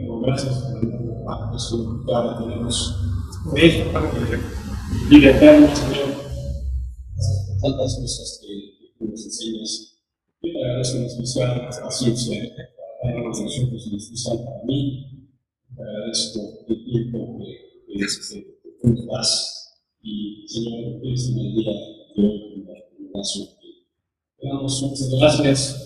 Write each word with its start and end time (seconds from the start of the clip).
pero 0.00 0.20
gracias 0.20 0.54
por 0.54 0.82
el 0.82 1.24
pacto 1.24 2.04
que 2.06 2.14
ahora 2.14 2.38
tenemos 2.38 2.96
fe 3.52 3.84
y 5.10 5.20
de 5.20 5.30
eterno, 5.30 5.66
Señor, 5.74 6.14
tantas 7.60 7.94
cosas 7.96 8.40
que 8.40 9.04
nos 9.04 9.24
enseñas. 9.24 9.98
Yo 10.42 10.52
te 10.52 10.64
agradezco 10.64 10.98
en 10.98 11.04
especial 11.04 11.68
la 11.70 11.82
paciencia 11.82 12.52
para 13.02 13.22
nosotros, 13.22 13.86
en 13.86 13.96
especial 13.96 14.38
para 14.44 14.64
mí. 14.64 15.28
Te 15.74 15.82
agradezco 15.82 16.40
el 16.68 16.84
tiempo 16.84 17.38
que, 17.38 17.98
que, 17.98 18.06
que 18.62 18.70
tú 18.82 19.06
das. 19.06 19.82
Y, 20.02 20.46
Señor, 20.46 21.00
es 21.04 21.28
el 21.28 21.54
día 21.54 21.72
de 21.72 22.22
hoy, 22.22 22.54
en 22.56 22.66
la. 22.66 22.74
Te 24.38 24.48
damos 24.48 24.82
muchas 24.82 25.10
gracias. 25.10 25.80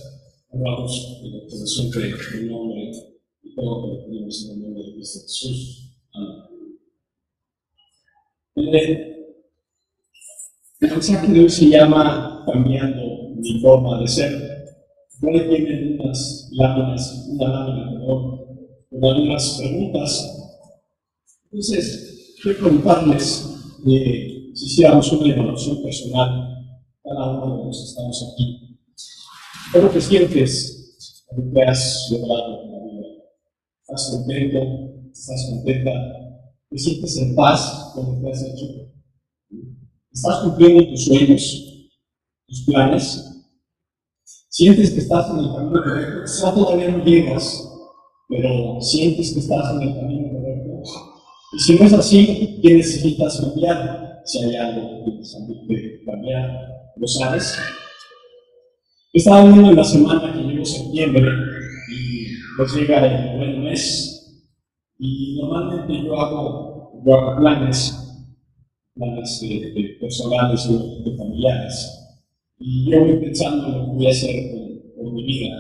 Oramos 0.50 1.20
que 1.22 1.66
siempre 1.66 2.11
en 2.34 2.48
nombre 2.48 2.90
y 2.90 3.17
todo 3.59 3.86
lo 3.86 3.98
que 3.98 4.04
pedimos 4.04 4.45
en 4.45 4.50
el 4.50 4.62
nombre 4.62 4.84
de 4.84 4.93
Cristo 4.95 5.20
Jesús. 5.22 5.92
Amén. 6.14 6.48
El 10.80 10.91
mensaje 10.91 11.27
de 11.27 11.41
hoy 11.41 11.48
se 11.48 11.68
llama 11.68 12.45
Cambiando 12.46 13.34
mi 13.37 13.60
forma 13.60 14.01
de 14.01 14.09
ser. 14.09 14.32
Hoy 15.20 15.41
tienen 15.48 16.01
unas 16.01 16.48
láminas, 16.52 17.27
una 17.30 17.48
lámina, 17.48 17.91
perdón, 17.91 18.38
con 18.91 19.05
algunas 19.05 19.59
preguntas. 19.59 20.62
Entonces, 21.45 22.37
quiero 22.40 22.59
preguntarles 22.60 23.45
eh, 23.87 24.51
si 24.54 24.66
hiciéramos 24.66 25.12
una 25.12 25.34
evaluación 25.34 25.82
personal, 25.82 26.54
cada 27.02 27.30
uno 27.30 27.59
de 27.59 27.65
los 27.66 27.79
que 27.79 27.84
estamos 27.84 28.32
aquí. 28.32 28.79
¿Cómo 29.73 29.88
te 29.88 30.01
sientes 30.01 31.24
cuando 31.27 31.52
te 31.52 31.62
has 31.65 32.09
logrado? 32.12 32.67
¿Estás 33.88 34.10
contento? 34.10 34.59
¿Estás 35.10 35.47
contenta? 35.48 35.91
¿Te 36.69 36.79
sientes 36.79 37.16
en 37.16 37.34
paz 37.34 37.90
con 37.95 38.04
lo 38.04 38.21
que 38.21 38.30
has 38.30 38.43
hecho? 38.43 38.66
¿Estás 40.12 40.40
cumpliendo 40.43 40.90
tus 40.90 41.07
sueños, 41.07 41.88
tus 42.46 42.65
planes? 42.66 43.46
¿Sientes 44.51 44.90
que 44.90 44.99
estás 44.99 45.30
en 45.30 45.38
el 45.38 45.54
camino 45.54 45.82
correcto? 45.82 46.21
Quizá 46.23 46.54
todavía 46.54 46.88
no 46.90 47.02
llegas, 47.02 47.66
pero 48.29 48.79
sientes 48.82 49.32
que 49.32 49.40
estás 49.40 49.74
en 49.77 49.88
el 49.88 49.95
camino 49.95 50.32
correcto. 50.34 50.82
Y 51.55 51.59
si 51.59 51.79
no 51.79 51.87
es 51.87 51.93
así, 51.95 52.60
¿qué 52.62 52.74
necesitas 52.74 53.40
cambiar? 53.40 54.21
Si 54.27 54.45
hay 54.45 54.55
algo 54.57 55.05
que 55.07 55.12
necesitas 55.12 56.05
cambiar, 56.05 56.93
¿lo 56.95 57.07
sabes? 57.07 57.57
Estaba 59.15 59.45
viendo 59.45 59.71
en 59.71 59.77
la 59.77 59.84
semana 59.84 60.30
que 60.30 60.40
llegó 60.40 60.62
septiembre 60.62 61.27
y 61.90 62.27
pues 62.59 62.74
llega 62.74 63.07
el 63.07 63.38
buen 63.38 63.57
y 64.98 65.41
normalmente 65.41 66.04
yo 66.04 66.21
hago, 66.21 67.03
planes, 67.38 67.94
de 68.97 69.97
personales 70.00 70.66
y 70.69 71.10
de, 71.10 71.16
familiares. 71.16 71.94
Y 72.59 72.91
yo 72.91 73.00
voy 73.00 73.16
pensando 73.19 73.69
en 73.69 73.78
lo 73.78 73.84
que 73.87 73.93
voy 73.93 74.06
a 74.06 74.10
hacer 74.10 74.50
con, 74.97 75.15
mi 75.15 75.25
vida. 75.25 75.56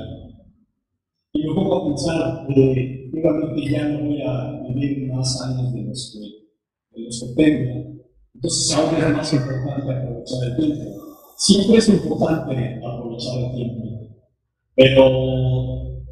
Y 1.32 1.42
me 1.44 1.54
pongo 1.54 1.76
a 1.76 1.86
pensar 1.86 2.46
que 2.48 3.10
realmente 3.12 3.70
ya 3.70 3.88
no 3.88 4.04
voy 4.06 4.22
a 4.22 4.62
vivir 4.68 5.12
más 5.12 5.40
años 5.42 5.72
de 5.72 5.82
los 5.82 6.12
que, 6.12 6.98
de 6.98 7.04
los 7.04 7.20
que 7.20 7.42
tengo. 7.42 7.88
Entonces 8.34 8.76
ahora 8.76 9.08
es 9.08 9.16
más 9.16 9.32
importante 9.32 9.92
aprovechar 9.92 10.44
el 10.44 10.56
tiempo. 10.56 10.84
Siempre 11.36 11.76
es 11.78 11.88
importante 11.88 12.80
aprovechar 12.84 13.38
el 13.38 13.54
tiempo, 13.54 13.88
pero 14.74 15.28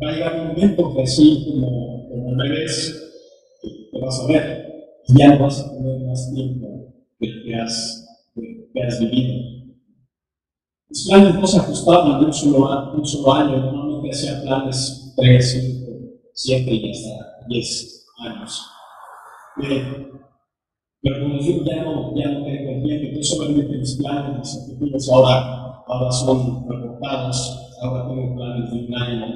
va 0.02 0.08
a 0.08 0.12
llegar 0.12 0.40
un 0.40 0.48
momento 0.48 0.94
que 0.94 1.02
así 1.02 1.44
como, 1.48 1.95
como 2.22 2.36
bebés, 2.36 3.02
te 3.92 4.00
vas 4.00 4.20
a 4.20 4.26
ver, 4.26 4.66
ya 5.08 5.34
no 5.34 5.44
vas 5.44 5.60
a 5.60 5.70
tener 5.70 6.00
más 6.00 6.32
tiempo 6.34 6.94
que, 7.18 7.42
que, 7.44 7.54
has, 7.54 8.06
que, 8.34 8.82
has 8.82 9.00
vivido. 9.00 9.34
Los 10.88 11.06
planes 11.08 11.34
no 11.34 11.46
se 11.46 11.58
ajustaban 11.58 12.20
de 12.20 12.26
un 12.26 12.32
solo, 12.32 12.92
un 12.94 13.06
solo 13.06 13.32
año, 13.32 13.58
normalmente 13.58 14.10
hacían 14.10 14.42
planes 14.42 15.12
3, 15.16 15.50
5, 15.84 15.92
7 16.32 16.74
y 16.74 16.90
hasta 16.90 17.46
10 17.48 18.06
años. 18.18 18.62
Bien, 19.56 20.06
pero 21.02 21.22
como 21.22 21.38
digo, 21.38 21.64
ya 21.64 21.84
no, 21.84 22.16
ya 22.16 22.28
no 22.28 22.44
tengo 22.44 22.84
tiempo, 22.84 23.06
entonces 23.06 23.28
solamente 23.28 23.78
mis 23.78 23.94
planes, 23.94 24.38
mis 24.38 24.56
objetivos 24.56 25.08
ahora, 25.12 25.82
ahora 25.86 26.12
son 26.12 26.68
reportados, 26.68 27.72
ahora 27.80 28.08
tengo 28.08 28.34
planes 28.34 28.70
de 28.70 28.78
un 28.78 28.94
año, 28.94 29.26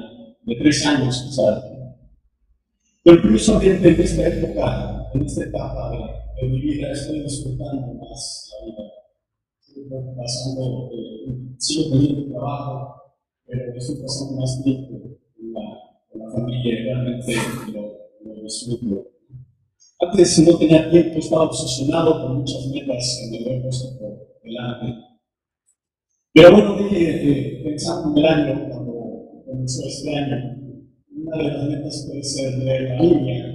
de 0.43 0.55
tres 0.55 0.85
años 0.85 1.23
quizás. 1.27 1.70
Pero 3.03 3.21
curiosamente 3.21 3.89
en 3.89 4.01
esta 4.01 4.27
época, 4.27 5.09
en 5.13 5.25
esta 5.25 5.43
etapa 5.45 5.91
de, 5.91 6.47
mi 6.47 6.61
vida, 6.61 6.91
estoy 6.91 7.21
disfrutando 7.23 7.93
más 7.95 8.51
la 8.51 8.65
vida. 8.65 8.91
Estoy 9.59 9.83
pasando, 10.15 10.91
eh, 10.93 11.55
sigo 11.57 11.89
teniendo 11.91 12.31
trabajo, 12.31 12.95
pero 13.47 13.75
estoy 13.75 14.01
pasando 14.01 14.39
más 14.39 14.63
tiempo 14.63 14.99
con 14.99 15.53
la, 15.53 16.25
la 16.25 16.31
familia 16.31 16.73
y 16.73 16.83
realmente 16.83 17.33
lo, 17.73 18.33
lo 18.35 18.43
disfruto. 18.43 19.07
Antes 19.99 20.39
no 20.39 20.57
tenía 20.57 20.89
tiempo, 20.91 21.17
estaba 21.17 21.43
obsesionado 21.43 22.21
con 22.21 22.37
muchas 22.37 22.67
metas 22.67 23.19
que 23.19 23.31
me 23.31 23.45
había 23.45 23.63
puesto 23.63 23.99
por 23.99 24.41
delante. 24.43 25.11
Pero 26.33 26.51
bueno, 26.51 26.77
dije, 26.77 27.59
eh, 27.59 27.63
pensando 27.63 28.11
en 28.11 28.17
el 28.17 28.31
año, 28.31 28.69
cuando 28.69 29.43
comenzó 29.45 29.87
este 29.87 30.15
año, 30.15 30.60
una 31.15 31.37
de 31.37 31.43
las 31.43 31.67
metas 31.67 32.05
puede 32.07 32.23
ser 32.23 32.57
leer 32.59 32.89
la 32.89 33.01
Biblia. 33.01 33.45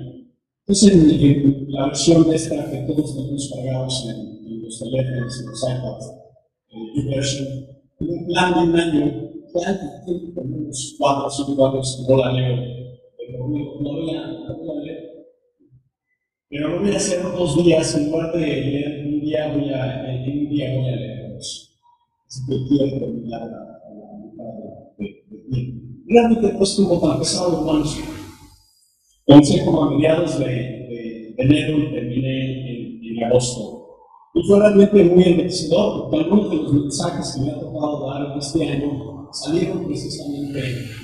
Entonces, 0.61 0.93
en, 0.93 1.11
en 1.11 1.73
la 1.73 1.87
versión 1.87 2.29
de 2.29 2.37
esta 2.37 2.71
que 2.71 2.79
todos 2.79 3.17
tenemos 3.17 3.53
cargados 3.55 4.07
en, 4.09 4.47
en 4.47 4.63
los 4.63 4.79
teléfonos, 4.79 5.41
en 5.41 5.47
los 5.47 5.63
iPads, 5.63 6.13
eh, 6.71 7.15
version, 7.15 7.49
en 8.01 8.11
un 8.11 8.27
plan 8.27 8.55
de 8.55 8.61
un 8.61 8.81
año, 8.81 9.31
tengo 10.07 10.35
como 10.35 10.57
unos 10.57 10.97
cuatro 10.99 11.31
cinco 11.31 11.67
años, 11.67 12.07
no 12.09 12.17
la 12.17 12.33
leo, 12.33 12.57
no 12.57 13.45
a, 13.45 14.27
no 14.49 14.59
voy 14.59 14.71
a 14.71 14.83
leer 14.83 15.07
pero 16.49 16.69
no 16.69 16.81
voy 16.81 16.93
a 16.93 16.97
hacer 16.97 17.23
dos 17.23 17.57
días, 17.57 17.95
en 17.97 18.11
lugar 18.11 18.33
de 18.33 18.39
leer 18.39 19.07
un 19.07 19.21
día, 19.21 19.53
voy 19.53 19.69
a, 19.71 20.15
en 20.15 20.39
un 20.39 20.49
día 20.49 20.75
voy 20.77 20.89
a 20.91 20.97
leer 20.97 21.33
dos. 21.33 21.77
Así 22.27 22.41
que 22.47 22.69
quiero 22.69 22.99
terminar 22.99 23.43
la, 23.43 23.81
mitad 24.23 24.45
de, 24.97 25.25
de 25.29 25.39
tiempo. 25.51 25.86
Realmente 26.09 26.53
no 26.53 26.63
estuvo 26.63 27.01
tan 27.01 27.19
pesado, 27.19 27.59
hermanos. 27.59 27.99
Comencé 29.27 29.65
como 29.65 29.85
a 29.85 29.91
mediados 29.91 30.39
de, 30.39 30.47
de, 30.47 31.35
de 31.37 31.43
enero 31.43 31.79
y 31.79 31.93
terminé 31.93 32.71
en, 32.71 33.19
en, 33.19 33.25
agosto. 33.25 33.89
Y 34.35 34.47
fue 34.47 34.61
realmente 34.61 35.03
muy 35.03 35.25
enriquecedor, 35.25 36.03
porque 36.03 36.25
algunos 36.25 36.51
de 36.51 36.57
los 36.57 36.73
mensajes 36.73 37.35
que 37.35 37.41
me 37.41 37.51
ha 37.51 37.59
tocado 37.59 38.07
dar 38.09 38.33
en 38.33 38.39
este 38.39 38.69
año 38.69 39.29
salieron 39.33 39.87
precisamente 39.87 40.61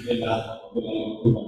de 0.07 0.15
la, 0.15 0.61
de 0.73 0.81
la 0.83 0.93
lectura. 0.93 1.41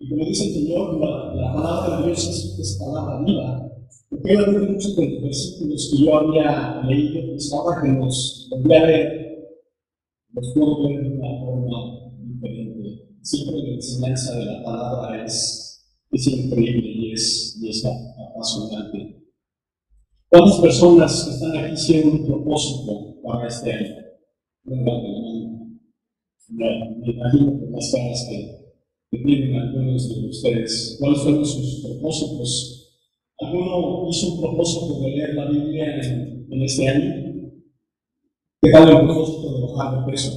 Y 0.00 0.08
como 0.08 0.24
dice 0.24 0.46
el 0.46 0.54
Señor, 0.54 0.98
la, 0.98 1.34
la 1.34 1.54
palabra 1.54 2.00
de 2.00 2.06
Dios 2.06 2.28
es, 2.28 2.58
es 2.58 2.78
palabra 2.80 3.22
viva. 3.24 3.68
Porque 4.10 4.36
obviamente 4.36 4.72
muchos 4.72 4.96
de 4.96 5.08
los 5.08 5.22
versículos 5.22 5.88
que 5.90 6.04
yo 6.04 6.18
había 6.18 6.82
leído 6.84 7.28
pensaba 7.28 7.80
que 7.80 7.88
los 7.88 8.48
podía 8.50 8.86
ver, 8.86 9.22
los 10.32 10.52
puedo 10.52 10.88
ver 10.88 11.00
una 11.00 11.41
enseñanza 13.82 14.38
de 14.38 14.44
la 14.44 14.62
palabra 14.62 15.24
es, 15.24 15.84
es 16.12 16.26
increíble 16.28 16.88
y 16.88 17.12
es, 17.12 17.58
y 17.60 17.68
es 17.68 17.84
apasionante. 17.84 19.18
¿Cuántas 20.30 20.60
personas 20.60 21.28
están 21.28 21.56
aquí 21.56 21.76
siendo 21.76 22.12
un 22.12 22.26
propósito 22.26 23.20
para 23.22 23.48
este 23.48 23.72
año? 23.72 23.96
Me 24.64 24.76
imagino 27.12 27.60
las 27.70 27.92
caras 27.92 28.28
que 29.10 29.18
tienen 29.18 29.56
algunos 29.56 30.08
de 30.08 30.28
ustedes. 30.28 30.96
¿Cuáles 30.98 31.20
fueron 31.20 31.44
sus 31.44 31.84
propósitos? 31.84 32.78
¿Alguno 33.40 34.08
hizo 34.08 34.34
un 34.34 34.40
propósito 34.40 35.00
de 35.00 35.10
leer 35.10 35.34
la 35.34 35.50
Biblia 35.50 35.96
en, 35.96 36.62
este 36.62 36.88
año? 36.88 37.50
¿Qué 38.62 38.70
tal 38.70 38.88
el 38.88 38.96
propósito 39.04 39.54
de 39.54 39.60
bajar 39.72 39.98
de 39.98 40.12
peso? 40.12 40.32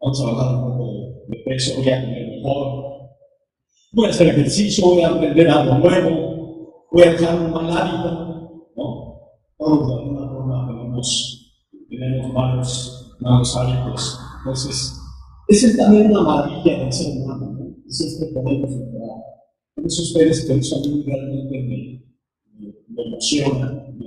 Vamos 0.00 0.20
a 0.22 0.32
bajar 0.32 0.54
un 0.54 0.62
poco 0.62 1.24
de 1.28 1.36
peso, 1.44 1.76
voy 1.76 1.90
a 1.90 2.00
comer 2.00 2.26
mejor. 2.28 2.90
Voy 3.92 4.06
a 4.06 4.10
hacer 4.10 4.28
ejercicio, 4.28 4.86
voy 4.86 5.02
a 5.02 5.08
aprender 5.08 5.48
algo 5.48 5.74
nuevo, 5.78 6.86
voy 6.90 7.02
a 7.02 7.10
dejar 7.10 7.38
un 7.38 7.50
mal 7.52 7.70
hábito. 7.70 8.64
¿no? 8.76 9.20
Todos 9.58 9.88
de 9.88 9.94
alguna 9.94 10.28
forma 10.28 10.66
tenemos, 10.68 11.54
tenemos 11.88 12.32
malos, 12.32 13.16
malos 13.20 13.56
hábitos. 13.56 14.18
Entonces, 14.38 14.96
esa 15.48 15.66
es 15.66 15.76
también 15.76 16.10
una 16.12 16.22
maravilla 16.22 16.78
del 16.78 16.92
ser 16.92 17.18
humano, 17.18 17.52
¿no? 17.52 17.76
Es 17.86 18.00
este 18.00 18.26
podemos 18.26 18.70
lograr. 18.70 19.18
Por 19.74 19.86
eso 19.86 20.02
ustedes 20.02 20.46
que 20.46 20.62
son 20.62 20.82
realmente 21.04 21.58
me, 21.62 22.04
me, 22.54 22.74
me 22.88 23.02
emocionan, 23.02 23.98
me, 23.98 24.06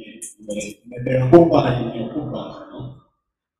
me, 0.86 1.04
preocupan 1.04 1.84
y 1.84 1.86
me 1.86 2.10
ocupan, 2.10 2.70
¿no? 2.72 3.04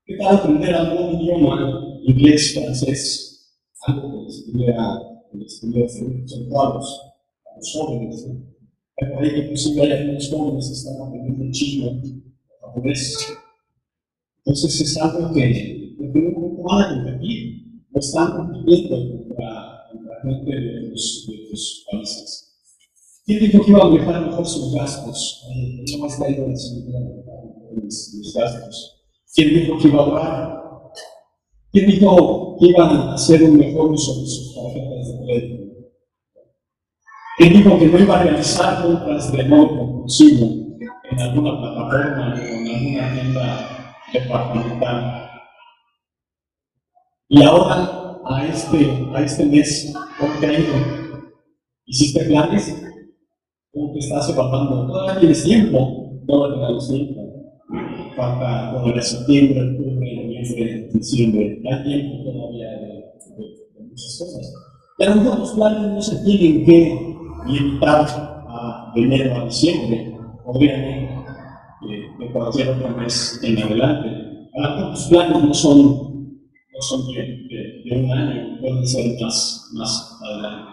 ¿Qué 0.06 0.18
tal 0.18 0.38
aprender 0.38 0.74
algún 0.74 1.22
idioma, 1.22 1.93
inglés, 2.06 2.54
francés, 2.54 3.58
algo 3.88 4.28
que 4.28 5.38
el 5.38 5.46
estudio 5.46 5.88
son 5.90 6.50
cuadros, 6.50 7.02
a 7.46 7.58
los 7.58 7.74
jóvenes. 7.74 8.28
¿no? 8.28 8.54
Por 8.96 9.24
ahí 9.24 9.32
que 9.32 9.40
inclusive 9.40 9.82
hay 9.82 9.92
algunos 9.92 10.30
jóvenes 10.30 10.68
que 10.68 10.74
están 10.74 11.08
aprendiendo 11.08 11.52
chino, 11.52 12.02
japonés. 12.62 13.34
Entonces 14.46 14.82
es 14.82 14.98
algo 14.98 15.34
que 15.34 15.96
momento 15.98 16.64
van 16.64 16.82
a 16.82 16.96
competir, 16.96 17.84
no 17.92 18.00
están 18.00 18.38
compitiendo 18.38 19.18
contra, 19.18 19.88
contra 19.92 20.22
gente 20.22 20.52
de 20.52 20.86
otros, 20.86 21.28
de 21.28 21.44
otros 21.46 21.86
países. 21.92 22.50
¿Quién 23.26 23.40
dijo 23.40 23.64
que 23.64 23.72
iba 23.72 23.82
a 23.82 23.90
manejar 23.90 24.26
mejor 24.26 24.46
sus 24.46 24.74
gastos? 24.74 25.46
No 25.92 25.98
más 26.00 26.18
caído 26.18 26.48
la 26.48 26.56
señora 26.56 27.00
mis 27.74 28.34
gastos. 28.36 29.02
¿Quién 29.34 29.50
dijo 29.54 29.78
que 29.78 29.88
iba 29.88 30.00
a 30.00 30.06
ahorrar? 30.06 30.63
¿Quién 31.74 31.88
dijo 31.88 32.56
que 32.60 32.68
iban 32.68 32.96
a 32.96 33.14
hacer 33.16 33.42
un 33.42 33.58
mejor 33.58 33.90
uso 33.90 34.22
de 34.22 34.28
sus 34.28 34.54
tarjetas 34.54 35.08
de 35.08 35.26
crédito? 35.26 35.64
¿Quién 37.40 37.54
dijo 37.54 37.80
que 37.80 37.88
no 37.88 37.98
iba 37.98 38.20
a 38.20 38.24
realizar 38.24 38.84
compras 38.84 39.32
de 39.32 39.44
modo 39.46 39.70
compulsivo 39.70 40.78
en 41.10 41.20
alguna 41.20 41.60
plataforma 41.60 42.36
o 42.36 42.38
en 42.38 42.68
alguna 42.68 43.14
tienda 43.14 43.96
departamental? 44.14 45.30
Y 47.30 47.42
ahora, 47.42 48.20
a 48.24 48.46
este, 48.46 49.10
a 49.16 49.24
este 49.24 49.44
mes, 49.44 49.94
¿cómo 50.20 50.34
te 50.40 50.46
ha 50.46 50.60
ido? 50.60 50.76
¿Hiciste 51.86 52.24
planes? 52.26 52.84
¿Cómo 53.74 53.94
te 53.94 53.98
estás 54.00 54.30
evaluando? 54.30 54.86
Todavía 54.86 55.20
tienes 55.20 55.44
tiempo, 55.44 56.22
todavía 56.28 56.68
tienes 56.68 56.88
tiempo. 56.88 57.22
Falta 58.16 58.74
todavía 58.74 59.02
septiembre, 59.02 59.72
octubre, 59.72 60.23
noviembre, 60.50 60.90
diciembre. 60.94 61.62
Hay 61.66 61.84
tiempo 61.84 62.32
todavía 62.32 62.70
de, 62.72 62.88
de, 62.88 63.44
de 63.74 63.84
muchas 63.88 64.18
cosas. 64.20 64.54
Pero 64.98 65.16
los 65.16 65.52
planes 65.54 65.92
no 65.92 66.02
se 66.02 66.24
tienen 66.24 66.66
que 66.66 67.16
limitar 67.48 68.06
a 68.48 68.92
de 68.96 69.02
enero 69.02 69.36
a 69.36 69.46
diciembre, 69.46 70.16
obviamente, 70.46 71.14
eh, 71.90 72.04
de 72.20 72.32
cualquier 72.32 72.70
otro 72.70 72.90
mes 72.98 73.40
en 73.44 73.62
adelante. 73.62 74.10
Los 74.56 75.08
planes 75.08 75.44
no 75.44 75.54
son, 75.54 75.78
no 75.84 76.82
son 76.82 77.08
de, 77.08 77.22
de, 77.22 77.82
de, 77.86 78.04
un 78.04 78.12
año, 78.12 78.60
pueden 78.62 78.86
ser 78.88 79.20
más, 79.20 79.72
más 79.74 80.20
adelante. 80.22 80.72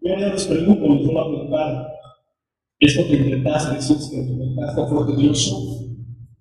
Yo 0.00 0.14
ahora 0.14 0.28
les 0.28 0.46
pregunto, 0.46 0.86
les 0.86 1.06
voy 1.06 1.16
a 1.16 1.24
preguntar, 1.24 1.88
¿esto 2.78 3.06
que 3.08 3.14
intentaste, 3.14 3.74
decís 3.74 4.10
que 4.10 4.16
intentaste 4.16 4.86
fue 4.86 5.06
tedioso? 5.06 5.56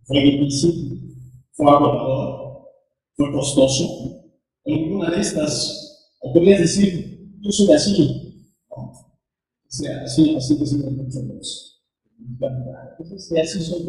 ¿Fue 0.03 0.21
difícil? 0.21 1.12
¿Fue 1.53 1.69
agotador? 1.69 2.69
¿Fue 3.15 3.31
costoso? 3.31 4.23
En 4.65 4.81
ninguna 4.81 5.11
de 5.11 5.21
estas, 5.21 6.09
o 6.21 6.33
podrías 6.33 6.61
decir, 6.61 7.31
yo 7.41 7.51
soy 7.51 7.73
así. 7.73 8.53
O 8.69 8.95
sea, 9.67 10.03
así, 10.03 10.35
así 10.35 10.57
que 10.57 10.65
siempre 10.65 10.91
mucho 10.91 11.19
los. 11.21 11.83
Entonces, 12.99 13.39
así 13.39 13.61
soy. 13.61 13.83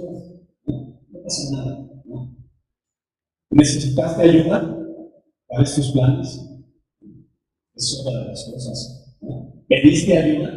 No, 0.66 1.22
pasa 1.22 1.50
nada. 1.52 2.02
¿no? 2.04 2.36
¿Necesitaste 3.50 4.22
ayuda 4.22 4.78
para 5.46 5.62
estos 5.62 5.92
planes? 5.92 6.40
Es 7.74 8.00
otra 8.00 8.20
de 8.20 8.28
las 8.28 8.44
cosas. 8.44 9.16
¿Pediste 9.68 10.18
ayuda? 10.18 10.52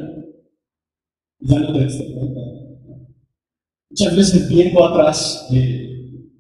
Ya 1.40 1.60
no 1.60 1.74
te 1.74 1.86
diste 1.86 2.14
cuenta. 2.14 2.42
Muchas 3.90 4.16
veces 4.16 4.50
viendo 4.50 4.84
atrás 4.84 5.48
eh, 5.54 5.87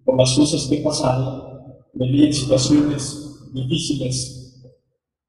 por 0.07 0.17
las 0.17 0.33
cosas 0.37 0.67
que 0.67 0.77
he 0.77 0.81
pasado, 0.81 1.83
me 1.93 2.09
vi 2.09 2.23
en 2.23 2.33
situaciones 2.33 3.51
difíciles 3.53 4.63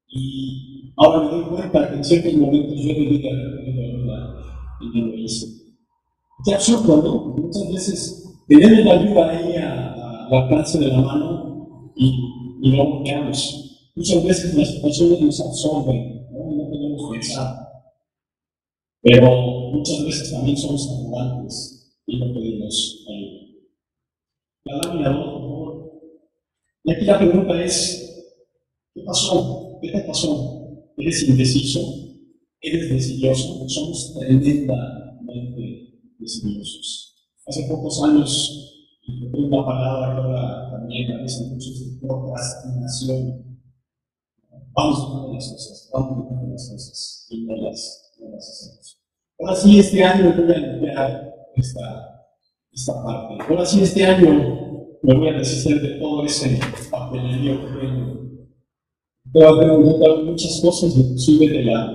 y 0.07 0.93
ahora 0.95 1.25
me 1.25 1.31
doy 1.31 1.43
cuenta 1.49 1.89
que 1.89 1.95
en 1.97 2.03
ciertos 2.05 2.33
momentos 2.35 2.79
yo 2.79 2.93
debí 2.93 3.21
de 3.21 3.29
haber 3.29 3.57
tenido 3.57 3.81
ayuda 3.83 4.35
y 4.79 4.99
no 4.99 5.07
lo 5.07 5.15
hice. 5.15 5.47
Qué 6.45 6.53
absurdo, 6.53 7.01
¿no? 7.03 7.43
Muchas 7.43 7.73
veces 7.73 8.23
tenemos 8.47 8.85
la 8.85 8.93
ayuda 8.93 9.29
ahí 9.29 9.55
al 9.57 10.33
alcance 10.33 10.79
de 10.79 10.87
la 10.87 11.01
mano 11.01 11.91
y, 11.97 12.17
y 12.61 12.71
no 12.71 12.85
volteamos. 12.85 13.91
Muchas 13.97 14.23
veces 14.23 14.55
las 14.55 14.69
situaciones 14.69 15.19
nos 15.19 15.41
absorben, 15.41 16.25
no, 16.31 16.55
no 16.55 16.69
podemos 16.69 17.11
pensar. 17.11 17.67
Pero 19.01 19.71
muchas 19.73 20.05
veces 20.05 20.31
también 20.31 20.55
somos 20.55 20.89
arrogantes 20.89 21.93
y 22.05 22.17
no 22.17 22.33
pedimos 22.33 23.05
ayuda. 23.09 23.48
La 24.65 24.77
lámina 24.77 25.09
2, 25.09 25.25
por 25.25 25.41
favor. 25.41 25.91
Y 26.83 26.91
aquí 26.91 27.05
la 27.05 27.17
pregunta 27.17 27.63
es, 27.63 28.25
¿qué 28.93 29.01
pasó? 29.03 29.79
¿Qué 29.81 29.91
te 29.91 30.01
pasó? 30.01 30.59
¿Eres 30.97 31.27
indeciso? 31.27 31.79
¿Eres 32.61 32.89
desilloso? 32.89 33.67
Somos 33.69 34.15
tremendamente 34.19 35.99
desiliosos. 36.19 37.15
Hace 37.47 37.67
pocos 37.67 38.03
años 38.03 38.69
encontré 39.07 39.41
una 39.41 39.65
palabra 39.65 40.15
que 40.15 40.21
ahora 40.21 40.71
también 40.71 41.11
a 41.13 41.21
veces 41.21 41.47
muchos 41.47 41.79
de 41.79 42.07
procrastinación. 42.07 43.59
Vamos 44.73 44.99
a 44.99 45.33
las 45.33 45.51
cosas, 45.51 45.89
vamos 45.93 46.27
a 46.31 46.47
las 46.47 46.69
cosas 46.69 47.27
y 47.29 47.45
no 47.45 47.55
las, 47.55 48.13
no 48.19 48.29
las 48.29 48.49
hacemos. 48.49 49.01
Ahora 49.39 49.55
sí, 49.55 49.79
este 49.79 50.03
año 50.03 50.33
voy 50.35 50.53
a 50.53 50.57
limpiar 50.57 51.33
esta, 51.55 52.08
esta 52.71 53.03
parte. 53.03 53.43
Ahora 53.47 53.65
sí, 53.65 53.81
este 53.81 54.05
año 54.05 54.79
me 55.01 55.15
voy 55.15 55.29
a 55.29 55.37
deshacer 55.37 55.81
de 55.81 55.99
todo 55.99 56.25
ese 56.25 56.59
papelerío 56.91 57.61
que 57.61 57.79
tengo. 57.79 58.19
Preguntar 59.31 60.23
muchas 60.23 60.59
cosas, 60.61 60.95
inclusive 60.95 61.49
de 61.49 61.63
la, 61.65 61.93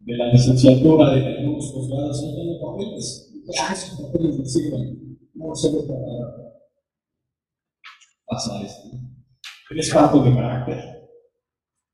de 0.00 0.16
la 0.16 0.32
licenciatura, 0.32 1.14
de 1.14 1.26
algunos 1.26 1.72
posgrados, 1.72 2.22
no 2.22 2.34
tengo 2.34 2.72
papeles. 2.72 3.34
Ah, 3.60 3.72
esos 3.72 4.00
papeles 4.00 4.38
me 4.38 4.44
sirven. 4.44 5.18
No 5.34 5.54
sé 5.54 5.70
que 5.70 5.86
pasa 8.26 8.62
esto. 8.62 8.88
Eres 9.70 9.92
falto 9.92 10.22
de 10.22 10.34
carácter, 10.34 10.78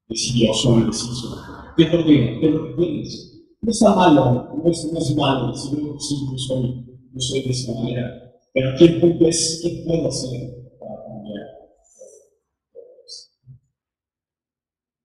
decidioso, 0.08 0.78
indeciso. 0.78 1.36
¿Qué 1.76 1.84
es 1.84 1.92
lo 1.92 2.04
que, 2.04 2.38
qué 2.40 2.46
es 2.46 2.54
lo 2.54 2.66
que 2.68 2.82
tienes? 2.82 3.44
No 3.60 3.70
está 3.70 3.94
malo, 3.94 4.54
no 4.54 4.70
es, 4.70 4.92
no 4.92 4.98
es 4.98 5.16
malo, 5.16 5.54
si 5.54 5.70
yo, 5.70 5.98
si 5.98 6.14
yo 6.14 6.38
soy, 6.38 6.84
yo 7.14 7.20
soy 7.20 7.42
de 7.42 7.50
esa 7.50 7.72
manera. 7.72 8.32
Pero 8.52 8.70
aquí 8.70 8.84
el 8.84 9.00
punto 9.00 9.26
es, 9.28 9.60
¿qué 9.62 9.84
puedo 9.86 10.08
hacer 10.08 10.40
para 10.78 11.04
cambiar? 11.06 11.46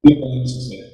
¿Qué 0.03 0.15
podemos 0.15 0.57
hacer? 0.57 0.93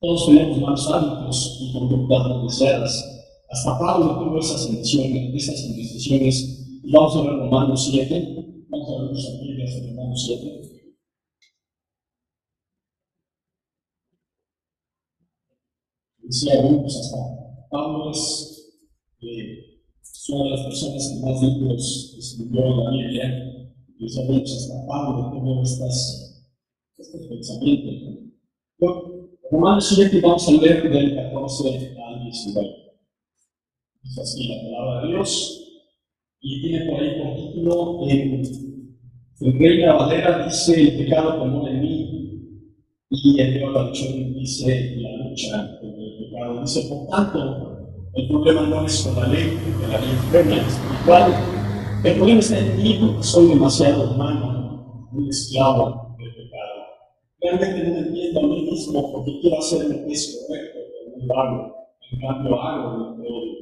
Todos 0.00 0.26
tenemos 0.26 0.58
malos 0.58 0.90
hábitos 0.90 1.58
y 1.60 1.72
conductas 1.72 2.26
no 2.26 2.44
deseadas. 2.44 3.14
Hasta 3.50 3.78
Pablo 3.78 4.18
tuvo 4.18 4.38
esas 4.38 4.66
intenciones, 4.68 5.34
esas 5.34 5.60
indecisiones. 5.64 6.80
Vamos 6.92 7.16
a 7.16 7.22
ver 7.22 7.38
Romanos 7.38 7.88
7. 7.90 8.66
Vamos 8.68 8.88
a 8.88 9.02
ver 9.02 9.10
nuestras 9.12 9.40
Biblias 9.40 9.72
en 9.72 9.96
Romanos 9.96 10.24
7. 10.26 10.64
Decía, 16.18 16.60
bueno, 16.62 16.80
pues 16.82 16.96
hasta 16.96 17.16
Pablo 17.70 18.10
es, 18.10 18.74
eh, 19.20 19.73
es 20.24 20.30
una 20.30 20.44
de 20.44 20.50
las 20.52 20.60
personas 20.62 21.08
que 21.08 21.26
más 21.26 21.42
libros 21.42 22.16
escribió 22.18 22.64
en 22.64 22.76
la 22.78 22.90
Biblia. 22.90 23.66
Y 23.98 24.06
pues 24.06 24.16
hasta 24.16 24.86
Pablo 24.86 25.30
tuvo 25.32 25.62
estas, 25.62 26.48
estos 26.96 27.26
pensamientos. 27.26 28.32
Bueno, 28.78 29.28
Romanos 29.50 29.92
7 29.94 30.20
vamos 30.22 30.48
a 30.48 30.52
leer 30.52 30.90
del 30.90 31.14
14 31.14 31.96
al 32.02 32.24
19. 32.24 32.68
Es 34.02 34.18
así 34.18 34.48
la 34.48 34.62
palabra 34.62 35.02
de 35.02 35.08
Dios. 35.08 35.60
Y 36.40 36.62
tiene 36.62 36.90
por 36.90 37.00
ahí 37.02 37.22
por 37.22 37.36
título, 37.36 38.08
en, 38.08 38.42
el 39.40 39.58
Reina 39.58 39.94
Valera 39.94 40.46
dice, 40.46 40.80
el 40.80 41.04
pecado 41.04 41.36
tomó 41.36 41.66
de 41.66 41.74
mí, 41.74 42.70
y 43.10 43.40
Dios 43.40 43.60
traducción 43.72 44.34
dice, 44.34 44.96
la 44.96 45.28
lucha 45.28 45.78
con 45.80 45.90
el 45.90 46.16
pecado. 46.18 46.60
Dice, 46.62 46.88
por 46.88 47.08
tanto, 47.08 47.73
el 48.16 48.28
problema 48.28 48.62
no 48.62 48.86
es 48.86 49.02
con 49.02 49.20
la 49.20 49.28
ley, 49.28 49.58
porque 49.64 49.92
la 49.92 50.00
ley 50.00 50.10
es 50.10 50.74
espiritual. 50.74 51.34
El 52.04 52.14
problema 52.16 52.40
está 52.40 52.58
en 52.58 52.82
mí 52.82 52.98
porque 53.00 53.22
soy 53.22 53.48
demasiado 53.48 54.10
humano, 54.10 55.08
un 55.12 55.28
esclavo 55.28 56.14
del 56.18 56.34
pecado. 56.34 56.74
Realmente 57.40 57.88
no 57.88 57.94
me 57.94 58.00
entiendo 58.08 58.40
a 58.40 58.42
mí 58.42 58.62
mismo 58.70 59.12
porque 59.12 59.40
quiero 59.40 59.58
hacer 59.58 59.86
lo 59.86 60.06
que 60.06 60.12
es 60.12 60.46
correcto, 60.46 60.78
pero 60.92 61.16
no 61.18 61.26
lo 61.26 61.40
hago. 61.40 61.74
En 62.12 62.20
cambio, 62.20 62.62
hago 62.62 62.96
lo 62.98 63.16
que 63.16 63.22
odio. 63.22 63.54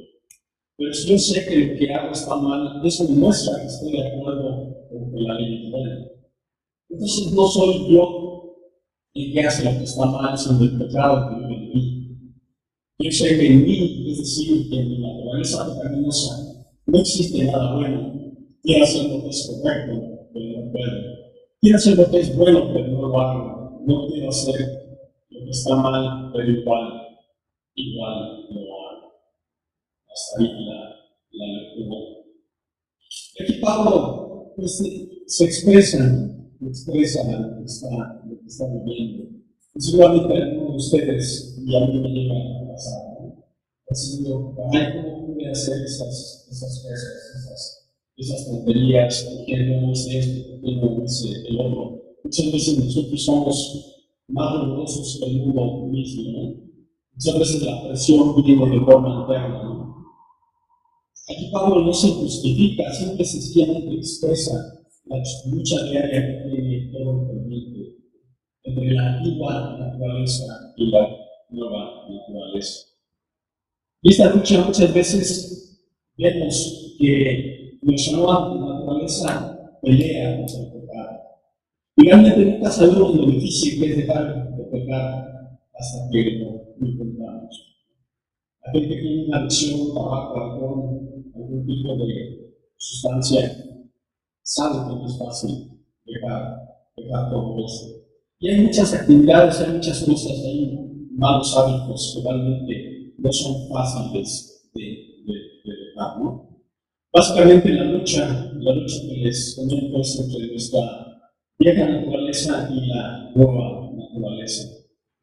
Pero 0.77 0.93
si 0.93 1.09
yo 1.09 1.17
sé 1.17 1.45
que 1.45 1.57
lo 1.57 1.79
que 1.79 1.93
hago 1.93 2.11
está 2.11 2.35
mal, 2.35 2.81
eso 2.85 3.05
demuestra 3.05 3.59
que 3.59 3.67
estoy 3.67 3.91
de 3.93 4.07
acuerdo 4.07 4.75
con 4.89 5.23
la 5.23 5.33
ley 5.35 5.61
divina. 5.61 6.07
Entonces 6.89 7.31
no 7.31 7.47
soy 7.47 7.91
yo 7.91 8.55
el 9.15 9.33
que 9.33 9.41
hace 9.41 9.63
lo 9.63 9.77
que 9.79 9.83
está 9.83 10.05
mal, 10.05 10.37
sino 10.37 10.61
el 10.61 10.77
pecado 10.77 11.29
que 11.29 11.47
vive. 11.47 11.62
Yo 13.03 13.11
sé 13.11 13.37
que 13.37 13.47
en 13.47 13.63
mí, 13.65 14.11
es 14.11 14.17
decir, 14.19 14.69
que 14.69 14.79
en 14.79 14.89
mi 14.91 14.99
naturaleza 14.99 15.75
pecaminosa, 15.75 16.63
no 16.85 16.99
existe 16.99 17.43
nada 17.43 17.75
bueno. 17.75 18.31
Quiero 18.61 18.85
hacer 18.85 19.09
lo 19.09 19.23
que 19.23 19.29
es 19.29 19.45
correcto, 19.45 20.29
pero 20.33 20.65
no 20.65 20.71
puedo. 20.71 21.01
Quiero 21.59 21.77
hacer 21.77 21.97
lo 21.97 22.09
que 22.09 22.19
es 22.21 22.37
bueno, 22.37 22.71
pero 22.73 22.87
no 22.87 23.01
lo 23.09 23.19
hago. 23.19 23.83
No 23.85 24.07
quiero 24.07 24.29
hacer 24.29 24.55
lo 25.31 25.43
que 25.43 25.49
está 25.49 25.75
mal, 25.75 26.31
pero 26.31 26.49
igual, 26.49 27.01
igual 27.75 28.45
lo 28.51 28.61
hago. 28.61 29.11
Hasta 30.09 30.41
ahí 30.41 30.65
la, 30.65 30.95
la 31.31 31.45
lectura. 31.45 31.99
Aquí 33.41 33.53
Pablo 33.59 34.53
pues, 34.55 34.81
se 35.27 35.43
expresa, 35.43 35.97
expresa 36.61 37.37
lo 37.37 37.57
que 37.57 37.65
está, 37.65 38.23
lo 38.25 38.39
que 38.39 38.45
está 38.45 38.65
viviendo. 38.67 39.42
Y 39.75 39.81
seguramente 39.81 40.33
alguno 40.33 40.71
de 40.71 40.77
ustedes, 40.77 41.57
y 41.65 41.75
a 41.75 41.79
mí 41.81 41.99
me 41.99 42.09
llega 42.09 42.35
a 42.35 42.67
pasar, 42.71 43.13
Así 43.89 44.25
ay, 44.25 44.93
¿cómo 44.93 45.27
pude 45.27 45.51
hacer 45.51 45.83
esas, 45.83 46.47
esas 46.49 46.83
cosas, 46.83 47.31
esas, 47.35 47.93
esas 48.17 48.45
tonterías? 48.47 49.23
¿Por 49.23 49.45
qué 49.45 49.57
no 49.57 49.91
hice 49.91 50.17
esto? 50.19 50.49
¿Por 50.49 50.61
qué 50.61 50.75
no 50.75 51.03
hice 51.03 51.47
el 51.47 51.59
otro? 51.59 52.01
Muchas 52.23 52.51
veces 52.51 52.79
nosotros 52.79 53.23
somos 53.23 53.93
más 54.29 54.53
dolorosos 54.53 55.19
que 55.19 55.29
el 55.29 55.37
mundo 55.37 55.87
mismo, 55.87 56.31
¿no? 56.31 56.63
Muchas 57.13 57.39
veces 57.39 57.61
la 57.63 57.83
presión 57.83 58.43
viene 58.43 58.69
de 58.69 58.85
forma 58.85 59.21
interna, 59.21 59.63
¿no? 59.63 59.95
Aquí 61.29 61.49
Pablo 61.51 61.81
no 61.81 61.93
se 61.93 62.09
justifica, 62.09 62.91
simple 62.93 63.23
sencillamente 63.23 63.95
expresa 63.95 64.53
la 65.05 65.17
lucha 65.51 65.83
diaria 65.83 66.21
que 66.21 66.49
tiene 66.49 66.91
todo 66.91 67.21
el 67.21 67.27
creyente 67.27 67.82
entre 68.63 68.91
la 68.91 69.17
antigua 69.17 69.77
naturaleza 69.79 70.73
y 70.77 70.87
la 70.91 71.07
nueva 71.49 72.07
naturaleza. 72.09 72.87
Y 74.01 74.11
esta 74.11 74.33
lucha 74.33 74.63
muchas 74.65 74.93
veces 74.93 75.79
vemos 76.17 76.95
que 76.99 77.79
nuestra 77.81 78.17
nueva 78.17 78.55
naturaleza 78.55 79.77
pelea 79.81 80.37
contra 80.37 80.59
el 80.59 80.71
pecado. 80.71 81.19
Y 81.97 82.05
realmente 82.07 82.45
nunca 82.45 82.71
sabemos 82.71 83.15
lo 83.15 83.25
difícil 83.27 83.79
que 83.79 83.91
es 83.91 83.97
dejar 83.97 84.55
de 84.55 84.63
pecar 84.65 85.59
hasta 85.73 86.09
que 86.11 86.31
lo. 86.39 86.63
La 88.65 88.71
gente 88.71 88.95
que 88.95 89.01
tiene 89.01 89.27
una 89.27 89.39
adicción, 89.39 89.93
tabaco, 89.93 90.41
alcohol, 90.41 91.23
algún 91.35 91.65
tipo 91.65 91.95
de 91.97 92.53
sustancia, 92.77 93.41
sabe 94.41 94.89
que 94.89 94.95
no 94.95 95.05
es 95.05 95.17
fácil 95.17 95.81
dejar, 96.05 96.59
dejar 96.95 97.29
todo 97.29 97.65
eso. 97.65 98.02
Y 98.43 98.49
hay 98.49 98.59
muchas 98.59 98.93
actividades, 98.93 99.61
hay 99.61 99.71
muchas 99.71 100.03
cosas 100.03 100.33
ahí, 100.43 100.77
malos 101.15 101.55
hábitos 101.55 102.13
que 102.13 102.29
realmente 102.29 103.13
no 103.17 103.31
son 103.31 103.69
fáciles 103.69 104.69
de, 104.73 104.81
de, 104.81 105.33
dejar, 105.63 106.19
¿no? 106.19 106.49
Básicamente 107.13 107.69
la 107.69 107.85
lucha, 107.85 108.51
la 108.59 108.75
lucha 108.75 108.95
que 108.99 109.15
les 109.21 109.55
comento 109.55 110.01
es 110.01 110.19
entre 110.19 110.47
nuestra 110.47 110.81
vieja 111.57 111.87
naturaleza 111.87 112.69
y 112.69 112.85
la 112.87 113.31
nueva 113.33 113.89
naturaleza. 113.93 114.67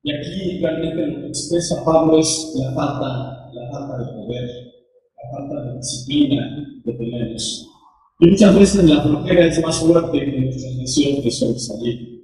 Y 0.02 0.12
aquí 0.12 0.58
realmente 0.62 1.06
lo 1.06 1.20
que 1.20 1.28
expresa 1.28 1.84
Pablo 1.84 2.20
es 2.20 2.54
la 2.58 2.72
falta, 2.72 3.50
la 3.52 3.70
falta 3.70 3.98
de 3.98 4.12
poder, 4.14 4.48
la 5.14 5.38
falta 5.38 5.62
de 5.62 5.76
disciplina 5.76 6.80
que 6.82 6.92
tenemos. 6.94 7.68
Y 8.20 8.30
muchas 8.30 8.58
veces 8.58 8.84
la 8.88 9.02
flojera 9.02 9.44
es 9.44 9.62
más 9.62 9.78
fuerte 9.78 10.24
que 10.24 10.40
nuestros 10.40 10.78
deseos 10.78 11.22
de 11.22 11.30
sobresalir. 11.30 12.19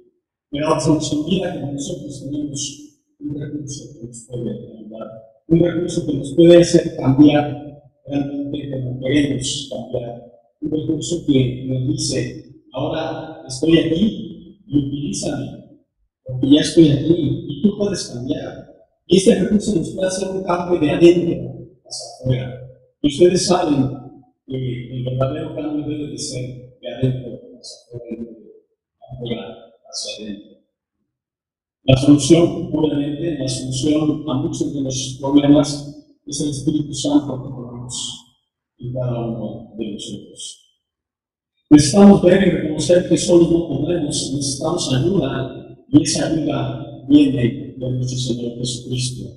Pero 0.49 0.75
nos 0.75 1.13
olvida 1.13 1.53
que 1.53 1.59
nosotros 1.59 2.23
tenemos 2.23 3.01
un 3.19 3.39
recurso 3.39 3.83
que 3.99 4.07
nos 4.07 4.27
puede 4.27 4.51
ayudar 4.51 5.27
un 5.47 5.59
recurso 5.59 6.05
que 6.05 6.13
nos 6.13 6.33
puede 6.33 6.61
hacer 6.61 6.95
cambiar 6.97 7.81
realmente 8.05 8.71
como 8.71 8.99
queremos 8.99 9.69
cambiar. 9.71 10.23
Un 10.61 10.71
recurso 10.71 11.25
que 11.25 11.65
nos 11.67 11.87
dice, 11.87 12.63
ahora 12.73 13.43
estoy 13.47 13.77
aquí 13.77 14.59
y 14.67 14.77
utilízame, 14.77 15.79
porque 16.23 16.51
ya 16.51 16.61
estoy 16.61 16.91
aquí 16.91 17.45
y 17.47 17.61
tú 17.61 17.77
puedes 17.77 18.09
cambiar. 18.09 18.67
Y 19.07 19.17
este 19.17 19.35
recurso 19.35 19.75
nos 19.75 19.89
puede 19.91 20.07
hacer 20.07 20.29
un 20.29 20.43
cambio 20.43 20.79
de 20.79 20.91
adentro 20.91 21.67
hacia 21.85 22.07
afuera. 22.21 22.61
Y 23.01 23.07
ustedes 23.07 23.45
saben 23.45 23.89
que 24.45 24.97
el 24.97 25.05
verdadero 25.05 25.55
cambio 25.55 25.87
debe 25.87 26.11
de 26.11 26.17
ser 26.17 26.77
de 26.81 26.89
adentro 26.89 27.39
hacia 27.57 27.97
afuera 29.11 29.66
La 31.83 31.95
solución, 31.97 32.69
obviamente, 32.73 33.37
la 33.39 33.47
solución 33.47 34.25
a 34.29 34.33
muchos 34.35 34.73
de 34.73 34.81
los 34.81 35.17
problemas 35.21 36.05
es 36.25 36.41
el 36.41 36.49
Espíritu 36.49 36.93
Santo 36.93 37.41
que 37.41 37.49
tenemos 37.49 38.35
en 38.79 38.93
cada 38.93 39.25
uno 39.25 39.73
de 39.77 39.93
nosotros. 39.93 40.63
Necesitamos 41.69 42.21
ver 42.21 42.47
y 42.47 42.51
reconocer 42.51 43.09
que 43.09 43.17
solo 43.17 43.49
no 43.49 43.67
podemos, 43.69 44.33
necesitamos 44.33 44.93
ayuda, 44.93 45.77
y 45.89 46.03
esa 46.03 46.27
ayuda 46.27 47.05
viene 47.07 47.75
de 47.77 47.91
nuestro 47.91 48.17
Señor 48.17 48.57
Jesucristo. 48.57 49.29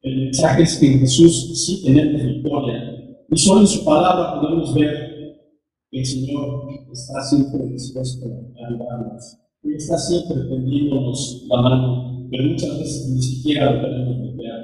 El 0.00 0.16
mensaje 0.16 0.62
es 0.62 0.78
que 0.78 0.86
Jesús 0.98 1.66
sí 1.66 1.82
tenemos 1.84 2.22
victoria, 2.22 3.24
y 3.30 3.36
solo 3.36 3.60
en 3.60 3.66
su 3.66 3.84
palabra 3.84 4.40
podemos 4.40 4.74
ver 4.74 5.38
que 5.90 6.00
el 6.00 6.06
Señor 6.06 6.68
está 6.90 7.22
siempre 7.22 7.66
dispuesto 7.66 8.26
a 8.26 8.66
ayudarnos. 8.66 9.41
Está 9.62 9.96
siempre 9.96 10.42
tendiéndonos 10.42 11.44
la 11.48 11.62
mano, 11.62 12.26
pero 12.30 12.44
muchas 12.44 12.78
veces 12.78 13.08
ni 13.10 13.22
siquiera 13.22 13.72
lo 13.72 13.80
tenemos 13.80 14.18
golpear. 14.18 14.60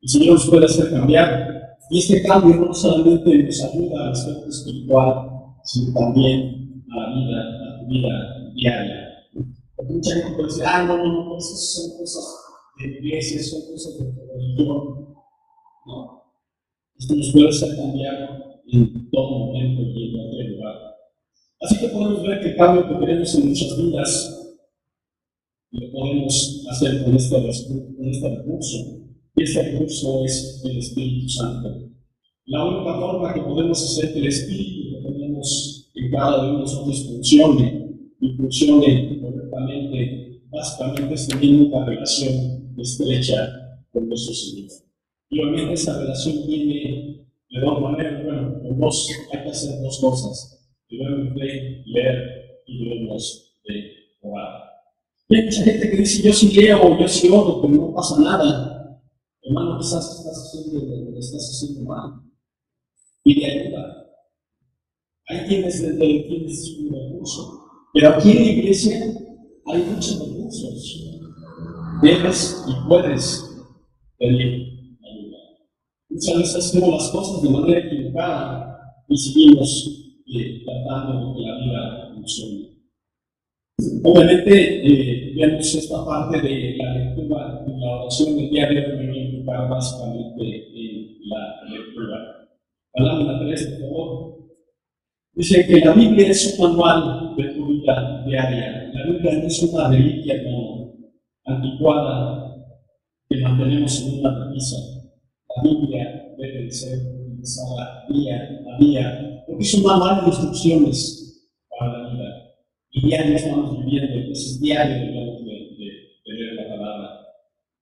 El 0.00 0.08
Señor 0.08 0.34
nos 0.34 0.48
puede 0.48 0.66
hacer 0.66 0.90
cambiar, 0.90 1.76
y 1.90 1.98
este 1.98 2.22
cambio 2.22 2.54
no 2.56 2.72
solamente 2.72 3.42
nos 3.42 3.62
ayuda 3.62 4.04
al 4.04 4.12
aspecto 4.12 4.48
espiritual, 4.48 5.30
sino 5.64 5.98
también 5.98 6.84
a 6.90 6.96
la 6.96 7.14
vida, 7.14 7.40
a 7.40 7.80
tu 7.80 7.86
vida 7.86 8.52
diaria. 8.54 9.04
Mucha 9.88 10.14
gente 10.14 10.32
puede 10.36 10.48
decir, 10.48 10.64
ah, 10.66 10.84
no, 10.86 10.96
no, 10.96 11.24
no, 11.24 11.36
esas 11.36 11.74
son 11.74 11.98
cosas 11.98 12.24
de 12.78 12.86
iglesia, 12.86 13.42
son 13.42 13.60
cosas 13.70 13.98
de 13.98 14.04
religión. 14.32 15.14
No. 15.86 16.22
Esto 16.96 17.14
nos 17.16 17.32
puede 17.32 17.48
hacer 17.48 17.76
cambiar 17.76 18.14
en 18.72 19.10
todo 19.10 19.46
momento 19.46 19.82
y 19.82 20.04
en 20.04 20.12
lugar. 20.12 20.33
Así 21.64 21.78
que 21.78 21.88
podemos 21.88 22.22
ver 22.22 22.42
que 22.42 22.56
cambio 22.56 22.86
que 22.86 22.98
queremos 22.98 23.34
en 23.36 23.46
nuestras 23.46 23.78
vidas 23.78 24.40
lo 25.70 25.92
podemos 25.92 26.66
hacer 26.70 27.02
con 27.02 27.16
este, 27.16 27.36
con 27.36 28.08
este 28.08 28.36
recurso. 28.36 28.76
Y 29.34 29.42
este 29.42 29.62
recurso 29.62 30.24
es 30.26 30.62
el 30.62 30.76
Espíritu 30.76 31.28
Santo. 31.30 31.88
La 32.44 32.66
única 32.66 33.00
forma 33.00 33.32
que 33.32 33.40
podemos 33.40 33.82
hacer 33.82 34.12
que 34.12 34.18
el 34.18 34.26
Espíritu 34.26 34.94
que 34.94 35.10
tenemos 35.10 35.90
en 35.94 36.10
cada 36.10 36.42
uno 36.42 36.52
de 36.52 36.58
nosotros 36.60 37.02
funcione 37.06 37.90
y 38.20 38.36
funcione 38.36 39.20
correctamente, 39.22 40.42
básicamente 40.50 41.14
es 41.14 41.28
teniendo 41.28 41.74
una 41.74 41.86
relación 41.86 42.74
estrecha 42.76 43.80
con 43.90 44.06
nuestro 44.06 44.34
Señor. 44.34 44.70
Y 45.30 45.40
obviamente 45.40 45.72
esa 45.72 45.98
relación 45.98 46.46
viene 46.46 47.26
de 47.48 47.60
dos 47.60 47.80
maneras, 47.80 48.22
bueno, 48.22 48.60
con 48.60 48.78
dos, 48.78 49.08
hay 49.32 49.44
que 49.44 49.48
hacer 49.48 49.80
dos 49.80 49.98
cosas 49.98 50.54
debemos 50.88 51.34
de 51.34 51.82
leer 51.86 52.62
y 52.66 52.88
debemos 52.88 53.58
de 53.64 53.92
orar. 54.22 54.64
Hay 55.30 55.42
mucha 55.44 55.62
gente 55.62 55.90
que 55.90 55.96
dice, 55.96 56.22
yo 56.22 56.32
sí 56.32 56.54
leo, 56.54 56.98
yo 56.98 57.08
sí 57.08 57.28
oro, 57.28 57.60
pero 57.62 57.74
no 57.74 57.94
pasa 57.94 58.20
nada. 58.20 59.00
Hermano, 59.42 59.78
quizás 59.78 60.18
estás 60.18 60.54
haciendo 60.54 60.86
lo 60.86 61.12
que 61.12 61.18
estás 61.18 61.50
haciendo 61.50 61.88
mal. 61.88 62.22
Y 63.24 63.40
de 63.40 63.46
ayuda. 63.46 64.06
Hay 65.26 65.46
quienes 65.46 65.80
tienes 65.80 66.76
un 66.78 66.92
recurso. 66.92 67.64
Pero 67.94 68.10
aquí 68.10 68.30
en 68.32 68.44
la 68.44 68.50
iglesia 68.50 68.98
hay 69.66 69.82
muchos 69.82 70.18
recursos. 70.20 71.00
Debes 72.02 72.64
y 72.68 72.88
puedes 72.88 73.44
pedir 74.18 74.98
ayuda. 75.02 75.38
Muchas 76.10 76.38
veces 76.38 76.56
hacemos 76.56 76.90
las 76.90 77.10
cosas 77.10 77.42
de 77.42 77.48
manera 77.48 77.78
equivocada 77.86 78.78
y 79.08 79.16
seguimos 79.16 80.03
eh, 80.34 80.62
tratando 80.64 81.34
la 81.38 81.58
vida 81.58 82.10
funcione. 82.14 82.74
Obviamente, 84.04 84.86
eh, 84.86 85.34
vemos 85.36 85.74
esta 85.74 86.04
parte 86.04 86.40
de 86.40 86.76
la 86.76 86.94
lectura 86.94 87.64
y 87.66 87.80
la 87.80 87.90
oración 88.00 88.36
del 88.36 88.46
hoy, 88.46 88.74
me 88.74 89.06
voy 89.08 89.18
a 89.18 89.22
enfocar 89.22 89.68
básicamente 89.68 90.42
en 90.74 91.28
la 91.28 91.64
lectura. 91.70 92.48
Palabra 92.92 93.40
3, 93.40 93.66
por 93.66 93.80
favor. 93.80 94.34
Dice 95.34 95.66
que 95.66 95.80
la 95.80 95.92
Biblia 95.92 96.28
es 96.28 96.58
un 96.58 96.70
manual 96.70 97.34
de 97.36 97.44
tu 97.54 97.66
vida 97.66 98.24
diaria. 98.24 98.90
La 98.94 99.04
Biblia 99.06 99.32
no 99.34 99.46
es 99.46 99.62
una 99.62 99.88
reliquia 99.88 100.44
como 100.44 100.94
anticuada 101.44 102.56
que 103.28 103.38
mantenemos 103.38 104.00
en 104.02 104.20
una 104.20 104.44
repisa. 104.44 104.76
La 105.56 105.62
Biblia 105.62 106.34
debe 106.38 106.70
ser 106.70 106.98
utilizada 107.20 108.06
día 108.08 108.60
a 108.72 108.78
día 108.78 109.33
porque 109.46 109.62
es 109.62 109.74
un 109.74 109.82
manual 109.82 110.22
de 110.22 110.26
instrucciones 110.28 111.48
para 111.68 111.98
la 111.98 112.12
vida. 112.12 112.24
Y 112.90 113.06
diario 113.06 113.36
estamos 113.36 113.78
viviendo, 113.78 114.14
entonces 114.14 114.60
diario 114.60 114.94
debemos 114.94 115.44
de, 115.44 115.52
de, 115.52 115.84
de 116.24 116.32
leer 116.32 116.54
la 116.54 116.76
palabra. 116.76 117.10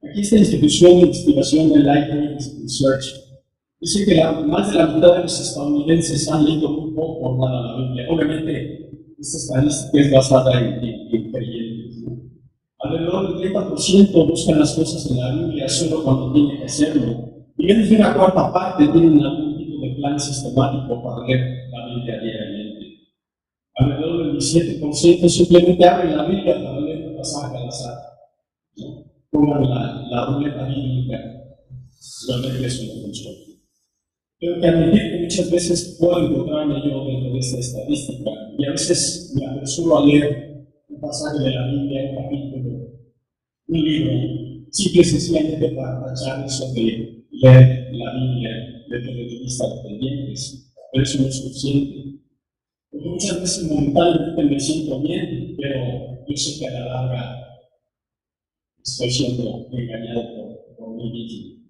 Aquí 0.02 0.20
esta 0.20 0.38
institución 0.38 0.92
de 0.92 1.00
investigación 1.00 1.72
de 1.72 1.78
Library 1.78 2.34
Research 2.34 3.04
dice 3.80 4.04
que 4.04 4.14
la, 4.14 4.32
más 4.32 4.70
de 4.70 4.78
la 4.78 4.86
mitad 4.86 5.16
de 5.16 5.22
los 5.22 5.40
estadounidenses 5.40 6.28
han 6.28 6.44
leído 6.44 6.68
un 6.70 6.94
poco 6.94 7.28
o 7.28 7.46
nada 7.46 7.72
la 7.72 7.76
Biblia. 7.76 8.06
Obviamente, 8.10 8.90
esta 9.18 9.38
estadística 9.38 10.00
es 10.00 10.10
basada 10.10 10.60
en, 10.60 10.84
en, 10.84 11.14
en 11.14 11.32
creyentes. 11.32 12.02
¿no? 12.02 12.18
Alrededor 12.80 13.38
del 13.38 13.52
30% 13.52 14.12
4% 14.12 14.28
buscan 14.28 14.58
las 14.58 14.74
cosas 14.74 15.10
en 15.10 15.18
la 15.18 15.32
Biblia 15.34 15.68
solo 15.68 16.02
cuando 16.02 16.32
tienen 16.32 16.58
que 16.58 16.64
hacerlo. 16.64 17.32
Y 17.58 17.66
menos 17.66 17.88
de 17.88 17.96
una 17.96 18.14
cuarta 18.14 18.52
parte 18.52 18.88
tienen 18.88 19.12
tipo 19.14 19.28
de 19.28 19.51
plan 20.02 20.18
sistemático 20.18 21.02
para 21.02 21.26
leer 21.26 21.68
la 21.70 21.86
Biblia 21.86 22.20
diariamente. 22.20 22.86
Alrededor 23.74 24.26
del 24.26 24.36
17% 24.36 25.28
simplemente 25.28 25.88
abren 25.88 26.16
la 26.16 26.24
Biblia 26.24 26.54
para 26.62 26.80
leer 26.80 27.08
un 27.08 27.16
pasaje 27.16 27.56
al 27.56 27.68
azar. 27.68 27.98
¿no? 28.76 29.04
Pongan 29.30 29.62
la, 29.70 30.06
la 30.10 30.26
ruleta 30.26 30.64
bíblica. 30.64 31.18
Realmente 32.28 32.66
eso 32.66 32.82
no 32.84 33.02
funciona. 33.02 33.38
Tengo 34.38 34.60
que 34.60 34.66
admitir 34.66 35.10
que 35.12 35.18
muchas 35.22 35.50
veces 35.50 35.96
puedo 36.00 36.26
encontrarme 36.26 36.74
yo 36.84 37.04
dentro 37.06 37.32
de 37.32 37.38
esta 37.38 37.58
estadística 37.58 38.30
y 38.58 38.66
a 38.66 38.70
veces 38.72 39.32
me 39.36 39.46
apresuro 39.46 39.98
a 39.98 40.04
leer 40.04 40.66
un 40.88 41.00
pasaje 41.00 41.44
de 41.44 41.50
la 41.50 41.66
Biblia, 41.68 42.10
un 42.10 42.16
capítulo, 42.16 42.88
un 43.68 43.84
libro, 43.84 44.12
simple 44.70 45.02
y 45.02 45.04
sencillamente 45.04 45.68
para 45.68 46.04
tachar 46.04 46.44
eso 46.44 46.72
de 46.74 47.24
leer 47.30 47.88
la 47.92 48.12
Biblia 48.14 48.81
desde 48.92 49.10
el 49.10 49.28
de 49.28 49.38
vista 49.38 49.66
de 49.66 50.34
pero 50.92 51.02
eso 51.02 51.22
no 51.22 51.28
es 51.28 51.36
suficiente. 51.36 52.20
Muchas 52.92 53.40
veces 53.40 53.70
momentáneamente 53.70 54.42
me 54.44 54.60
siento 54.60 55.00
bien, 55.00 55.56
pero 55.56 56.24
yo 56.28 56.36
sé 56.36 56.58
que 56.58 56.66
a 56.66 56.70
la 56.72 56.86
larga 56.86 57.48
estoy 58.82 59.10
siendo 59.10 59.66
engañado 59.72 60.22
por, 60.36 60.76
por 60.76 60.96
mí 60.96 61.10
mismo. 61.10 61.62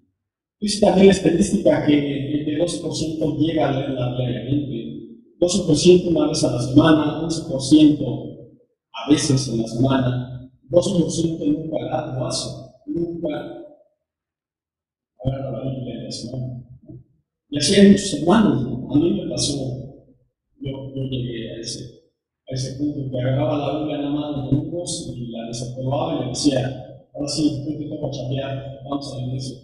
Dice 0.59 0.81
también 0.81 1.07
la 1.07 1.13
estadística 1.13 1.85
que 1.85 2.53
el 2.53 2.59
2% 2.59 3.37
llega 3.37 3.69
a 3.69 3.71
leerla 3.71 4.17
diariamente, 4.17 4.93
12% 5.39 6.07
una 6.07 6.27
vez 6.27 6.43
a 6.43 6.51
la 6.51 6.61
semana, 6.61 7.21
11% 7.21 8.47
a 8.91 9.09
veces 9.09 9.47
en 9.47 9.61
la 9.61 9.67
semana, 9.67 10.51
12% 10.69 11.45
nunca 11.45 12.17
lo 12.17 12.27
hace, 12.27 12.49
nunca 12.87 13.63
agarra 15.23 15.51
la 15.51 15.61
Biblia 15.71 15.95
en 15.95 16.03
la 16.03 16.11
semana. 16.11 16.52
Y 17.53 17.57
así 17.59 17.75
hay 17.75 17.91
muchos 17.91 18.13
hermanos, 18.15 18.65
a 18.65 18.97
mí 18.97 19.11
me 19.11 19.29
pasó, 19.29 19.53
yo, 20.59 20.71
yo 20.95 21.03
llegué 21.03 21.51
a 21.51 21.59
ese, 21.59 22.01
a 22.49 22.51
ese 22.51 22.79
punto 22.79 23.11
que 23.11 23.19
agarraba 23.19 23.57
la 23.59 23.77
Biblia 23.77 23.97
en 23.97 24.05
la 24.05 24.09
mano 24.09 24.49
de 24.49 24.55
unos 24.55 25.13
y 25.15 25.27
la 25.27 25.45
desaprobaba 25.45 26.15
y 26.15 26.19
le 26.21 26.29
decía, 26.29 27.05
ahora 27.13 27.27
sí, 27.27 27.63
yo 27.63 27.77
te 27.77 27.85
toco 27.89 28.07
a 28.07 28.09
chambear, 28.09 28.79
vamos 28.89 29.13
a 29.13 29.17
la 29.17 29.27
iglesia. 29.27 29.57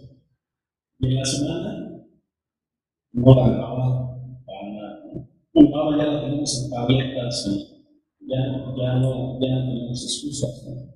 Y 1.00 1.06
en 1.08 1.14
la 1.16 1.24
semana 1.24 2.04
no 3.12 3.34
la 3.34 3.48
grababa 3.48 4.16
para 4.46 4.70
nada. 4.70 5.28
Bueno, 5.52 5.76
ahora 5.76 5.98
ya 5.98 6.12
la 6.12 6.20
tenemos 6.20 6.62
en 6.62 6.70
tabletas 6.70 7.46
y 7.48 8.28
ya, 8.28 8.36
ya, 8.36 8.94
no, 9.00 9.40
ya 9.40 9.54
no 9.56 9.74
tenemos 9.74 10.04
excusas. 10.04 10.64
¿no? 10.64 10.94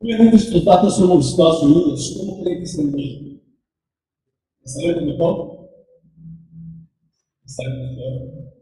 Obviamente 0.00 0.34
estos 0.34 0.64
datos 0.64 0.96
son 0.96 1.10
los 1.10 1.30
Estados 1.30 1.62
Unidos. 1.62 2.16
¿Cómo 2.18 2.42
creen 2.42 2.58
que 2.58 2.64
es 2.64 2.76
en 2.76 2.90
México? 2.90 3.40
¿Está 4.64 5.00
mejor? 5.00 5.55
¿Está 7.46 7.62
mejor? 7.68 8.52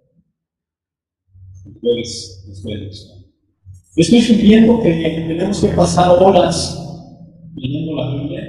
Ustedes, 1.64 2.46
ustedes. 2.50 3.24
Estoy 3.96 4.20
sugiriendo 4.20 4.82
que 4.82 4.90
tenemos 4.90 5.60
que 5.60 5.68
pasar 5.68 6.22
horas 6.22 6.78
leyendo 7.54 7.94
la 7.94 8.14
Biblia. 8.14 8.42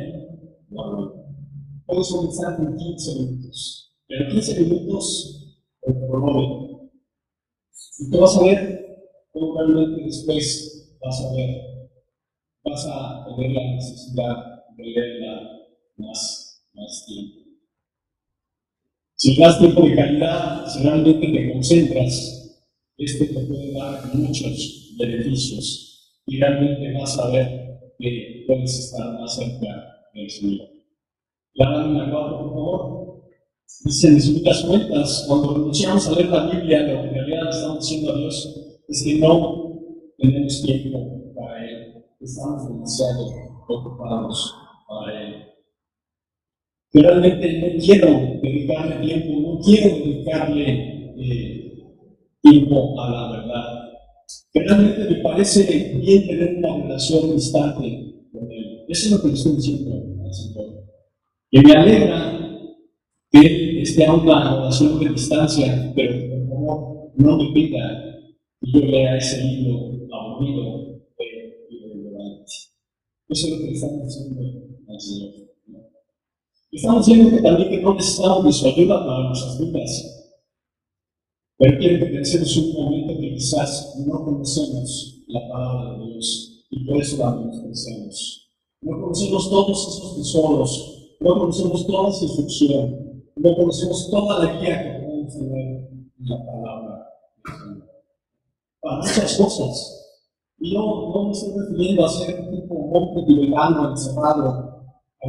Bueno, 0.67 1.13
puedes 1.85 2.09
comenzar 2.09 2.57
con 2.57 2.75
15 2.75 3.15
minutos. 3.15 3.95
Pero 4.07 4.29
15 4.29 4.59
minutos 4.59 5.57
por 5.79 5.93
prolongo. 5.93 6.91
Y 7.99 8.11
tú 8.11 8.19
vas 8.19 8.37
a 8.37 8.43
ver 8.43 8.85
cómo 9.31 9.57
realmente 9.57 10.03
después 10.03 10.97
vas 11.01 11.21
a 11.21 11.33
ver, 11.33 11.89
vas 12.65 12.85
a 12.87 13.25
tener 13.25 13.51
la 13.51 13.75
necesidad 13.75 14.35
de 14.75 14.83
leerla 14.83 15.49
más, 15.95 16.67
más 16.73 17.05
tiempo. 17.07 17.44
Si 19.17 19.37
das 19.37 19.59
tiempo 19.59 19.81
de 19.81 19.95
calidad, 19.95 20.67
si 20.67 20.83
realmente 20.83 21.27
te 21.27 21.53
concentras, 21.53 22.59
este 22.97 23.27
te 23.27 23.39
puede 23.45 23.71
dar 23.71 24.13
muchos 24.13 24.93
beneficios 24.99 26.19
y 26.25 26.37
realmente 26.37 26.91
vas 26.99 27.17
a 27.19 27.29
ver 27.29 27.93
que 27.97 28.43
puedes 28.45 28.77
estar 28.77 29.17
más 29.17 29.33
cerca 29.33 29.67
del 30.13 30.29
Señor. 30.29 30.67
La 31.53 31.69
lámina 31.69 32.11
4, 32.11 32.39
por 32.39 32.49
favor. 32.49 33.23
Dice 33.85 34.07
en 34.09 34.15
resumidas 34.15 34.63
cuentas, 34.63 35.25
cuando 35.29 35.53
renunciamos 35.53 36.07
a 36.07 36.11
leer 36.11 36.29
la 36.29 36.47
Biblia, 36.47 36.79
lo 36.81 37.01
que 37.01 37.07
en 37.07 37.13
realidad 37.13 37.49
estamos 37.49 37.79
diciendo 37.79 38.11
a 38.11 38.17
Dios 38.17 38.81
es 38.89 39.03
que 39.03 39.15
no 39.15 39.79
tenemos 40.17 40.61
tiempo 40.61 41.33
para 41.35 41.65
Él. 41.65 42.03
Estamos 42.19 42.67
demasiado 42.67 43.27
ocupados 43.69 44.53
para 44.89 45.21
Él. 45.21 45.54
Realmente 46.95 47.59
no 47.59 47.83
quiero 47.83 48.39
dedicarle 48.41 49.05
tiempo, 49.05 49.41
no 49.41 49.59
quiero 49.59 49.97
dedicarle 49.97 51.13
eh, 51.17 51.83
tiempo 52.41 53.01
a 53.01 53.11
la 53.11 53.31
verdad. 53.31 53.89
Realmente 54.53 55.13
me 55.13 55.15
parece 55.17 55.99
bien 56.01 56.25
tener 56.25 56.55
una 56.55 56.77
relación 56.77 57.31
constante 57.31 58.15
con 58.31 58.49
Él. 58.49 58.85
Eso 58.87 59.07
es 59.07 59.11
lo 59.11 59.21
que 59.21 59.27
le 59.27 59.33
estoy 59.33 59.55
diciendo 59.57 59.91
al 60.23 60.33
Señor. 60.33 60.85
Que 61.51 61.61
me 61.63 61.73
alegra 61.73 62.49
que 63.29 63.81
esté 63.81 64.05
a 64.05 64.13
una 64.13 64.55
oración 64.55 64.97
de 64.97 65.09
distancia, 65.09 65.91
pero 65.93 66.13
por 66.29 66.47
favor 66.47 67.11
no 67.17 67.37
me 67.37 67.51
pida 67.51 68.21
que 68.61 68.71
yo 68.71 68.79
lea 68.85 69.17
ese 69.17 69.43
libro 69.43 70.07
aburrido 70.13 71.01
de 71.19 71.67
irrelevante. 71.71 72.53
Eso 73.27 73.47
es 73.47 73.51
lo 73.51 73.57
que 73.57 73.65
le 73.65 73.71
estamos 73.73 74.05
diciendo 74.05 74.41
al 74.87 75.01
Señor. 75.01 75.44
Estamos 76.75 77.05
diciendo 77.05 77.35
que 77.35 77.41
también 77.41 77.69
que 77.69 77.81
no 77.81 77.93
necesitamos 77.93 78.43
de 78.43 78.51
su 78.51 78.67
ayuda 78.67 79.05
para 79.05 79.27
nuestras 79.27 79.59
vidas, 79.59 80.33
pero 81.57 81.79
quiero 81.79 82.05
que 82.05 82.11
pensemos 82.11 82.57
un 82.57 82.73
momento 82.73 83.19
que 83.19 83.33
quizás 83.33 83.95
no 84.05 84.25
conocemos 84.25 85.23
la 85.27 85.47
palabra 85.47 85.97
de 85.97 86.05
Dios 86.05 86.65
y 86.69 86.85
por 86.85 86.97
eso 86.97 87.17
la 87.17 87.31
menospreciamos. 87.31 88.51
No 88.81 89.01
conocemos 89.01 89.49
todos 89.49 89.87
esos 89.87 90.17
tesoros 90.17 90.95
no 91.19 91.39
conocemos 91.39 91.87
toda 91.87 92.11
su 92.11 92.25
instrucción, 92.25 93.23
no 93.35 93.55
conocemos 93.55 94.09
toda 94.11 94.43
la 94.43 94.59
guía 94.59 94.83
que 94.83 94.99
podemos 94.99 95.33
tener 95.33 95.89
en 95.89 96.11
la 96.19 96.45
palabra 96.45 97.07
Para 98.81 98.97
muchas 98.97 99.37
cosas. 99.37 100.01
Y 100.59 100.73
yo 100.73 100.79
no 100.79 101.23
me 101.25 101.31
estoy 101.31 101.53
refiriendo 101.57 102.05
a 102.05 102.09
ser 102.09 102.39
un 102.41 102.51
tipo 102.51 102.75
monje 102.75 103.25
tibetano 103.25 103.91
encerrado, 103.91 104.74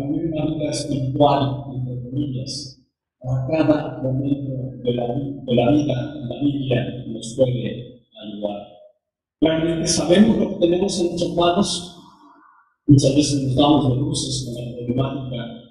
una 0.04 0.46
vida 0.46 0.70
espiritual, 0.70 1.64
entre 1.74 2.02
comillas. 2.02 2.82
Para 3.20 3.46
cada 3.46 4.02
momento 4.02 4.52
de 4.84 4.92
la, 4.94 5.06
de 5.08 5.54
la 5.54 5.70
vida, 5.70 6.14
la 6.28 6.40
Biblia 6.40 7.04
nos 7.08 7.34
puede 7.36 8.04
ayudar. 8.22 8.68
Realmente 9.40 9.86
sabemos 9.86 10.38
lo 10.38 10.48
que 10.50 10.66
tenemos 10.66 11.00
en 11.00 11.06
nuestras 11.06 11.34
manos, 11.34 11.98
muchas 12.86 13.14
veces 13.14 13.42
nos 13.42 13.56
damos 13.56 13.88
de 13.88 13.96
luces 13.96 14.44
con 14.44 14.54
la 14.54 14.76
problemática 14.76 15.66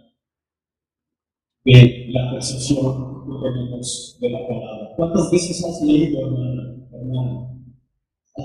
de 1.64 2.08
la 2.10 2.32
percepción 2.32 3.26
que 3.26 3.50
tenemos 3.50 4.18
de 4.22 4.30
la 4.30 4.48
palabra. 4.48 4.94
¿Cuántas 4.96 5.32
veces 5.32 5.64
has 5.64 5.82
leído, 5.82 6.20
hermana, 6.22 6.76
hermano, 6.92 7.64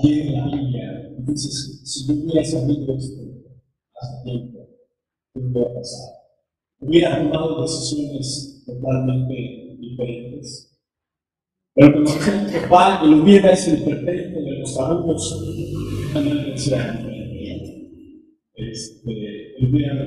leído 0.03 0.31
la 0.37 0.45
Biblia 0.45 1.01
dices, 1.25 1.81
si 1.83 2.07
yo 2.07 2.13
hubiera 2.13 2.43
sabido 2.43 2.95
esto 2.95 3.21
hace 3.99 4.23
tiempo, 4.23 4.59
¿qué 4.59 4.60
hubiera 5.33 5.73
pasado? 5.73 6.21
Hubiera 6.79 7.17
tomado 7.17 7.61
decisiones 7.61 8.63
totalmente 8.65 9.77
diferentes. 9.79 10.79
Pero 11.73 11.93
como 11.93 12.09
ejemplo, 12.09 12.61
papá, 12.63 13.01
el 13.03 13.21
hubiera 13.21 13.51
es 13.51 13.67
el 13.67 13.83
pretexto 13.83 14.41
de 14.41 14.59
los 14.59 14.77
alumnos, 14.77 15.41
también. 16.13 17.11
Este, 18.53 19.57
el 19.57 19.69
hubiera 19.69 19.93
no. 19.93 20.05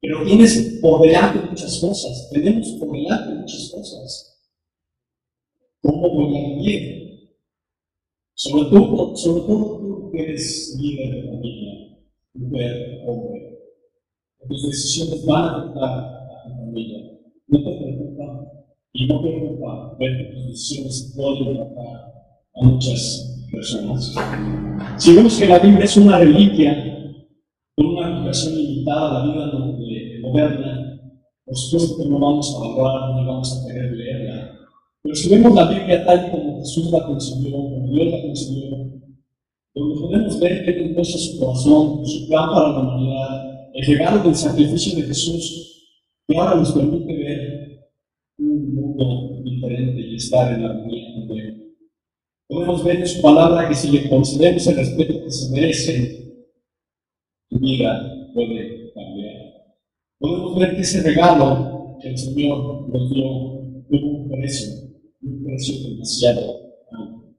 Pero 0.00 0.22
tienes 0.24 0.78
por 0.82 1.00
delante 1.00 1.48
muchas 1.48 1.80
cosas, 1.80 2.30
tenemos 2.30 2.68
por 2.78 2.92
delante 2.92 3.34
muchas 3.34 3.70
cosas. 3.74 4.34
¿Cómo 5.80 6.10
voy 6.10 6.36
a 6.36 6.48
vivir? 6.56 6.94
Sobre 8.34 8.70
todo, 8.70 9.16
sobre 9.16 9.40
todo 9.42 9.78
tú 9.78 10.10
que 10.12 10.22
eres 10.22 10.76
líder 10.78 11.14
de 11.14 11.28
familia, 11.28 11.98
mujer, 12.34 13.02
hombre. 13.06 13.53
Tus 14.48 14.62
decisiones 14.66 15.24
van 15.26 15.44
a 15.44 15.56
afectar 15.56 15.84
a 15.84 16.44
tu 16.44 16.50
familia. 16.50 16.98
No 17.48 17.58
te 17.58 17.76
preocupa 17.76 18.52
y 18.92 19.06
no 19.06 19.22
preocupa 19.22 19.96
ver 19.98 20.18
que 20.18 20.34
tus 20.34 20.46
decisiones 20.48 21.14
pueden 21.16 21.56
afectar 21.56 22.12
a 22.54 22.64
muchas 22.64 23.46
personas. 23.50 24.14
Si 24.98 25.14
vemos 25.14 25.38
que 25.38 25.46
la 25.46 25.58
Biblia 25.58 25.84
es 25.84 25.96
una 25.96 26.18
reliquia, 26.18 26.94
con 27.76 27.86
una 27.86 28.18
aplicación 28.18 28.56
limitada 28.56 29.22
a 29.22 29.26
la 29.26 29.32
vida 29.32 29.52
moderna, 30.20 31.00
por 31.44 31.56
supuesto 31.56 31.96
que 31.98 32.08
no 32.08 32.18
vamos 32.18 32.54
a 32.54 32.60
valorar 32.60 33.14
ni 33.14 33.26
vamos 33.26 33.52
a 33.52 33.66
querer 33.66 33.92
leerla. 33.92 34.50
Pero 35.02 35.14
si 35.14 35.28
vemos 35.28 35.54
la 35.54 35.68
Biblia 35.68 36.04
tal 36.04 36.30
como 36.30 36.58
Jesús 36.60 36.90
la 36.90 37.06
concibió, 37.06 37.56
como 37.56 37.88
Dios 37.88 38.12
la 38.12 38.22
concibió, 38.22 38.70
donde 39.74 40.00
podemos 40.00 40.40
ver 40.40 40.64
que 40.64 40.70
Él 40.70 41.04
su 41.04 41.38
corazón, 41.40 42.06
su 42.06 42.28
plan 42.28 42.48
para 42.50 42.68
la 42.68 42.80
humanidad, 42.80 43.53
el 43.74 43.86
regalo 43.86 44.22
del 44.22 44.36
sacrificio 44.36 44.96
de 44.96 45.02
Jesús, 45.02 45.88
que 46.26 46.38
ahora 46.38 46.54
nos 46.54 46.72
permite 46.72 47.12
ver 47.12 47.90
un 48.38 48.74
mundo 48.74 49.42
diferente 49.42 50.00
y 50.00 50.14
estar 50.14 50.52
en 50.52 50.62
la 50.62 50.70
armonía 50.70 51.26
con 51.26 51.38
Él. 51.38 51.76
Podemos 52.46 52.84
ver 52.84 52.96
en 52.98 53.08
su 53.08 53.20
palabra 53.20 53.68
que 53.68 53.74
si 53.74 53.90
le 53.90 54.08
concedemos 54.08 54.64
el 54.68 54.76
respeto 54.76 55.24
que 55.24 55.30
se 55.30 55.50
merece, 55.50 56.46
tu 57.50 57.58
vida 57.58 58.30
puede 58.32 58.92
cambiar. 58.94 59.36
Podemos 60.20 60.56
ver 60.56 60.76
que 60.76 60.82
ese 60.82 61.02
regalo 61.02 61.98
que 62.00 62.10
el 62.10 62.18
Señor 62.18 62.88
nos 62.88 63.10
dio 63.10 63.24
tuvo 63.90 64.08
un 64.18 64.30
precio, 64.30 64.72
un 65.20 65.44
precio 65.44 65.88
demasiado 65.88 66.40
alto. 66.92 67.34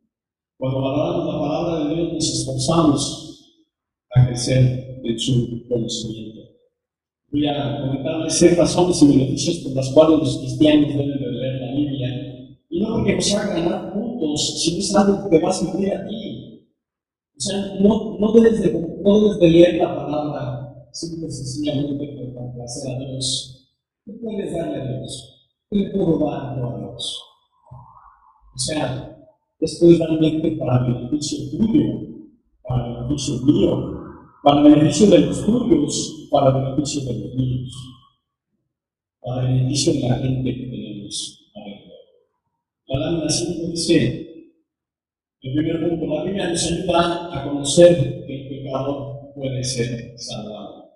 Cuando 0.58 0.82
valoramos 0.82 1.34
la 1.34 1.40
palabra 1.40 1.86
de 1.86 1.96
Dios, 1.96 2.14
nos 2.14 2.40
esforzamos 2.40 3.66
a 4.14 4.28
crecer 4.28 4.95
en 5.06 5.20
su 5.20 5.68
conocimiento. 5.68 6.42
Voy 7.32 7.48
a 7.48 7.82
comentarles 7.82 8.34
seis 8.34 8.58
razones 8.58 9.02
y 9.02 9.08
beneficios 9.08 9.58
por 9.58 9.74
las 9.74 9.90
cuales 9.90 10.20
los 10.20 10.38
cristianos 10.40 10.90
deben 10.90 11.20
de 11.20 11.32
leer 11.32 11.62
la 11.62 11.72
Biblia. 11.74 12.58
Y 12.70 12.82
no 12.82 12.96
porque 12.96 13.16
nos 13.16 13.34
haga 13.36 13.60
ganar 13.60 13.94
puntos, 13.94 14.62
sino 14.62 14.80
es 14.80 14.96
algo 14.96 15.30
que 15.30 15.40
va 15.40 15.50
a 15.50 15.54
servir 15.54 15.94
a 15.94 16.08
ti. 16.08 16.68
O 17.38 17.40
sea, 17.40 17.76
no, 17.82 18.18
no, 18.20 18.32
debes 18.32 18.62
de, 18.62 18.72
no 18.72 19.22
debes 19.22 19.40
de 19.40 19.50
leer 19.50 19.76
la 19.76 19.96
palabra 19.96 20.88
simple 20.92 21.28
y 21.28 21.32
sencillamente 21.32 22.08
por 22.16 22.34
complacer 22.34 22.96
a 22.96 23.00
Dios. 23.00 23.74
¿Qué 24.06 24.14
puedes 24.14 24.54
darle 24.54 24.82
a 24.82 24.98
Dios? 25.00 25.50
¿Qué 25.70 25.78
le 25.78 25.90
puedo 25.90 26.20
dar 26.20 26.58
a 26.58 26.78
Dios? 26.78 27.22
O 28.56 28.58
sea, 28.58 29.18
esto 29.60 29.90
es 29.90 30.00
realmente 30.00 30.52
para 30.52 30.84
beneficio 30.84 31.38
tuyo, 31.52 31.84
para 32.64 33.02
beneficio 33.02 33.42
mío, 33.42 33.95
para 34.46 34.62
beneficio 34.62 35.08
de 35.08 35.20
los 35.22 35.44
tuyos, 35.44 36.28
para 36.30 36.52
beneficio 36.52 37.02
de 37.02 37.20
los 37.20 37.34
míos, 37.34 37.74
para 39.20 39.42
beneficio 39.42 39.94
de 39.94 40.00
la 40.02 40.16
gente 40.18 40.56
que 40.56 40.68
tenemos 40.68 41.52
La 42.86 43.00
lámina 43.00 43.28
5 43.28 43.68
dice, 43.72 44.52
el 45.42 45.52
primer 45.52 45.90
punto, 45.90 46.06
la 46.06 46.24
Biblia 46.26 46.50
nos 46.50 46.64
ayuda 46.64 47.36
a 47.36 47.44
conocer 47.44 48.24
que 48.28 48.36
el 48.36 48.50
pecado 48.50 49.32
puede 49.34 49.64
ser 49.64 50.14
salvado. 50.16 50.92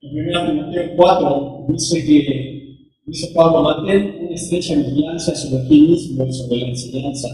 En 0.00 0.28
1 0.28 0.46
Timoteo 0.50 0.96
4 0.96 1.66
dice 1.68 2.04
que, 2.04 2.90
dice 3.06 3.32
Pablo, 3.32 3.62
mantén 3.62 4.24
una 4.24 4.34
estrecha 4.34 4.74
vigilancia 4.74 5.36
sobre 5.36 5.68
ti 5.68 5.82
mismo 5.82 6.26
y 6.26 6.32
sobre 6.32 6.56
la 6.62 6.66
enseñanza. 6.66 7.28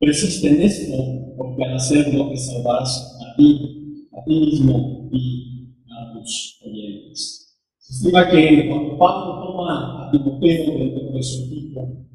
Persiste 0.00 0.48
en 0.48 0.62
esto, 0.62 0.96
porque 1.36 1.62
al 1.62 1.76
hacerlo 1.76 2.28
te 2.30 2.36
salvarás 2.36 3.20
a 3.22 3.36
ti 3.36 3.83
a 4.16 4.24
ti 4.24 4.40
mismo 4.40 5.08
y 5.12 5.74
a 5.90 6.12
tus 6.12 6.60
oyentes. 6.64 7.58
Se 7.78 7.92
estima 7.94 8.28
que 8.30 8.68
cuando 8.68 8.98
Pablo 8.98 9.42
toma 9.44 10.06
a 10.06 10.10
Timoteo 10.10 10.78
dentro 10.78 11.10
de 11.12 11.22
su 11.22 11.44
equipo, 11.44 12.06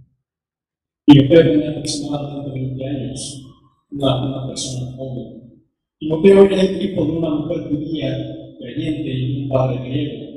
Timoteo 1.05 1.43
tenía 1.43 1.69
aproximadamente 1.71 2.51
20 2.51 2.85
años, 2.85 3.45
una, 3.91 4.47
persona 4.47 4.91
joven. 4.95 5.63
Timoteo 5.99 6.43
era 6.45 6.61
el 6.61 6.81
hijo 6.81 7.05
de 7.05 7.11
una 7.11 7.29
mujer 7.29 7.69
judía, 7.69 8.17
creyente 8.59 9.13
y 9.13 9.43
un 9.43 9.49
padre 9.49 9.89
griego. 9.89 10.29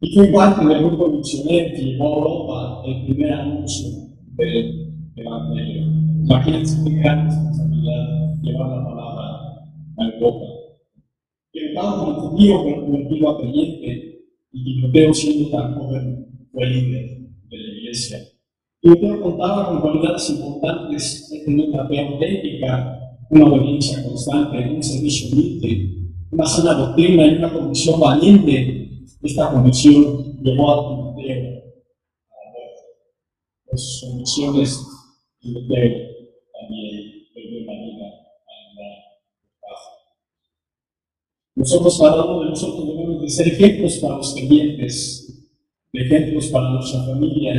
Y 0.00 0.14
fue 0.14 0.26
parte 0.28 0.66
del 0.66 0.84
grupo 0.84 1.08
misionero 1.08 1.74
que 1.74 1.82
llevó 1.82 2.04
a 2.04 2.18
Europa 2.18 2.82
el 2.86 3.04
primer 3.06 3.32
anuncio 3.32 3.88
del 4.36 4.92
Evangelio. 5.16 5.82
Imagínense 6.24 6.84
qué 6.84 6.96
gran 6.96 7.24
responsabilidad 7.26 8.34
llevar 8.42 8.68
la 8.68 8.84
palabra 8.84 9.24
a 9.96 10.04
Europa 10.04 10.55
que 11.76 11.82
Pablo 11.82 12.14
judío 12.14 12.62
convertido 12.62 13.30
a 13.30 13.38
creyente 13.38 14.24
y 14.52 14.64
Timoteo 14.64 15.14
siendo 15.14 15.50
tan 15.50 15.74
joven 15.74 16.26
fue 16.52 16.66
líder 16.66 17.18
de 17.48 17.58
la 17.58 17.78
iglesia. 17.78 18.18
Timoteo 18.80 19.20
contaba 19.20 19.68
con 19.68 19.80
cualidades 19.80 20.30
importantes 20.30 21.28
de 21.30 21.40
tener 21.40 21.68
una 21.68 21.86
fe 21.86 22.00
auténtica, 22.00 22.98
una 23.30 23.44
obediencia 23.46 24.02
constante, 24.02 24.58
un 24.74 24.82
servicio 24.82 25.32
humilde, 25.32 26.10
una 26.30 26.46
sana 26.46 26.74
doctrina 26.74 27.26
y 27.26 27.36
una 27.36 27.52
convicción 27.52 28.00
valiente. 28.00 29.04
Esta 29.22 29.50
convicción 29.50 30.42
llevó 30.42 30.70
a 30.70 30.88
Timoteo 30.88 31.36
a 31.36 32.36
la. 32.52 32.66
Por 33.66 33.78
sus 33.78 34.00
convicciones, 34.08 34.80
Timoteo 35.40 35.92
también 36.52 37.12
perdió 37.34 37.66
la 37.66 37.72
vida 37.72 38.26
Nosotros, 41.56 41.98
uno 42.00 42.40
de 42.40 42.50
nosotros 42.50 42.86
debemos 42.86 43.22
de 43.22 43.28
ser 43.30 43.48
ejemplos 43.48 43.96
para 43.96 44.18
los 44.18 44.34
creyentes, 44.34 45.48
ejemplos 45.94 46.48
para 46.48 46.68
nuestra 46.68 47.02
familia, 47.04 47.54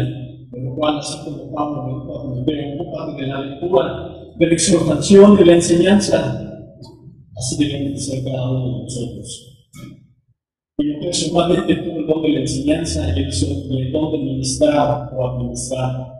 de 0.52 0.62
lo 0.64 0.76
cual, 0.76 1.00
así 1.00 1.18
como 1.26 1.52
Pablo 1.52 1.84
me 1.84 2.74
un 2.78 2.92
parte 2.94 3.22
de 3.24 3.28
la 3.28 3.42
lectura, 3.42 4.34
de 4.38 4.46
la 4.46 4.54
exhortación, 4.54 5.36
de 5.36 5.46
la 5.46 5.54
enseñanza, 5.54 6.70
así 7.36 7.58
debemos 7.58 7.94
de 7.94 7.98
ser 7.98 8.24
cada 8.24 8.52
uno 8.52 8.78
de 8.78 8.84
nosotros. 8.84 9.58
Y 10.78 10.94
personalmente 11.04 11.76
tuve 11.78 11.98
el 11.98 12.06
don 12.06 12.22
de 12.22 12.30
la 12.30 12.40
enseñanza 12.42 13.14
y 13.18 13.24
el 13.24 13.92
don 13.92 14.12
de 14.12 14.18
ministrar 14.20 15.12
o 15.12 15.28
administrar. 15.28 16.14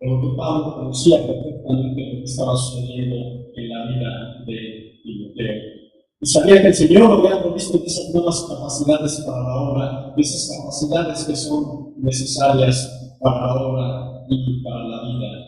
Pero 0.00 0.20
que 0.20 0.36
Pablo 0.36 0.74
conocía 0.74 1.24
perfectamente 1.24 2.02
lo 2.02 2.18
que 2.18 2.24
estaba 2.24 2.56
sucediendo 2.56 3.16
en 3.54 3.68
la 3.68 3.86
vida 3.86 4.44
de 4.46 5.00
Timoteo. 5.04 5.75
Y 6.20 6.26
sabía 6.26 6.62
que 6.62 6.68
el 6.68 6.74
Señor 6.74 7.12
había 7.12 7.42
provisto 7.42 7.82
esas 7.84 8.12
nuevas 8.14 8.46
capacidades 8.48 9.20
para 9.26 9.42
la 9.42 9.54
obra, 9.56 10.14
esas 10.16 10.56
capacidades 10.56 11.24
que 11.24 11.36
son 11.36 11.94
necesarias 11.98 13.16
para 13.20 13.46
la 13.46 13.54
obra 13.54 14.26
y 14.30 14.62
para 14.62 14.88
la 14.88 15.02
vida. 15.02 15.46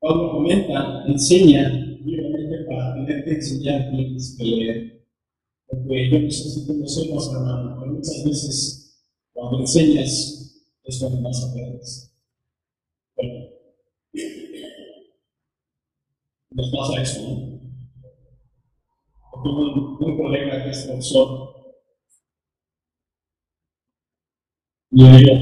Pablo 0.00 0.32
comenta, 0.32 1.04
enseña, 1.06 1.70
y 2.04 2.18
obviamente 2.18 2.64
para 2.68 2.94
tener 2.94 3.24
que 3.24 3.30
enseñar 3.34 3.90
tienes 3.90 4.36
que 4.36 4.44
leer. 4.44 5.06
Porque 5.68 6.10
yo 6.10 6.18
no 6.20 6.30
sé 6.30 6.50
si 6.50 6.66
conocemos, 6.66 7.32
hermano, 7.32 7.76
pero 7.78 7.92
muchas 7.92 8.24
veces 8.24 9.06
cuando 9.32 9.60
enseñas 9.60 10.66
es 10.82 10.98
cuando 10.98 11.20
más 11.20 11.44
aprendes. 11.48 12.12
Bueno, 13.14 13.46
nos 16.50 16.70
pasa 16.72 17.02
eso, 17.02 17.22
¿no? 17.22 17.51
Un, 19.44 19.96
un 20.00 20.16
colega 20.16 20.64
que 20.64 20.70
es 20.70 20.86
profesor 20.86 21.52
le 24.94 25.18
digo, 25.18 25.34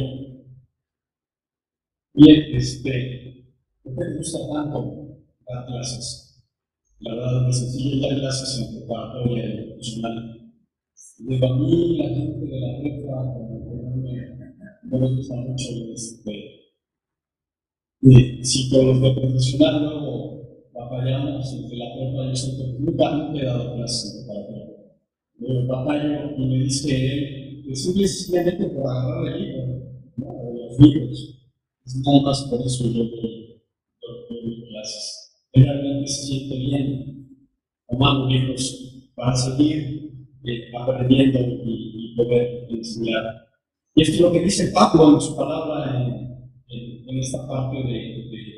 bien, 2.14 2.54
este, 2.54 3.52
¿por 3.82 3.94
qué 3.96 4.04
te 4.04 4.16
gusta 4.18 4.38
tanto 4.52 5.18
dar 5.48 5.66
clases? 5.66 6.44
La 7.00 7.14
verdad 7.14 7.48
es 7.48 7.58
sencillo 7.58 8.08
dar 8.08 8.20
clases 8.20 8.60
en 8.60 8.78
preparatoria 8.78 9.44
y 9.46 9.66
profesional. 9.66 10.52
Digo, 11.18 11.46
a 11.46 11.56
mí 11.58 11.96
la 11.98 12.08
gente 12.08 12.46
de 12.46 12.60
la 12.60 12.80
prepa 12.80 13.32
como 13.34 13.64
que 13.64 13.82
no 13.82 13.96
me, 13.96 15.08
no 15.08 15.16
gusta 15.16 15.34
mucho 15.34 15.68
este, 15.94 16.60
si 18.44 18.70
los 18.70 19.00
de 19.00 19.12
profesional 19.12 19.82
luego 19.82 20.10
batallamos 20.90 21.53
entre 21.55 21.76
la 21.76 21.94
prepa 21.94 22.33
y. 22.33 22.79
Nunca, 22.81 23.16
nunca 23.16 23.40
he 23.40 23.44
dado 23.44 23.76
clases 23.76 24.24
para 24.26 24.46
prepa. 24.46 24.70
Luego 25.38 25.66
batallo 25.66 26.37
y 26.37 26.46
me 26.46 26.64
dice 26.64 27.62
que 27.64 27.76
simple 27.76 28.09
sencillamente 28.09 28.66
por 28.66 28.87
agarrar 28.87 29.35
el 29.35 29.42
libro, 29.42 29.66
¿no? 30.16 30.26
los 30.53 30.81
libros. 30.81 31.37
Es 31.87 31.96
nada 32.05 32.20
más 32.22 32.42
por 32.50 32.61
eso 32.61 32.85
yo 32.85 33.05
doy, 33.05 33.62
clases. 34.68 35.42
Realmente 35.53 36.07
se 36.07 36.26
siente 36.26 36.57
bien 36.57 37.29
tomando 37.88 38.29
libros 38.29 39.11
para 39.14 39.35
seguir 39.35 40.11
eh, 40.44 40.70
aprendiendo 40.79 41.38
y, 41.38 42.12
y, 42.12 42.16
poder 42.16 42.66
enseñar. 42.70 43.46
Y 43.94 44.03
esto 44.03 44.14
es 44.14 44.20
lo 44.20 44.33
que 44.33 44.40
dice 44.40 44.72
Pablo 44.72 45.14
en 45.14 45.20
su 45.20 45.37
palabra 45.37 46.00
en, 46.00 46.50
en, 46.68 47.09
en 47.09 47.18
esta 47.18 47.46
parte 47.48 47.76
de, 47.76 48.29
de 48.31 48.49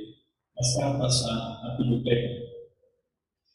las 0.62 0.76
cartas 0.78 1.26
a, 1.28 1.72
a 1.72 1.76
Timoteo. 1.76 2.30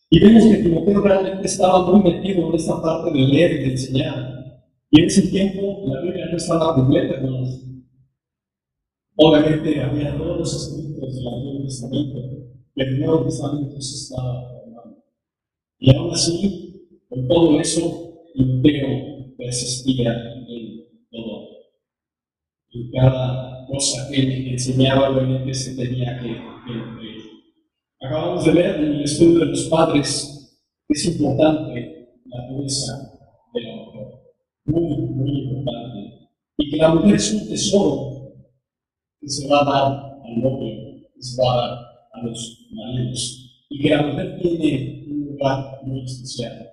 Y 0.09 0.19
vemos 0.19 0.43
que 0.45 0.57
Timoteo 0.57 1.01
realmente 1.01 1.45
estaba 1.45 1.89
muy 1.89 2.11
metido 2.11 2.49
en 2.49 2.55
esta 2.55 2.81
parte 2.81 3.11
de 3.11 3.27
leer 3.27 3.51
y 3.53 3.57
de 3.59 3.71
enseñar. 3.71 4.61
Y 4.91 5.01
en 5.01 5.07
ese 5.07 5.27
tiempo 5.27 5.83
la 5.85 6.01
Biblia 6.01 6.27
no 6.29 6.37
estaba 6.37 6.75
completa, 6.75 7.15
hermanos. 7.15 7.61
Obviamente 9.15 9.81
había 9.81 10.17
todos 10.17 10.37
los 10.37 10.53
escritos 10.53 11.15
del 11.15 11.27
Antiguo 11.27 11.63
Testamento, 11.63 12.19
pero 12.75 12.89
el 12.89 12.99
Nuevo 12.99 13.25
Testamento 13.25 13.81
se 13.81 13.95
estaba 13.95 14.49
formando. 14.49 15.03
Y 15.79 15.95
aún 15.95 16.11
así, 16.11 16.89
con 17.09 17.27
todo 17.27 17.59
eso, 17.59 18.21
Timoteo 18.33 19.35
persistía 19.37 20.13
en 20.13 20.85
todo. 21.09 21.47
En 22.69 22.91
cada 22.91 23.56
cosa 23.67 24.09
que 24.09 24.51
enseñaba, 24.51 25.09
obviamente 25.09 25.53
se 25.53 25.75
tenía 25.75 26.19
que 26.19 26.57
Acabamos 27.99 28.45
de 28.45 28.51
ver 28.51 28.75
en 28.75 28.93
el 28.93 29.03
estudio 29.03 29.39
de 29.39 29.45
los 29.47 29.63
padres 29.65 30.59
Es 30.87 31.05
importante 31.05 32.21
la 32.25 32.47
pureza 32.47 33.11
de 33.53 33.61
la 33.61 33.75
mujer, 33.75 34.07
muy, 34.65 34.97
muy 34.97 35.41
importante. 35.41 36.29
Y 36.57 36.69
que 36.69 36.77
la 36.77 36.93
mujer 36.93 37.15
es 37.15 37.33
un 37.33 37.49
tesoro 37.49 38.33
que 39.19 39.27
se 39.27 39.47
va 39.47 39.61
a 39.61 39.65
dar 39.65 40.21
al 40.23 40.41
novio, 40.41 41.09
que 41.15 41.21
se 41.21 41.41
va 41.41 41.53
a 41.53 41.57
dar 41.57 41.77
a 42.13 42.23
los 42.23 42.67
maridos. 42.71 43.65
Y 43.69 43.81
que 43.81 43.89
la 43.89 44.03
mujer 44.03 44.39
tiene 44.41 45.05
un 45.09 45.25
lugar 45.31 45.79
muy 45.83 46.03
especial. 46.03 46.69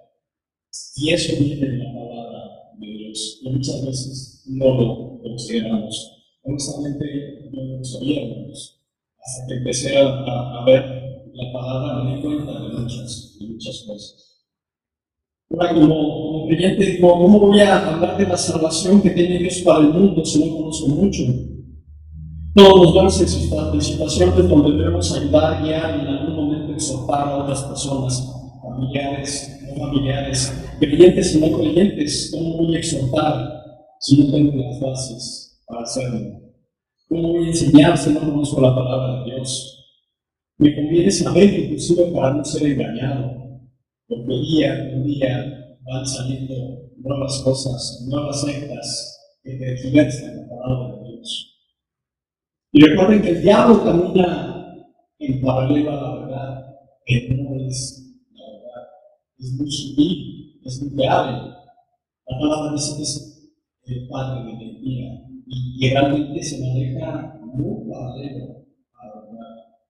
Y 0.96 1.10
eso 1.10 1.32
viene 1.42 1.66
de 1.66 1.78
la 1.78 1.92
palabra 1.94 2.42
de 2.78 2.86
Dios. 2.86 3.40
Y 3.42 3.50
muchas 3.50 3.86
veces 3.86 4.44
no 4.46 4.66
lo 4.66 5.22
consideramos. 5.22 6.13
Honestamente, 6.46 7.48
no 7.52 7.78
lo 7.78 7.84
sabíamos 7.84 8.80
hasta 9.18 9.46
que 9.46 9.54
empecé 9.54 9.96
a, 9.96 10.06
a, 10.06 10.64
ver 10.66 10.84
la 11.32 11.52
palabra, 11.52 12.04
me 12.04 12.16
di 12.16 12.22
cuenta 12.22 12.52
de 12.52 12.68
muchas, 12.68 13.36
de 13.40 13.46
muchas 13.46 13.84
cosas. 13.86 14.44
Ahora, 15.50 15.72
como, 15.72 16.46
creyente, 16.46 17.00
¿cómo 17.00 17.40
voy 17.40 17.60
a 17.60 17.94
hablar 17.94 18.18
de 18.18 18.26
la 18.26 18.36
salvación 18.36 19.00
que 19.00 19.10
tiene 19.10 19.38
Dios 19.38 19.62
para 19.64 19.80
el 19.80 19.88
mundo 19.94 20.22
si 20.22 20.44
no 20.44 20.54
conozco 20.54 20.88
mucho? 20.88 21.22
Todos 22.54 22.82
nos 22.82 22.94
vemos 22.94 23.20
en 23.20 23.80
situaciones 23.80 24.48
donde 24.48 24.76
debemos 24.76 25.12
ayudar, 25.16 25.62
guiar 25.62 25.96
y 25.96 26.00
en 26.02 26.06
algún 26.08 26.36
momento 26.36 26.72
exhortar 26.74 27.26
a 27.26 27.36
otras 27.38 27.62
personas, 27.62 28.30
familiares, 28.62 29.60
no 29.66 29.86
familiares, 29.86 30.52
creyentes 30.78 31.34
y 31.34 31.40
no 31.40 31.56
creyentes. 31.56 32.30
¿Cómo 32.32 32.58
voy 32.58 32.76
a 32.76 32.78
exhortar 32.78 33.64
si 33.98 34.22
no 34.22 34.30
tengo 34.30 34.56
las 34.56 34.78
bases 34.78 35.43
para 35.66 35.82
hacerlo? 35.82 36.40
¿Cómo 37.08 37.32
voy 37.34 37.44
a 37.44 37.48
enseñar 37.48 37.98
si 37.98 38.10
no 38.10 38.20
conozco 38.20 38.60
la 38.60 38.74
palabra 38.74 39.20
de 39.20 39.24
Dios? 39.30 39.80
Me 40.56 40.74
conviene 40.74 41.10
saber, 41.10 41.52
inclusive 41.52 42.04
para 42.12 42.34
no 42.34 42.44
ser 42.44 42.70
engañado, 42.70 43.60
porque 44.06 44.34
día 44.34 44.90
con 44.90 45.04
día 45.04 45.78
van 45.82 46.06
saliendo 46.06 46.54
nuevas 46.96 47.42
cosas, 47.44 48.06
nuevas 48.08 48.40
sectas 48.40 49.38
que 49.42 49.56
tergiversan 49.56 50.36
la 50.36 50.48
palabra 50.48 50.96
de 50.96 51.10
Dios. 51.10 51.60
Y 52.72 52.80
recuerden 52.80 53.22
que 53.22 53.30
el 53.30 53.42
diablo 53.42 53.84
camina 53.84 54.76
en 55.18 55.40
paralelo 55.40 55.90
a 55.90 55.94
la 55.94 56.14
verdad, 56.20 56.76
que 57.04 57.28
no 57.30 57.54
es 57.66 58.16
la 58.32 58.46
verdad, 58.46 58.88
es 59.38 59.52
muy 59.52 59.70
sutil, 59.70 60.60
es 60.64 60.82
muy 60.82 61.04
grave. 61.04 61.32
La 62.26 62.38
palabra 62.38 62.72
dice 62.72 62.96
que 62.96 63.02
es 63.02 63.52
el 63.86 64.08
padre 64.08 64.44
de 64.44 64.56
mentira 64.56 65.33
y 65.46 65.90
realmente 65.90 66.42
se 66.42 66.60
maneja 66.60 67.40
muy 67.42 67.90
paralelo. 67.90 68.64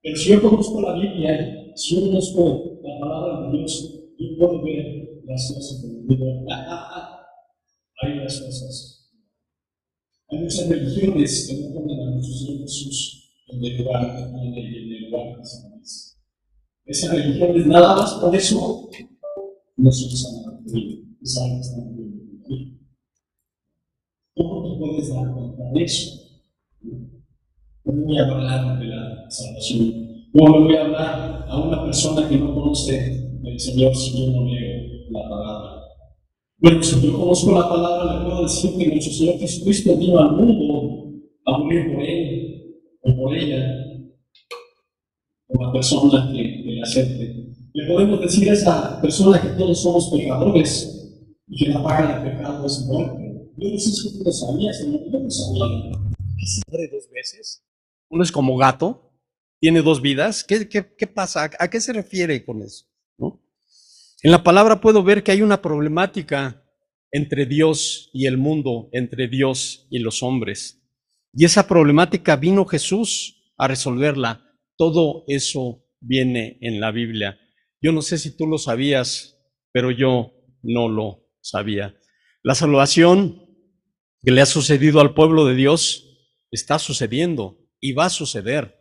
Pero 0.02 0.16
si 0.16 0.30
yo 0.30 0.42
conozco 0.42 0.82
la 0.82 0.94
Biblia, 0.94 1.72
si 1.74 1.94
yo 1.94 2.06
conozco 2.06 2.78
la 2.82 3.00
palabra 3.00 3.46
de 3.50 3.58
Dios, 3.58 4.00
yo 4.18 4.38
puedo 4.38 4.62
ver 4.62 5.22
las 5.24 5.52
cosas 5.52 5.80
como 5.80 6.06
digo, 6.06 6.44
ah, 6.50 6.66
ah, 6.68 6.88
ah, 6.92 7.26
hay 8.02 8.16
las 8.16 8.40
cosas 8.40 8.94
hay 10.34 10.38
muchas 10.38 10.68
religiones 10.68 11.46
que 11.48 11.60
no 11.60 11.74
ponen 11.74 12.00
a 12.00 12.10
nuestro 12.10 12.34
Señor 12.34 12.60
Jesús 12.62 13.30
en 13.48 13.64
el 13.64 13.78
lugar, 13.78 14.02
en 14.04 14.54
el, 14.54 15.10
lugar 15.10 15.38
que 15.38 15.44
se 15.44 15.68
merece. 15.68 16.16
Esas 16.86 17.10
religiones, 17.14 17.66
nada 17.66 17.96
más 17.96 18.14
por 18.14 18.34
eso, 18.34 18.88
no 19.76 19.92
son 19.92 20.10
sanas 20.10 20.54
es 21.22 21.38
algo 21.38 21.94
que. 22.46 22.84
¿Cómo 24.37 24.62
te 24.64 24.79
puedes 24.79 25.09
de 25.75 25.85
eso? 25.85 26.11
¿Cómo 27.85 28.05
voy 28.05 28.18
a 28.18 28.25
hablar 28.25 28.79
de 28.81 28.87
la 28.87 29.31
salvación? 29.31 30.29
¿Cómo 30.33 30.59
me 30.59 30.64
voy 30.64 30.77
a 30.77 30.85
hablar 30.85 31.47
a 31.49 31.61
una 31.61 31.85
persona 31.85 32.29
que 32.29 32.37
no 32.37 32.53
conoce 32.53 33.31
del 33.42 33.61
Señor 33.61 33.94
si 33.94 34.27
yo 34.27 34.33
no 34.33 34.44
leo 34.44 34.83
la 35.11 35.29
palabra? 35.29 35.70
Bueno, 36.59 36.83
si 36.83 37.01
yo 37.01 37.16
conozco 37.16 37.53
la 37.53 37.68
palabra, 37.68 38.18
le 38.18 38.25
puedo 38.25 38.42
decir 38.42 38.77
que 38.77 38.88
nuestro 38.88 39.12
Señor 39.12 39.38
Jesucristo 39.38 39.97
vino 39.97 40.18
al 40.18 40.33
mundo 40.33 41.12
a 41.47 41.59
morir 41.59 41.94
por 41.94 42.03
él 42.03 42.75
o 43.03 43.16
por 43.16 43.37
ella, 43.37 43.66
o 45.47 45.62
la 45.62 45.73
persona 45.73 46.33
que, 46.33 46.42
le 46.42 46.83
acepte. 46.83 47.53
Le 47.73 47.87
podemos 47.87 48.20
decir 48.20 48.51
a 48.51 48.55
esa 48.55 49.01
persona 49.01 49.40
que 49.40 49.49
todos 49.49 49.81
somos 49.81 50.11
pecadores 50.11 51.12
y 51.47 51.64
que 51.64 51.70
la 51.70 51.83
paga 51.83 52.18
del 52.18 52.33
pecado 52.33 52.66
es 52.66 52.85
muerte. 52.87 53.23
Yo 53.56 53.70
no 53.70 53.78
sé 53.78 53.90
si 53.90 54.24
lo 54.24 54.32
sabías, 54.32 54.80
yo 54.80 54.88
no 54.88 55.18
lo 55.20 55.30
sabía. 55.30 55.92
¿Qué 56.38 56.46
se 56.46 56.60
muere 56.68 56.88
dos 56.88 57.08
veces? 57.10 57.64
Uno 58.08 58.24
es 58.24 58.32
como 58.32 58.56
gato, 58.56 59.12
tiene 59.60 59.80
dos 59.80 60.02
vidas. 60.02 60.42
¿Qué, 60.42 61.06
pasa? 61.06 61.50
¿A 61.58 61.70
qué 61.70 61.80
se 61.80 61.92
refiere 61.92 62.44
con 62.44 62.62
eso? 62.62 62.86
En 64.22 64.30
la 64.30 64.42
palabra 64.42 64.80
puedo 64.80 65.02
ver 65.02 65.22
que 65.22 65.32
hay 65.32 65.42
una 65.42 65.60
problemática 65.60 66.64
entre 67.12 67.46
Dios 67.46 68.10
y 68.12 68.26
el 68.26 68.38
mundo, 68.38 68.88
entre 68.92 69.28
Dios 69.28 69.86
y 69.90 69.98
los 69.98 70.22
hombres. 70.22 70.82
Y 71.32 71.44
esa 71.44 71.68
problemática 71.68 72.36
vino 72.36 72.64
Jesús 72.64 73.52
a 73.56 73.68
resolverla. 73.68 74.50
Todo 74.76 75.24
eso 75.28 75.84
viene 76.00 76.58
en 76.60 76.80
la 76.80 76.90
Biblia. 76.90 77.38
Yo 77.80 77.92
no 77.92 78.02
sé 78.02 78.18
si 78.18 78.36
tú 78.36 78.46
lo 78.46 78.58
sabías, 78.58 79.38
pero 79.72 79.90
yo 79.90 80.32
no 80.62 80.88
lo 80.88 81.28
sabía. 81.40 81.94
La 82.42 82.54
salvación 82.54 83.43
que 84.24 84.32
le 84.32 84.40
ha 84.40 84.46
sucedido 84.46 85.00
al 85.00 85.14
pueblo 85.14 85.44
de 85.46 85.54
Dios 85.54 86.00
está 86.50 86.78
sucediendo 86.78 87.58
y 87.80 87.92
va 87.92 88.06
a 88.06 88.10
suceder. 88.10 88.74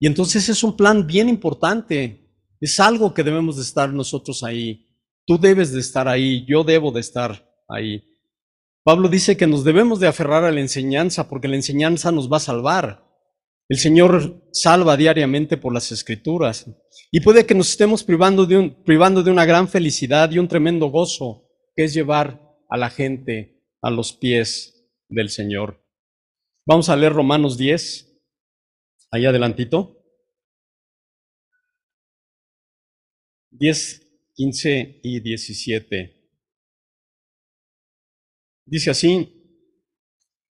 Y 0.00 0.06
entonces 0.06 0.48
es 0.48 0.62
un 0.64 0.76
plan 0.76 1.06
bien 1.06 1.28
importante 1.28 2.24
es 2.64 2.80
algo 2.80 3.12
que 3.12 3.22
debemos 3.22 3.56
de 3.56 3.62
estar 3.62 3.92
nosotros 3.92 4.42
ahí. 4.42 4.88
Tú 5.26 5.38
debes 5.38 5.70
de 5.72 5.80
estar 5.80 6.08
ahí, 6.08 6.46
yo 6.48 6.64
debo 6.64 6.92
de 6.92 7.00
estar 7.00 7.46
ahí. 7.68 8.02
Pablo 8.82 9.10
dice 9.10 9.36
que 9.36 9.46
nos 9.46 9.64
debemos 9.64 10.00
de 10.00 10.06
aferrar 10.06 10.44
a 10.44 10.50
la 10.50 10.60
enseñanza 10.60 11.28
porque 11.28 11.46
la 11.46 11.56
enseñanza 11.56 12.10
nos 12.10 12.32
va 12.32 12.38
a 12.38 12.40
salvar. 12.40 13.04
El 13.68 13.76
Señor 13.76 14.48
salva 14.50 14.96
diariamente 14.96 15.58
por 15.58 15.74
las 15.74 15.92
escrituras. 15.92 16.66
Y 17.12 17.20
puede 17.20 17.44
que 17.44 17.54
nos 17.54 17.68
estemos 17.68 18.02
privando 18.02 18.46
de, 18.46 18.56
un, 18.56 18.82
privando 18.82 19.22
de 19.22 19.30
una 19.30 19.44
gran 19.44 19.68
felicidad 19.68 20.30
y 20.30 20.38
un 20.38 20.48
tremendo 20.48 20.86
gozo, 20.86 21.50
que 21.76 21.84
es 21.84 21.92
llevar 21.92 22.40
a 22.70 22.78
la 22.78 22.88
gente 22.88 23.53
a 23.84 23.90
los 23.90 24.14
pies 24.14 24.88
del 25.10 25.28
Señor. 25.28 25.86
Vamos 26.66 26.88
a 26.88 26.96
leer 26.96 27.12
Romanos 27.12 27.58
10, 27.58 28.18
ahí 29.10 29.26
adelantito. 29.26 30.02
10, 33.50 34.32
15 34.34 35.00
y 35.02 35.20
17. 35.20 36.16
Dice 38.64 38.90
así, 38.90 39.60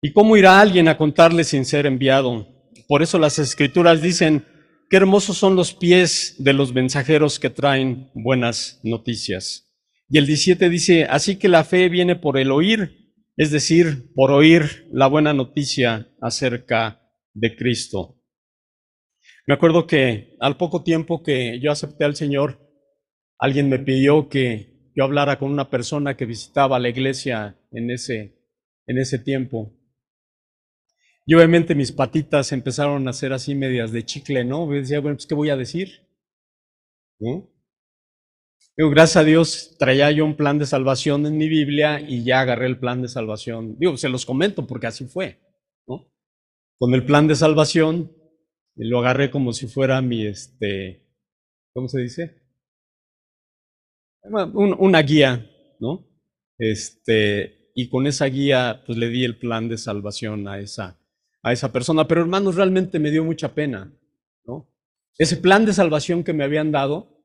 ¿y 0.00 0.12
cómo 0.12 0.36
irá 0.36 0.60
alguien 0.60 0.86
a 0.86 0.96
contarle 0.96 1.42
sin 1.42 1.64
ser 1.64 1.86
enviado? 1.86 2.46
Por 2.86 3.02
eso 3.02 3.18
las 3.18 3.40
escrituras 3.40 4.00
dicen, 4.00 4.46
qué 4.88 4.98
hermosos 4.98 5.36
son 5.36 5.56
los 5.56 5.74
pies 5.74 6.36
de 6.38 6.52
los 6.52 6.72
mensajeros 6.72 7.40
que 7.40 7.50
traen 7.50 8.08
buenas 8.14 8.78
noticias. 8.84 9.74
Y 10.08 10.18
el 10.18 10.26
17 10.26 10.70
dice, 10.70 11.04
así 11.06 11.36
que 11.36 11.48
la 11.48 11.64
fe 11.64 11.88
viene 11.88 12.14
por 12.14 12.38
el 12.38 12.52
oír, 12.52 13.05
es 13.36 13.50
decir, 13.50 14.12
por 14.14 14.30
oír 14.30 14.88
la 14.92 15.06
buena 15.06 15.32
noticia 15.32 16.08
acerca 16.20 17.02
de 17.34 17.56
Cristo. 17.56 18.22
Me 19.46 19.54
acuerdo 19.54 19.86
que 19.86 20.36
al 20.40 20.56
poco 20.56 20.82
tiempo 20.82 21.22
que 21.22 21.60
yo 21.60 21.70
acepté 21.70 22.04
al 22.04 22.16
Señor, 22.16 22.66
Alguien 23.38 23.68
me 23.68 23.78
pidió 23.78 24.28
que 24.28 24.90
yo 24.94 25.04
hablara 25.04 25.38
con 25.38 25.50
una 25.50 25.68
persona 25.68 26.16
que 26.16 26.24
visitaba 26.24 26.78
la 26.78 26.88
iglesia 26.88 27.60
en 27.70 27.90
ese, 27.90 28.38
en 28.86 28.98
ese 28.98 29.18
tiempo. 29.18 29.78
Y 31.26 31.34
obviamente 31.34 31.74
mis 31.74 31.92
patitas 31.92 32.52
empezaron 32.52 33.06
a 33.08 33.12
ser 33.12 33.32
así 33.32 33.54
medias 33.54 33.92
de 33.92 34.04
chicle, 34.04 34.44
¿no? 34.44 34.66
Me 34.66 34.76
decía, 34.78 35.00
bueno, 35.00 35.16
pues, 35.16 35.26
¿qué 35.26 35.34
voy 35.34 35.50
a 35.50 35.56
decir? 35.56 36.06
Digo, 38.76 38.90
gracias 38.90 39.16
a 39.16 39.24
Dios 39.24 39.76
traía 39.78 40.10
yo 40.10 40.24
un 40.24 40.36
plan 40.36 40.58
de 40.58 40.66
salvación 40.66 41.24
en 41.24 41.38
mi 41.38 41.48
Biblia 41.48 41.98
y 42.00 42.24
ya 42.24 42.40
agarré 42.40 42.66
el 42.66 42.78
plan 42.78 43.00
de 43.00 43.08
salvación. 43.08 43.76
Digo, 43.78 43.96
se 43.96 44.10
los 44.10 44.26
comento 44.26 44.66
porque 44.66 44.86
así 44.86 45.06
fue, 45.06 45.40
¿no? 45.86 46.12
Con 46.78 46.92
el 46.92 47.06
plan 47.06 47.26
de 47.26 47.36
salvación 47.36 48.12
lo 48.74 48.98
agarré 48.98 49.30
como 49.30 49.54
si 49.54 49.66
fuera 49.66 50.02
mi, 50.02 50.26
este, 50.26 51.06
¿cómo 51.72 51.88
se 51.88 52.00
dice? 52.00 52.42
una 54.28 55.00
guía, 55.02 55.48
¿no? 55.78 56.04
Este, 56.58 57.70
y 57.74 57.88
con 57.88 58.06
esa 58.06 58.26
guía, 58.26 58.82
pues 58.84 58.98
le 58.98 59.08
di 59.08 59.24
el 59.24 59.38
plan 59.38 59.68
de 59.68 59.78
salvación 59.78 60.48
a 60.48 60.58
esa, 60.58 60.98
a 61.42 61.52
esa 61.52 61.72
persona. 61.72 62.08
Pero 62.08 62.22
hermanos, 62.22 62.56
realmente 62.56 62.98
me 62.98 63.12
dio 63.12 63.24
mucha 63.24 63.54
pena, 63.54 63.92
¿no? 64.44 64.68
Ese 65.16 65.36
plan 65.36 65.64
de 65.64 65.72
salvación 65.72 66.24
que 66.24 66.32
me 66.32 66.42
habían 66.42 66.72
dado, 66.72 67.15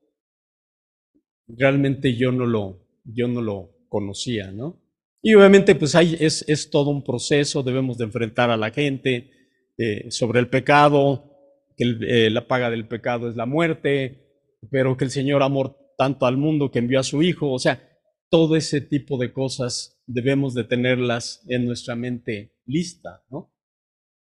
realmente 1.56 2.14
yo 2.16 2.32
no 2.32 2.46
lo, 2.46 2.80
yo 3.04 3.28
no 3.28 3.40
lo 3.40 3.70
conocía, 3.88 4.50
¿no? 4.50 4.80
Y 5.22 5.34
obviamente, 5.34 5.74
pues 5.76 5.94
es, 5.94 6.44
es 6.48 6.70
todo 6.70 6.90
un 6.90 7.04
proceso, 7.04 7.62
debemos 7.62 7.96
de 7.96 8.04
enfrentar 8.04 8.50
a 8.50 8.56
la 8.56 8.70
gente 8.70 9.30
eh, 9.78 10.10
sobre 10.10 10.40
el 10.40 10.48
pecado, 10.48 11.30
que 11.76 11.96
eh, 12.02 12.30
la 12.30 12.48
paga 12.48 12.70
del 12.70 12.88
pecado 12.88 13.28
es 13.28 13.36
la 13.36 13.46
muerte, 13.46 14.58
pero 14.70 14.96
que 14.96 15.04
el 15.04 15.10
Señor 15.10 15.42
amor 15.42 15.76
tanto 15.96 16.26
al 16.26 16.36
mundo 16.36 16.70
que 16.70 16.80
envió 16.80 16.98
a 16.98 17.04
su 17.04 17.22
Hijo. 17.22 17.52
O 17.52 17.58
sea, 17.58 17.88
todo 18.30 18.56
ese 18.56 18.80
tipo 18.80 19.16
de 19.18 19.32
cosas 19.32 20.02
debemos 20.06 20.54
de 20.54 20.64
tenerlas 20.64 21.44
en 21.48 21.66
nuestra 21.66 21.94
mente 21.94 22.56
lista, 22.66 23.24
¿no? 23.30 23.54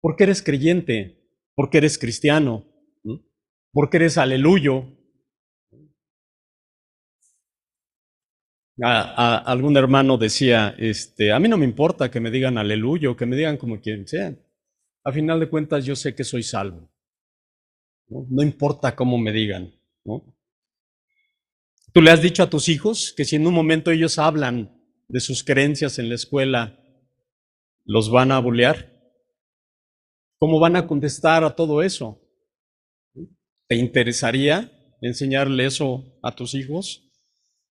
Porque 0.02 0.26
eres 0.26 0.44
creyente, 0.44 1.30
porque 1.56 1.80
eres 1.80 1.98
cristiano, 1.98 2.66
porque 3.72 3.98
eres 3.98 4.18
aleluyo. 4.18 4.86
Algún 8.82 9.78
hermano 9.78 10.18
decía, 10.18 10.76
este, 10.78 11.32
a 11.32 11.40
mí 11.40 11.48
no 11.48 11.58
me 11.58 11.66
importa 11.66 12.12
que 12.12 12.20
me 12.20 12.32
digan 12.32 12.58
aleluyo, 12.58 13.16
que 13.16 13.26
me 13.26 13.36
digan 13.36 13.58
como 13.58 13.80
quien 13.80 14.08
sea. 14.08 14.36
A 15.04 15.12
final 15.12 15.40
de 15.40 15.50
cuentas 15.50 15.86
yo 15.86 15.96
sé 15.96 16.14
que 16.16 16.24
soy 16.24 16.44
salvo. 16.44 16.92
No, 18.08 18.44
importa 18.44 18.96
cómo 18.96 19.18
me 19.18 19.32
digan. 19.32 19.74
Tú 21.94 22.02
le 22.02 22.12
has 22.12 22.22
dicho 22.22 22.44
a 22.44 22.50
tus 22.50 22.70
hijos 22.70 23.14
que 23.16 23.26
si 23.26 23.38
en 23.38 23.48
un 23.48 23.54
momento 23.54 23.92
ellos 23.92 24.20
hablan 24.20 24.76
de 25.08 25.20
sus 25.20 25.44
creencias 25.44 25.98
en 25.98 26.10
la 26.10 26.16
escuela, 26.16 26.80
los 27.86 28.12
van 28.12 28.32
a 28.32 28.40
bulear. 28.40 28.92
¿Cómo 30.38 30.60
van 30.60 30.76
a 30.76 30.86
contestar 30.86 31.44
a 31.44 31.56
todo 31.56 31.82
eso? 31.82 32.22
¿Te 33.68 33.76
interesaría 33.76 34.72
enseñarle 35.02 35.66
eso 35.66 36.20
a 36.22 36.36
tus 36.36 36.54
hijos? 36.54 37.05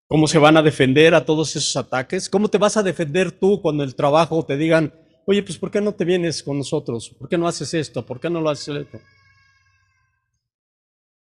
¿Cómo 0.06 0.26
se 0.26 0.38
van 0.38 0.56
a 0.56 0.62
defender 0.62 1.14
a 1.14 1.24
todos 1.24 1.56
esos 1.56 1.76
ataques? 1.76 2.28
¿Cómo 2.28 2.48
te 2.48 2.58
vas 2.58 2.76
a 2.76 2.82
defender 2.82 3.32
tú 3.32 3.60
cuando 3.62 3.82
el 3.82 3.94
trabajo 3.94 4.44
te 4.44 4.56
digan, 4.56 4.92
oye, 5.26 5.42
pues 5.42 5.58
¿por 5.58 5.70
qué 5.70 5.80
no 5.80 5.94
te 5.94 6.04
vienes 6.04 6.42
con 6.42 6.58
nosotros? 6.58 7.10
¿Por 7.18 7.28
qué 7.28 7.38
no 7.38 7.48
haces 7.48 7.72
esto? 7.74 8.04
¿Por 8.04 8.20
qué 8.20 8.28
no 8.28 8.40
lo 8.40 8.50
haces 8.50 8.76
esto? 8.76 9.00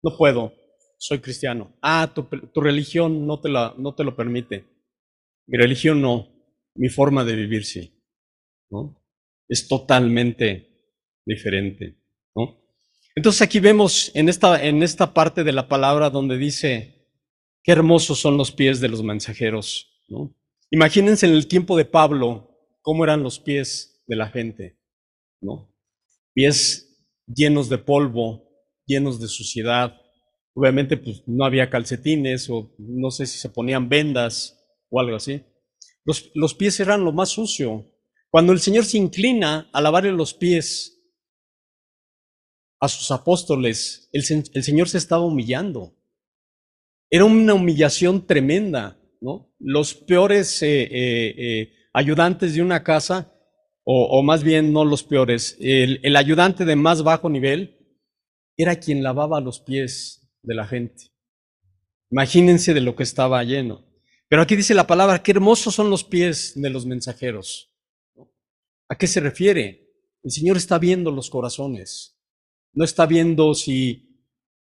No 0.04 0.18
puedo, 0.18 0.54
soy 0.98 1.20
cristiano. 1.20 1.78
Ah, 1.82 2.12
tu, 2.14 2.28
religión 2.62 3.28
no 3.28 3.40
te, 3.40 3.50
la, 3.50 3.74
no 3.78 3.94
te 3.94 4.04
lo 4.04 4.16
permite. 4.16 4.66
Mi 5.48 5.58
religión 5.58 6.02
no, 6.02 6.30
mi 6.76 6.88
forma 6.88 7.26
de 7.26 7.36
vivir 7.36 7.66
sí. 7.66 7.94
¿no? 8.70 9.04
Es 9.50 9.68
totalmente 9.68 10.70
diferente. 11.26 11.98
¿no? 12.36 12.58
Entonces 13.16 13.42
aquí 13.42 13.60
vemos 13.60 14.12
en 14.16 14.30
esta, 14.30 14.64
en 14.64 14.82
esta 14.82 15.14
parte 15.14 15.44
de 15.44 15.52
la 15.52 15.68
palabra 15.68 16.10
donde 16.10 16.38
dice, 16.38 17.01
qué 17.64 17.72
hermosos 17.72 18.20
son 18.20 18.38
los 18.38 18.52
pies 18.52 18.80
de 18.80 18.90
los 18.90 19.04
mensajeros. 19.04 20.02
¿no? 20.08 20.36
Imagínense 20.70 21.28
en 21.28 21.34
el 21.34 21.48
tiempo 21.48 21.78
de 21.78 21.86
Pablo 21.86 22.58
cómo 22.82 23.04
eran 23.04 23.24
los 23.24 23.40
pies 23.40 24.04
de 24.08 24.16
la 24.16 24.30
gente. 24.30 24.80
¿no? 25.42 25.74
Pies 26.34 27.06
llenos 27.28 27.70
de 27.70 27.78
polvo, 27.78 28.50
llenos 28.86 29.20
de 29.20 29.28
suciedad. 29.28 30.00
Obviamente 30.54 30.98
pues 30.98 31.24
no 31.28 31.46
había 31.46 31.70
calcetines 31.70 32.50
o 32.50 32.74
no 32.78 33.12
sé 33.12 33.26
si 33.26 33.38
se 33.38 33.50
ponían 33.50 33.90
vendas 33.90 34.62
o 34.90 35.00
algo 35.00 35.16
así. 35.16 35.44
Los, 36.04 36.32
los 36.34 36.54
pies 36.54 36.80
eran 36.80 37.04
lo 37.04 37.12
más 37.12 37.30
sucio. 37.30 37.92
Cuando 38.30 38.54
el 38.54 38.60
Señor 38.60 38.86
se 38.86 38.98
inclina 38.98 39.70
a 39.74 39.82
lavarle 39.82 40.14
los 40.14 40.34
pies 40.34 41.02
a 42.80 42.88
sus 42.88 43.12
apóstoles, 43.12 44.10
el, 44.12 44.24
Señor 44.24 44.90
se 44.90 44.98
estaba 44.98 45.24
humillando. 45.24 45.96
Era 47.14 47.26
una 47.26 47.54
humillación 47.54 48.26
tremenda, 48.26 48.98
¿no? 49.20 49.54
Los 49.60 49.94
peores 49.94 50.64
eh, 50.64 50.84
eh, 50.84 51.36
eh, 51.38 51.74
ayudantes 51.94 52.56
de 52.56 52.62
una 52.62 52.84
casa, 52.84 53.36
o, 53.84 54.24
más 54.24 54.44
bien 54.44 54.72
no 54.72 54.86
los 54.86 55.04
peores, 55.04 55.58
el, 55.60 56.00
el 56.04 56.16
ayudante 56.16 56.64
de 56.64 56.76
más 56.78 57.04
bajo 57.04 57.30
nivel 57.30 57.78
era 58.56 58.78
quien 58.78 59.04
lavaba 59.04 59.42
los 59.42 59.60
pies 59.60 60.32
de 60.44 60.56
la 60.56 60.66
gente. 60.66 61.12
Imagínense 62.10 62.74
de 62.74 62.82
lo 62.82 62.96
que 62.96 63.04
estaba 63.04 63.44
lleno. 63.44 63.86
Pero 64.30 64.44
aquí 64.44 64.56
dice 64.56 64.74
la 64.74 64.88
palabra, 64.88 65.22
qué 65.22 65.32
hermosos 65.32 65.76
son 65.76 65.90
los 65.90 66.06
pies 66.06 66.54
de 66.56 66.70
los 66.70 66.86
mensajeros. 66.86 67.74
¿A 68.88 68.98
qué 68.98 69.08
se 69.08 69.20
refiere? 69.20 69.90
El 70.24 70.32
Señor 70.32 70.56
está 70.56 70.78
viendo 70.78 71.12
los 71.12 71.30
corazones. 71.30 72.18
No 72.74 72.86
está 72.86 73.06
viendo 73.06 73.54
si, 73.56 74.11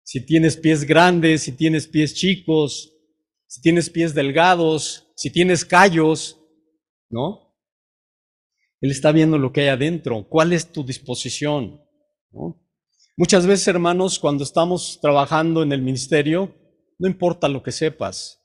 si 0.09 0.25
tienes 0.25 0.57
pies 0.57 0.85
grandes, 0.85 1.43
si 1.43 1.53
tienes 1.53 1.87
pies 1.87 2.15
chicos, 2.15 2.95
si 3.47 3.61
tienes 3.61 3.91
pies 3.91 4.15
delgados, 4.15 5.13
si 5.15 5.31
tienes 5.31 5.67
callos, 5.67 6.41
¿no? 7.11 7.55
Él 8.81 8.91
está 8.91 9.13
viendo 9.13 9.37
lo 9.37 9.53
que 9.53 9.61
hay 9.61 9.69
adentro. 9.69 10.27
¿Cuál 10.27 10.55
es 10.55 10.73
tu 10.73 10.83
disposición? 10.83 11.83
Muchas 13.19 13.47
veces, 13.47 13.69
hermanos, 13.69 14.19
cuando 14.19 14.45
estamos 14.45 14.99
trabajando 15.03 15.63
en 15.63 15.73
el 15.73 15.83
ministerio, 15.83 16.55
no 16.99 17.07
importa 17.07 17.47
lo 17.47 17.63
que 17.63 17.71
sepas, 17.71 18.43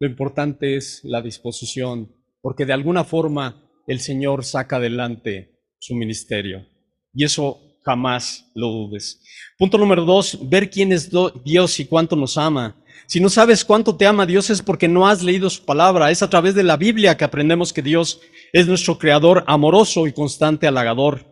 lo 0.00 0.08
importante 0.08 0.78
es 0.78 1.02
la 1.04 1.20
disposición, 1.20 2.16
porque 2.40 2.64
de 2.64 2.72
alguna 2.72 3.04
forma 3.04 3.62
el 3.86 4.00
Señor 4.00 4.42
saca 4.42 4.76
adelante 4.76 5.60
su 5.78 5.94
ministerio. 5.94 6.66
Y 7.12 7.24
eso 7.24 7.67
jamás 7.88 8.44
lo 8.54 8.68
dudes. 8.68 9.18
Punto 9.56 9.78
número 9.78 10.04
dos, 10.04 10.38
ver 10.42 10.68
quién 10.68 10.92
es 10.92 11.10
Dios 11.42 11.80
y 11.80 11.86
cuánto 11.86 12.16
nos 12.16 12.36
ama. 12.36 12.76
Si 13.06 13.18
no 13.18 13.30
sabes 13.30 13.64
cuánto 13.64 13.96
te 13.96 14.06
ama 14.06 14.26
Dios 14.26 14.50
es 14.50 14.60
porque 14.60 14.88
no 14.88 15.08
has 15.08 15.22
leído 15.22 15.48
su 15.48 15.64
palabra. 15.64 16.10
Es 16.10 16.22
a 16.22 16.28
través 16.28 16.54
de 16.54 16.62
la 16.62 16.76
Biblia 16.76 17.16
que 17.16 17.24
aprendemos 17.24 17.72
que 17.72 17.80
Dios 17.80 18.20
es 18.52 18.66
nuestro 18.66 18.98
creador 18.98 19.42
amoroso 19.46 20.06
y 20.06 20.12
constante 20.12 20.66
halagador. 20.66 21.24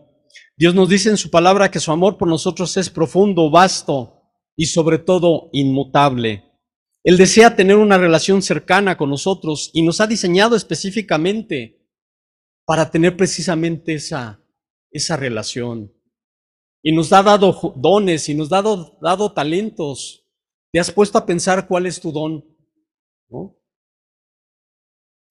Dios 0.56 0.74
nos 0.74 0.88
dice 0.88 1.10
en 1.10 1.18
su 1.18 1.28
palabra 1.28 1.70
que 1.70 1.78
su 1.78 1.92
amor 1.92 2.16
por 2.16 2.28
nosotros 2.28 2.74
es 2.78 2.88
profundo, 2.88 3.50
vasto 3.50 4.22
y 4.56 4.64
sobre 4.64 4.96
todo 4.96 5.50
inmutable. 5.52 6.44
Él 7.04 7.18
desea 7.18 7.54
tener 7.54 7.76
una 7.76 7.98
relación 7.98 8.40
cercana 8.40 8.96
con 8.96 9.10
nosotros 9.10 9.70
y 9.74 9.82
nos 9.82 10.00
ha 10.00 10.06
diseñado 10.06 10.56
específicamente 10.56 11.86
para 12.64 12.90
tener 12.90 13.14
precisamente 13.14 13.92
esa, 13.92 14.40
esa 14.90 15.18
relación. 15.18 15.92
Y 16.86 16.92
nos 16.92 17.12
ha 17.12 17.20
dado 17.20 17.74
dones 17.74 18.28
y 18.28 18.34
nos 18.36 18.52
ha 18.52 18.62
dado, 18.62 18.96
dado 19.02 19.32
talentos. 19.32 20.24
¿Te 20.70 20.78
has 20.78 20.92
puesto 20.92 21.18
a 21.18 21.26
pensar 21.26 21.66
cuál 21.66 21.84
es 21.84 22.00
tu 22.00 22.12
don? 22.12 22.44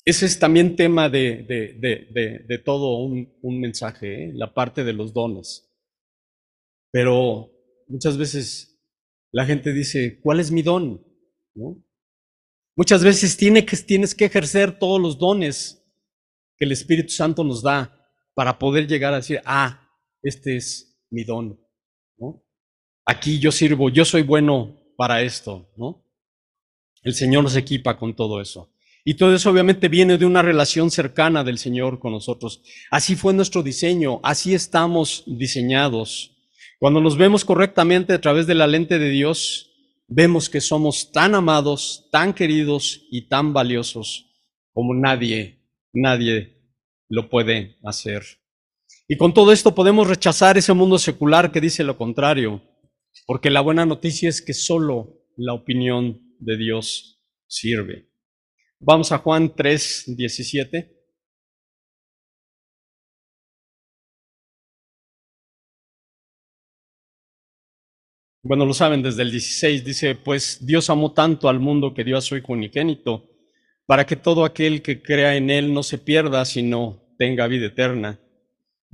Ese 0.03 0.25
es 0.25 0.37
también 0.37 0.75
tema 0.75 1.07
de, 1.07 1.43
de, 1.43 2.43
de, 2.45 2.57
todo 2.57 2.97
un, 2.97 3.33
un 3.41 3.61
mensaje, 3.61 4.25
¿eh? 4.25 4.31
la 4.33 4.53
parte 4.53 4.83
de 4.83 4.91
los 4.91 5.13
dones. 5.13 5.73
Pero 6.91 7.49
muchas 7.87 8.17
veces 8.17 8.77
la 9.31 9.45
gente 9.45 9.71
dice, 9.71 10.19
¿cuál 10.21 10.41
es 10.41 10.51
mi 10.51 10.61
don? 10.61 11.01
Muchas 12.75 13.01
veces 13.01 13.37
tiene 13.37 13.65
que, 13.65 13.77
tienes 13.77 14.13
que 14.13 14.25
ejercer 14.25 14.77
todos 14.77 14.99
los 14.99 15.17
dones 15.17 15.81
que 16.57 16.65
el 16.65 16.73
Espíritu 16.73 17.13
Santo 17.13 17.45
nos 17.45 17.63
da 17.63 18.11
para 18.33 18.59
poder 18.59 18.87
llegar 18.87 19.13
a 19.13 19.17
decir, 19.17 19.39
ah, 19.45 19.89
este 20.21 20.57
es 20.57 20.91
mi 21.15 21.23
don. 21.23 21.58
Aquí 23.06 23.39
yo 23.39 23.51
sirvo, 23.51 23.89
yo 23.89 24.04
soy 24.04 24.23
bueno 24.23 24.75
para 24.97 25.21
esto. 25.21 25.71
¿no? 25.78 26.04
El 27.04 27.13
Señor 27.13 27.43
nos 27.43 27.56
equipa 27.56 27.97
con 27.97 28.15
todo 28.15 28.41
eso. 28.41 28.71
Y 29.06 29.13
todo 29.13 29.36
eso 29.36 29.51
obviamente 29.51 29.88
viene 29.88 30.17
de 30.17 30.25
una 30.25 30.41
relación 30.41 30.89
cercana 30.89 31.43
del 31.43 31.60
Señor 31.60 31.99
con 31.99 32.12
nosotros. 32.12 32.62
Así 32.89 33.15
fue 33.15 33.34
nuestro 33.34 33.62
diseño, 33.62 34.19
así 34.23 34.56
estamos 34.56 35.23
diseñados. 35.28 36.32
Cuando 36.80 36.99
nos 36.99 37.15
vemos 37.15 37.45
correctamente 37.45 38.13
a 38.13 38.21
través 38.21 38.47
de 38.47 38.56
la 38.56 38.65
lente 38.65 38.97
de 38.97 39.10
Dios, 39.10 39.71
vemos 40.08 40.49
que 40.49 40.60
somos 40.60 41.12
tan 41.12 41.36
amados, 41.36 42.10
tan 42.12 42.34
queridos 42.34 43.06
y 43.12 43.28
tan 43.30 43.54
valiosos 43.54 44.25
como 44.73 44.93
nadie, 44.95 45.62
nadie 45.93 46.56
lo 47.08 47.30
puede 47.30 47.78
hacer. 47.84 48.23
Y 49.07 49.17
con 49.17 49.35
todo 49.35 49.51
esto 49.51 49.75
podemos 49.75 50.07
rechazar 50.07 50.57
ese 50.57 50.73
mundo 50.73 50.97
secular 50.97 51.51
que 51.51 51.61
dice 51.61 51.83
lo 51.83 51.95
contrario, 51.95 52.63
porque 53.27 53.51
la 53.51 53.61
buena 53.61 53.86
noticia 53.86 54.30
es 54.30 54.41
que 54.41 54.53
solo 54.53 55.21
la 55.38 55.53
opinión 55.53 56.19
de 56.39 56.57
Dios 56.57 57.21
sirve. 57.45 58.09
Vamos 58.80 59.11
a 59.11 59.19
Juan 59.19 59.55
3, 59.55 60.15
17. 60.17 60.91
Bueno, 68.41 68.65
lo 68.65 68.73
saben 68.73 69.03
desde 69.03 69.21
el 69.21 69.32
16, 69.32 69.86
dice, 69.86 70.15
pues 70.15 70.65
Dios 70.65 70.89
amó 70.89 71.13
tanto 71.13 71.47
al 71.47 71.59
mundo 71.59 71.93
que 71.93 72.03
dio 72.03 72.17
a 72.17 72.21
su 72.21 72.36
Hijo 72.36 72.53
unigénito, 72.53 73.30
para 73.86 74.05
que 74.05 74.15
todo 74.15 74.45
aquel 74.45 74.82
que 74.82 75.01
crea 75.01 75.36
en 75.36 75.51
Él 75.51 75.73
no 75.73 75.84
se 75.84 75.99
pierda, 75.99 76.43
sino 76.45 77.15
tenga 77.17 77.47
vida 77.47 77.67
eterna. 77.67 78.19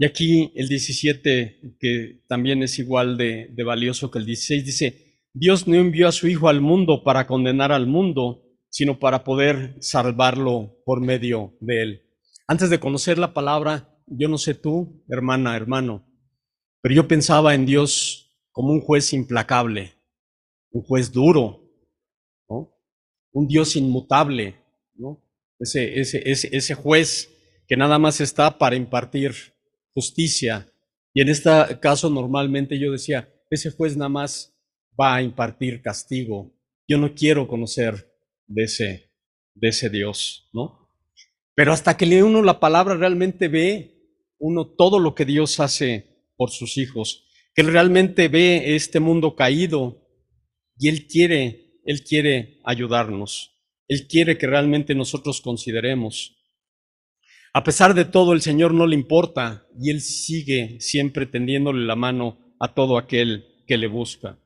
Y 0.01 0.05
aquí 0.05 0.51
el 0.55 0.67
17, 0.67 1.75
que 1.79 2.23
también 2.27 2.63
es 2.63 2.79
igual 2.79 3.17
de, 3.17 3.53
valioso 3.63 4.09
que 4.09 4.17
el 4.17 4.25
16, 4.25 4.65
dice, 4.65 5.21
Dios 5.31 5.67
no 5.67 5.75
envió 5.75 6.07
a 6.07 6.11
su 6.11 6.27
Hijo 6.27 6.49
al 6.49 6.59
mundo 6.59 7.03
para 7.03 7.27
condenar 7.27 7.71
al 7.71 7.85
mundo, 7.85 8.41
sino 8.67 8.97
para 8.97 9.23
poder 9.23 9.75
salvarlo 9.79 10.81
por 10.85 11.01
medio 11.01 11.55
de 11.59 11.83
Él. 11.83 12.01
Antes 12.47 12.71
de 12.71 12.79
conocer 12.79 13.19
la 13.19 13.35
palabra, 13.35 13.95
yo 14.07 14.27
no 14.27 14.39
sé 14.39 14.55
tú, 14.55 15.05
hermana, 15.07 15.55
hermano, 15.55 16.03
pero 16.81 16.95
yo 16.95 17.07
pensaba 17.07 17.53
en 17.53 17.67
Dios 17.67 18.27
como 18.51 18.73
un 18.73 18.81
juez 18.81 19.13
implacable, 19.13 19.93
un 20.71 20.81
juez 20.81 21.11
duro, 21.11 21.61
un 22.47 23.47
Dios 23.47 23.75
inmutable, 23.75 24.55
¿no? 24.95 25.23
Ese 25.59 26.73
juez 26.73 27.29
que 27.67 27.77
nada 27.77 27.99
más 27.99 28.19
está 28.19 28.57
para 28.57 28.75
impartir 28.75 29.51
justicia. 29.93 30.71
Y 31.13 31.21
en 31.21 31.29
este 31.29 31.49
caso 31.79 32.09
normalmente 32.09 32.79
yo 32.79 32.91
decía, 32.91 33.33
ese 33.49 33.71
juez 33.71 33.97
nada 33.97 34.09
más 34.09 34.55
va 34.99 35.15
a 35.15 35.21
impartir 35.21 35.81
castigo. 35.81 36.53
Yo 36.87 36.97
no 36.97 37.13
quiero 37.13 37.47
conocer 37.47 38.13
de 38.47 38.63
ese, 38.63 39.11
de 39.55 39.69
ese 39.69 39.89
Dios, 39.89 40.49
¿no? 40.53 40.89
Pero 41.55 41.73
hasta 41.73 41.97
que 41.97 42.05
lee 42.05 42.21
uno 42.21 42.41
la 42.41 42.59
palabra 42.59 42.95
realmente 42.95 43.47
ve 43.47 44.01
uno 44.39 44.65
todo 44.65 44.99
lo 44.99 45.13
que 45.13 45.25
Dios 45.25 45.59
hace 45.59 46.25
por 46.35 46.49
sus 46.49 46.77
hijos, 46.77 47.27
que 47.53 47.63
realmente 47.63 48.27
ve 48.27 48.75
este 48.75 48.99
mundo 48.99 49.35
caído 49.35 50.07
y 50.77 50.87
él 50.87 51.07
quiere, 51.07 51.79
él 51.85 52.03
quiere 52.03 52.59
ayudarnos. 52.63 53.51
Él 53.87 54.07
quiere 54.07 54.37
que 54.37 54.47
realmente 54.47 54.95
nosotros 54.95 55.41
consideremos. 55.41 56.40
A 57.53 57.63
pesar 57.63 57.93
de 57.93 58.05
todo, 58.05 58.31
el 58.31 58.41
Señor 58.41 58.73
no 58.73 58.87
le 58.87 58.95
importa 58.95 59.67
y 59.77 59.89
Él 59.89 59.99
sigue 59.99 60.79
siempre 60.79 61.25
tendiéndole 61.25 61.85
la 61.85 61.97
mano 61.97 62.37
a 62.59 62.73
todo 62.73 62.97
aquel 62.97 63.45
que 63.67 63.77
le 63.77 63.87
busca. 63.87 64.39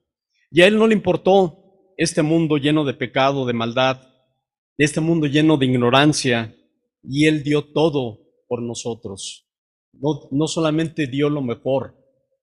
Y 0.50 0.62
a 0.62 0.68
Él 0.68 0.78
no 0.78 0.88
le 0.88 0.96
importó 0.96 1.94
este 1.98 2.24
mundo 2.24 2.58
lleno 2.58 2.84
de 2.84 2.96
pecado, 2.96 3.46
de 3.46 3.54
maldad, 3.54 4.02
este 4.78 5.02
mundo 5.02 5.28
lleno 5.28 5.58
de 5.58 5.68
ignorancia, 5.68 6.56
y 7.04 7.28
Él 7.28 7.44
dio 7.44 7.64
todo 7.64 8.22
por 8.48 8.64
nosotros. 8.64 9.48
No, 9.94 10.28
no 10.32 10.48
solamente 10.48 11.06
dio 11.06 11.30
lo 11.30 11.42
mejor, 11.42 11.96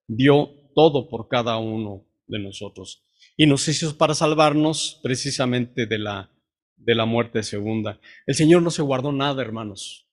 dio 0.07 0.49
todo 0.75 1.09
por 1.09 1.27
cada 1.29 1.59
uno 1.59 2.07
de 2.29 2.39
nosotros. 2.39 3.05
Y 3.37 3.47
nos 3.47 3.67
hizo 3.67 3.97
para 3.99 4.15
salvarnos 4.15 5.01
precisamente 5.03 5.87
de 5.87 5.99
la, 5.99 6.31
de 6.77 6.95
la 6.95 7.05
muerte 7.05 7.43
segunda. 7.43 8.01
El 8.27 8.37
Señor 8.37 8.63
no 8.63 8.71
se 8.71 8.83
guardó 8.83 9.11
nada, 9.13 9.43
hermanos. 9.43 10.09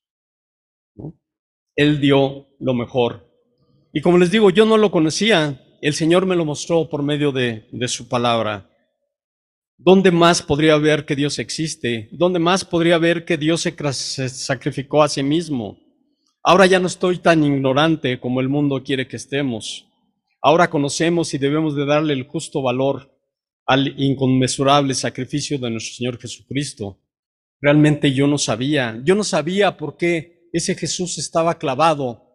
Él 1.76 2.00
dio 2.00 2.48
lo 2.60 2.74
mejor. 2.74 3.30
Y 3.94 4.02
como 4.02 4.18
les 4.18 4.32
digo, 4.32 4.50
yo 4.50 4.66
no 4.66 4.78
lo 4.78 4.92
conocía. 4.92 5.62
El 5.82 5.94
Señor 5.94 6.26
me 6.26 6.36
lo 6.36 6.46
mostró 6.46 6.90
por 6.90 7.04
medio 7.04 7.32
de, 7.32 7.68
de 7.72 7.88
su 7.88 8.08
palabra. 8.08 8.70
¿Dónde 9.78 10.12
más 10.12 10.42
podría 10.42 10.78
ver 10.78 11.06
que 11.06 11.16
Dios 11.16 11.40
existe? 11.40 12.10
¿Dónde 12.12 12.40
más 12.40 12.66
podría 12.66 12.98
ver 12.98 13.24
que 13.24 13.38
Dios 13.38 13.62
se 13.62 14.30
sacrificó 14.30 15.02
a 15.04 15.08
sí 15.08 15.24
mismo? 15.24 15.78
Ahora 16.44 16.66
ya 16.66 16.80
no 16.80 16.88
estoy 16.88 17.20
tan 17.20 17.44
ignorante 17.44 18.20
como 18.20 18.42
el 18.42 18.50
mundo 18.50 18.84
quiere 18.84 19.08
que 19.08 19.16
estemos. 19.16 19.86
Ahora 20.42 20.70
conocemos 20.70 21.34
y 21.34 21.38
debemos 21.38 21.76
de 21.76 21.86
darle 21.86 22.14
el 22.14 22.28
justo 22.28 22.62
valor 22.62 23.10
al 23.66 24.00
inconmensurable 24.00 24.94
sacrificio 24.96 25.60
de 25.60 25.70
nuestro 25.70 25.96
Señor 25.96 26.20
Jesucristo. 26.20 27.00
Realmente 27.62 28.14
yo 28.14 28.26
no 28.26 28.38
sabía, 28.38 29.00
yo 29.04 29.16
no 29.16 29.24
sabía 29.24 29.78
por 29.78 29.96
qué 29.96 30.39
ese 30.52 30.76
Jesús 30.76 31.18
estaba 31.18 31.58
clavado 31.58 32.26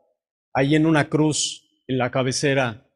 ahí 0.53 0.75
en 0.75 0.87
una 0.87 1.09
cruz 1.09 1.83
en 1.87 1.99
la 1.99 2.11
cabecera 2.11 2.91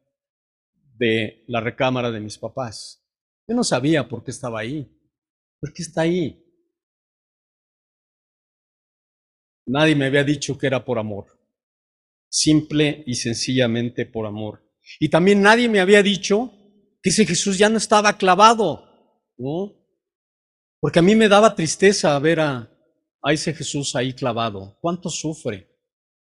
de 0.97 1.43
la 1.47 1.61
recámara 1.61 2.11
de 2.11 2.19
mis 2.19 2.37
papás. 2.37 3.05
Yo 3.47 3.55
no 3.55 3.63
sabía 3.63 4.07
por 4.07 4.23
qué 4.23 4.31
estaba 4.31 4.59
ahí. 4.59 4.87
¿Por 5.59 5.73
qué 5.73 5.83
está 5.83 6.01
ahí? 6.01 6.45
Nadie 9.65 9.95
me 9.95 10.05
había 10.05 10.23
dicho 10.23 10.57
que 10.57 10.67
era 10.67 10.83
por 10.83 10.97
amor. 10.97 11.25
Simple 12.29 13.03
y 13.05 13.15
sencillamente 13.15 14.05
por 14.05 14.25
amor. 14.25 14.63
Y 14.99 15.09
también 15.09 15.41
nadie 15.41 15.67
me 15.69 15.79
había 15.79 16.01
dicho 16.01 16.51
que 17.01 17.09
ese 17.09 17.25
Jesús 17.25 17.57
ya 17.57 17.69
no 17.69 17.77
estaba 17.77 18.17
clavado, 18.17 18.85
¿no? 19.37 19.75
Porque 20.79 20.99
a 20.99 21.01
mí 21.01 21.15
me 21.15 21.27
daba 21.27 21.55
tristeza 21.55 22.17
ver 22.19 22.39
a, 22.39 22.78
a 23.21 23.33
ese 23.33 23.53
Jesús 23.53 23.95
ahí 23.95 24.13
clavado. 24.13 24.77
¿Cuánto 24.81 25.09
sufre? 25.09 25.67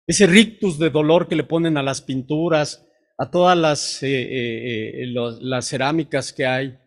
Ese 0.08 0.26
rictus 0.26 0.80
de 0.80 0.90
dolor 0.90 1.28
que 1.28 1.36
le 1.36 1.44
ponen 1.44 1.78
a 1.78 1.84
las 1.84 2.02
pinturas, 2.02 2.88
a 3.18 3.30
todas 3.30 3.58
las, 3.58 4.04
eh, 4.04 4.08
eh, 4.10 5.04
eh, 5.04 5.14
las 5.42 5.68
cerámicas 5.68 6.32
que 6.32 6.46
hay 6.46 6.80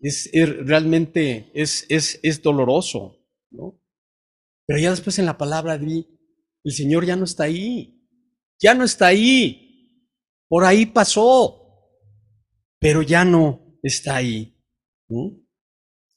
es, 0.00 0.30
realmente 0.32 1.50
es, 1.54 1.86
es, 1.88 2.42
doloroso, 2.42 3.18
¿no? 3.50 3.80
Pero 4.66 4.78
ya 4.78 4.90
después 4.90 5.18
en 5.18 5.26
la 5.26 5.38
palabra 5.38 5.78
di, 5.78 6.06
el 6.64 6.72
Señor 6.72 7.06
ya 7.06 7.16
no 7.16 7.24
está 7.24 7.44
ahí, 7.44 8.06
ya 8.60 8.74
no 8.74 8.84
está 8.84 9.06
ahí, 9.06 10.08
por 10.48 10.64
ahí 10.64 10.86
pasó, 10.86 11.88
pero 12.78 13.02
ya 13.02 13.24
no 13.24 13.78
está 13.82 14.16
ahí. 14.16 14.56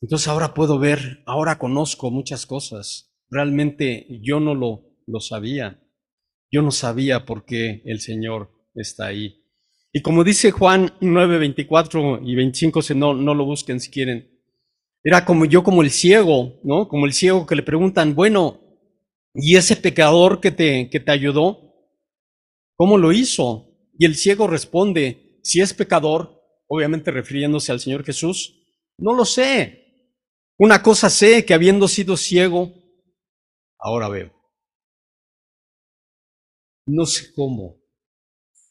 Entonces 0.06 0.28
ahora 0.28 0.53
puedo 0.53 0.78
ver, 0.78 1.24
ahora 1.26 1.58
conozco 1.58 2.12
muchas 2.12 2.45
cosas. 2.45 3.12
Realmente 3.28 4.06
yo 4.22 4.39
no 4.39 4.53
lo, 4.53 4.84
lo 5.08 5.20
sabía. 5.20 5.82
Yo 6.51 6.62
no 6.62 6.70
sabía 6.70 7.26
por 7.26 7.43
qué 7.43 7.82
el 7.86 7.99
Señor 7.99 8.51
está 8.76 9.08
ahí. 9.08 9.43
Y 9.91 10.03
como 10.03 10.24
dice 10.24 10.51
Juan 10.51 10.93
9, 11.01 11.39
24 11.39 12.20
y 12.24 12.36
25, 12.36 12.82
no, 12.93 13.16
no 13.16 13.34
lo 13.34 13.45
busquen 13.45 13.80
si 13.80 13.89
quieren. 13.89 14.30
Era 15.03 15.26
como 15.26 15.45
yo, 15.45 15.64
como 15.64 15.82
el 15.82 15.89
ciego, 15.89 16.60
¿no? 16.64 16.88
Como 16.88 17.08
el 17.08 17.14
ciego 17.14 17.47
que 17.47 17.56
le 17.56 17.64
preguntan, 17.64 18.14
bueno, 18.14 18.62
¿y 19.34 19.56
ese 19.56 19.76
pecador 19.76 20.39
que 20.39 20.51
te, 20.51 20.88
que 20.91 20.99
te 20.99 21.12
ayudó? 21.12 21.74
¿Cómo 22.76 22.99
lo 22.99 23.12
hizo? 23.12 23.72
Y 23.97 24.06
el 24.06 24.16
ciego 24.16 24.45
responde, 24.45 25.39
si 25.41 25.62
es 25.62 25.74
pecador, 25.74 26.43
obviamente 26.68 27.10
refiriéndose 27.10 27.72
al 27.72 27.80
Señor 27.80 28.03
Jesús, 28.03 28.62
no 28.99 29.12
lo 29.12 29.26
sé. 29.26 29.82
Una 30.58 30.82
cosa 30.82 31.10
sé, 31.10 31.45
que 31.45 31.53
habiendo 31.53 31.88
sido 31.88 32.16
ciego, 32.16 32.74
ahora 33.78 34.08
veo. 34.10 34.34
No 36.88 37.06
sé 37.06 37.34
cómo, 37.34 37.82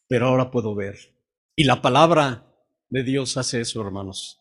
pero 0.08 0.28
ahora 0.28 0.50
puedo 0.50 0.74
ver. 0.74 0.96
Y 1.56 1.64
la 1.64 1.82
palabra 1.82 2.54
de 2.88 3.02
Dios 3.02 3.36
hace 3.36 3.60
eso, 3.60 3.82
hermanos. 3.82 4.40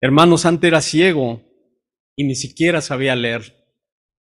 Hermanos, 0.00 0.46
antes 0.46 0.68
era 0.68 0.80
ciego 0.80 1.42
y 2.16 2.24
ni 2.24 2.34
siquiera 2.34 2.80
sabía 2.80 3.14
leer. 3.14 3.54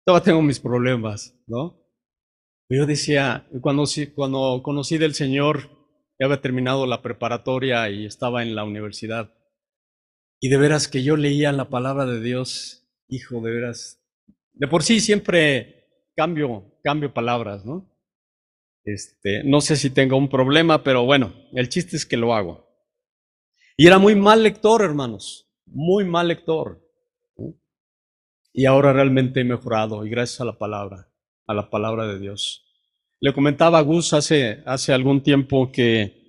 Todavía 0.04 0.24
tengo 0.24 0.42
mis 0.42 0.60
problemas, 0.60 1.36
¿no? 1.46 1.82
Yo 2.70 2.86
decía, 2.86 3.48
cuando, 3.60 3.84
cuando 4.14 4.60
conocí 4.62 4.98
del 4.98 5.14
Señor, 5.14 5.68
ya 6.18 6.26
había 6.26 6.40
terminado 6.40 6.86
la 6.86 7.02
preparatoria 7.02 7.90
y 7.90 8.06
estaba 8.06 8.42
en 8.42 8.54
la 8.54 8.64
universidad. 8.64 9.35
Y 10.40 10.48
de 10.48 10.56
veras 10.56 10.88
que 10.88 11.02
yo 11.02 11.16
leía 11.16 11.52
la 11.52 11.68
palabra 11.68 12.06
de 12.06 12.20
Dios, 12.20 12.86
hijo, 13.08 13.40
de 13.40 13.50
veras. 13.50 14.02
De 14.52 14.68
por 14.68 14.82
sí 14.82 15.00
siempre 15.00 15.88
cambio, 16.14 16.78
cambio 16.82 17.12
palabras, 17.12 17.64
¿no? 17.64 17.90
Este, 18.84 19.42
no 19.44 19.60
sé 19.60 19.76
si 19.76 19.90
tengo 19.90 20.16
un 20.16 20.28
problema, 20.28 20.84
pero 20.84 21.04
bueno, 21.04 21.34
el 21.52 21.68
chiste 21.68 21.96
es 21.96 22.06
que 22.06 22.16
lo 22.16 22.34
hago. 22.34 22.66
Y 23.76 23.86
era 23.86 23.98
muy 23.98 24.14
mal 24.14 24.42
lector, 24.42 24.82
hermanos, 24.82 25.50
muy 25.66 26.04
mal 26.04 26.28
lector. 26.28 26.82
Y 28.52 28.64
ahora 28.64 28.92
realmente 28.92 29.40
he 29.40 29.44
mejorado 29.44 30.06
y 30.06 30.08
gracias 30.08 30.40
a 30.40 30.46
la 30.46 30.56
palabra, 30.56 31.10
a 31.46 31.52
la 31.52 31.68
palabra 31.68 32.06
de 32.06 32.18
Dios. 32.18 32.64
Le 33.20 33.34
comentaba 33.34 33.78
a 33.78 33.82
Gus 33.82 34.12
hace, 34.12 34.62
hace 34.64 34.92
algún 34.92 35.22
tiempo 35.22 35.70
que 35.72 36.25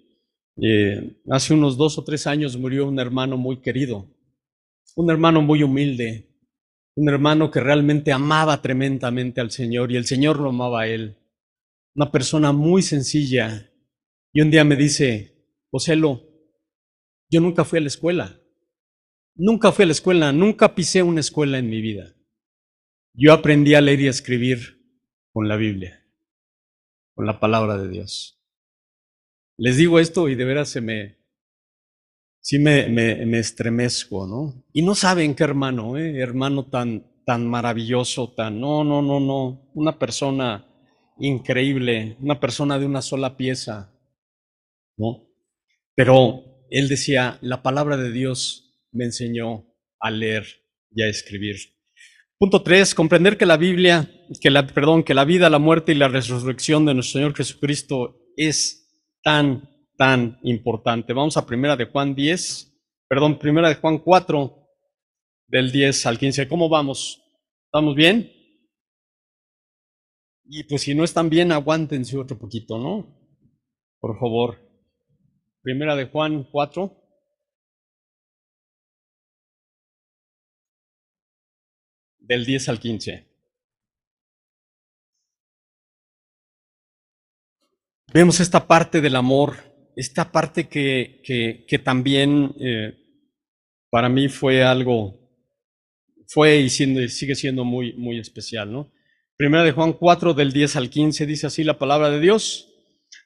eh, 0.61 1.21
hace 1.29 1.53
unos 1.53 1.77
dos 1.77 1.97
o 1.97 2.03
tres 2.03 2.27
años 2.27 2.57
murió 2.57 2.87
un 2.87 2.99
hermano 2.99 3.37
muy 3.37 3.57
querido, 3.57 4.07
un 4.95 5.09
hermano 5.09 5.41
muy 5.41 5.63
humilde, 5.63 6.27
un 6.95 7.09
hermano 7.09 7.51
que 7.51 7.59
realmente 7.59 8.11
amaba 8.11 8.61
tremendamente 8.61 9.41
al 9.41 9.51
Señor 9.51 9.91
y 9.91 9.97
el 9.97 10.05
Señor 10.05 10.39
lo 10.39 10.49
amaba 10.49 10.81
a 10.81 10.87
él 10.87 11.17
una 11.97 12.11
persona 12.11 12.51
muy 12.51 12.83
sencilla, 12.83 13.73
y 14.31 14.41
un 14.41 14.51
día 14.51 14.63
me 14.63 14.75
dice, 14.75 15.35
Joselo, 15.71 16.21
yo 17.27 17.41
nunca 17.41 17.65
fui 17.65 17.79
a 17.79 17.81
la 17.81 17.87
escuela, 17.87 18.39
nunca 19.35 19.71
fui 19.71 19.81
a 19.81 19.87
la 19.87 19.93
escuela, 19.93 20.31
nunca 20.31 20.75
pisé 20.75 21.01
una 21.01 21.21
escuela 21.21 21.57
en 21.57 21.71
mi 21.71 21.81
vida. 21.81 22.13
Yo 23.15 23.33
aprendí 23.33 23.73
a 23.73 23.81
leer 23.81 24.01
y 24.01 24.07
a 24.07 24.11
escribir 24.11 24.79
con 25.33 25.47
la 25.47 25.55
Biblia, 25.55 26.05
con 27.15 27.25
la 27.25 27.39
palabra 27.39 27.79
de 27.79 27.89
Dios. 27.89 28.36
Les 29.57 29.77
digo 29.77 29.99
esto 29.99 30.29
y 30.29 30.35
de 30.35 30.45
veras 30.45 30.69
se 30.69 30.81
me, 30.81 31.17
sí 32.41 32.59
me, 32.59 32.87
me, 32.87 33.39
estremezco, 33.39 34.27
¿no? 34.27 34.63
Y 34.71 34.83
no 34.83 34.93
saben 34.93 35.33
qué 35.33 35.43
hermano, 35.43 35.97
¿eh? 35.97 36.19
hermano 36.19 36.67
tan, 36.67 37.11
tan 37.25 37.47
maravilloso, 37.47 38.33
tan, 38.33 38.61
no, 38.61 38.83
no, 38.83 39.01
no, 39.01 39.19
no, 39.19 39.71
una 39.73 39.97
persona 39.97 40.65
increíble, 41.19 42.17
una 42.21 42.39
persona 42.39 42.77
de 42.77 42.85
una 42.85 43.01
sola 43.01 43.35
pieza, 43.35 43.91
¿no? 44.95 45.27
Pero 45.95 46.43
él 46.69 46.87
decía, 46.87 47.39
la 47.41 47.63
palabra 47.63 47.97
de 47.97 48.11
Dios 48.11 48.85
me 48.91 49.05
enseñó 49.05 49.65
a 49.99 50.11
leer 50.11 50.45
y 50.91 51.01
a 51.01 51.09
escribir. 51.09 51.55
Punto 52.37 52.61
tres, 52.61 52.93
comprender 52.93 53.37
que 53.37 53.47
la 53.47 53.57
Biblia, 53.57 54.11
que 54.39 54.51
la, 54.51 54.67
perdón, 54.67 55.03
que 55.03 55.15
la 55.15 55.25
vida, 55.25 55.49
la 55.49 55.57
muerte 55.57 55.93
y 55.93 55.95
la 55.95 56.07
resurrección 56.07 56.85
de 56.85 56.93
nuestro 56.93 57.19
Señor 57.19 57.35
Jesucristo 57.35 58.21
es 58.35 58.86
tan, 59.27 59.69
tan 59.97 60.39
importante. 60.43 61.11
Vamos 61.11 61.35
a 61.35 61.45
primera 61.45 61.75
de 61.75 61.83
Juan 61.83 62.15
10, 62.15 62.73
perdón, 63.09 63.37
primera 63.37 63.67
de 63.67 63.75
Juan 63.75 63.97
4, 63.97 64.55
del 65.47 65.69
10 65.69 66.05
al 66.05 66.17
15. 66.17 66.47
¿Cómo 66.47 66.69
vamos? 66.69 67.21
¿Estamos 67.65 67.93
bien? 67.93 68.31
Y 70.45 70.63
pues 70.63 70.83
si 70.83 70.95
no 70.95 71.03
están 71.03 71.29
bien, 71.29 71.51
aguántense 71.51 72.17
otro 72.17 72.39
poquito, 72.39 72.77
¿no? 72.77 73.05
Por 73.99 74.17
favor. 74.17 74.61
Primera 75.61 75.97
de 75.97 76.05
Juan 76.05 76.47
4. 76.49 76.89
Del 82.19 82.45
10 82.45 82.69
al 82.69 82.79
15. 82.79 83.26
Vemos 88.13 88.39
esta 88.39 88.67
parte 88.67 89.01
del 89.01 89.15
amor, 89.15 89.57
esta 89.95 90.31
parte 90.31 90.69
que, 90.69 91.21
que, 91.67 91.79
también 91.79 92.55
eh, 92.59 92.93
para 93.89 94.07
mí 94.07 94.29
fue 94.29 94.63
algo 94.63 95.27
fue 96.27 96.59
y 96.59 96.69
sigue 96.69 97.35
siendo 97.35 97.63
muy, 97.63 97.93
muy 97.93 98.19
especial, 98.19 98.71
¿no? 98.71 98.91
Primera 99.37 99.63
de 99.63 99.71
Juan 99.71 99.93
4, 99.93 100.33
del 100.33 100.51
10 100.51 100.75
al 100.77 100.89
15, 100.89 101.25
dice 101.25 101.47
así 101.47 101.63
la 101.63 101.77
palabra 101.77 102.09
de 102.09 102.19
Dios. 102.19 102.69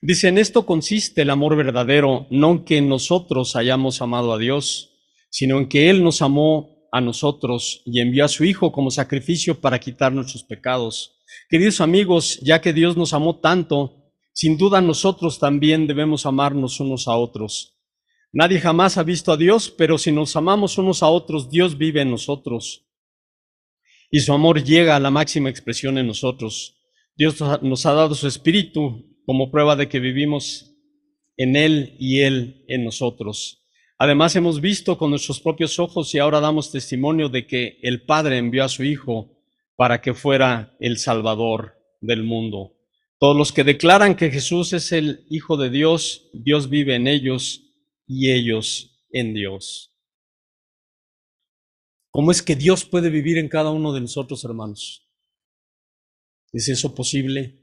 Dice, 0.02 0.28
en 0.28 0.38
esto 0.38 0.66
consiste 0.66 1.22
el 1.22 1.30
amor 1.30 1.56
verdadero, 1.56 2.28
no 2.32 2.52
en 2.52 2.66
que 2.66 2.82
nosotros 2.82 3.56
hayamos 3.56 4.02
amado 4.02 4.34
a 4.34 4.38
Dios, 4.38 4.98
sino 5.30 5.58
en 5.58 5.70
que 5.70 5.90
Él 5.90 6.04
nos 6.04 6.22
amó 6.22 6.88
a 6.92 7.02
nosotros 7.02 7.82
y 7.86 8.02
envió 8.02 8.26
a 8.26 8.30
su 8.30 8.44
Hijo 8.44 8.72
como 8.72 8.92
sacrificio 8.92 9.62
para 9.62 9.80
quitar 9.80 10.12
nuestros 10.12 10.44
pecados. 10.44 11.20
Queridos 11.50 11.82
amigos, 11.82 12.40
ya 12.42 12.62
que 12.62 12.74
Dios 12.74 12.98
nos 12.98 13.14
amó 13.14 13.40
tanto, 13.40 14.01
sin 14.34 14.58
duda 14.58 14.82
nosotros 14.82 15.40
también 15.40 15.88
debemos 15.88 16.26
amarnos 16.26 16.80
unos 16.80 17.08
a 17.08 17.16
otros. 17.16 17.78
Nadie 18.34 18.60
jamás 18.60 18.98
ha 18.98 19.04
visto 19.04 19.32
a 19.32 19.38
Dios, 19.38 19.70
pero 19.70 19.98
si 19.98 20.12
nos 20.12 20.36
amamos 20.36 20.78
unos 20.78 21.04
a 21.04 21.08
otros, 21.08 21.50
Dios 21.50 21.78
vive 21.78 22.02
en 22.02 22.12
nosotros 22.12 22.86
y 24.12 24.20
su 24.20 24.34
amor 24.34 24.64
llega 24.64 24.96
a 24.96 25.00
la 25.00 25.10
máxima 25.10 25.50
expresión 25.50 25.98
en 25.98 26.06
nosotros. 26.06 26.78
Dios 27.16 27.38
nos 27.62 27.86
ha 27.86 27.94
dado 27.94 28.14
su 28.14 28.28
espíritu 28.28 29.06
como 29.26 29.50
prueba 29.50 29.76
de 29.76 29.88
que 29.88 30.00
vivimos 30.00 30.76
en 31.38 31.56
Él 31.56 31.96
y 31.98 32.20
Él 32.20 32.66
en 32.68 32.84
nosotros. 32.84 33.64
Además 33.98 34.36
hemos 34.36 34.60
visto 34.60 34.98
con 34.98 35.12
nuestros 35.12 35.40
propios 35.40 35.80
ojos 35.80 36.14
y 36.14 36.20
ahora 36.20 36.42
damos 36.42 36.72
testimonio 36.72 37.30
de 37.30 37.48
que 37.48 37.80
el 37.84 38.04
Padre 38.04 38.38
envió 38.38 38.66
a 38.66 38.70
su 38.70 38.84
Hijo 38.84 39.38
para 39.78 40.02
que 40.02 40.14
fuera 40.14 40.76
el 40.80 40.98
Salvador 40.98 41.76
del 42.02 42.24
mundo. 42.24 42.74
Todos 43.22 43.38
los 43.38 43.52
que 43.52 43.64
declaran 43.64 44.16
que 44.16 44.32
Jesús 44.32 44.74
es 44.74 44.92
el 44.92 45.28
Hijo 45.30 45.56
de 45.56 45.70
Dios, 45.70 46.32
Dios 46.34 46.72
vive 46.72 46.96
en 46.96 47.06
ellos 47.06 47.72
y 48.08 48.32
ellos 48.32 49.06
en 49.12 49.36
Dios. 49.36 49.96
¿Cómo 52.10 52.32
es 52.32 52.42
que 52.42 52.56
Dios 52.56 52.84
puede 52.84 53.12
vivir 53.12 53.38
en 53.38 53.48
cada 53.48 53.70
uno 53.70 53.94
de 53.94 54.02
nosotros, 54.02 54.44
hermanos? 54.44 55.08
¿Es 56.52 56.68
eso 56.68 56.96
posible? 56.96 57.62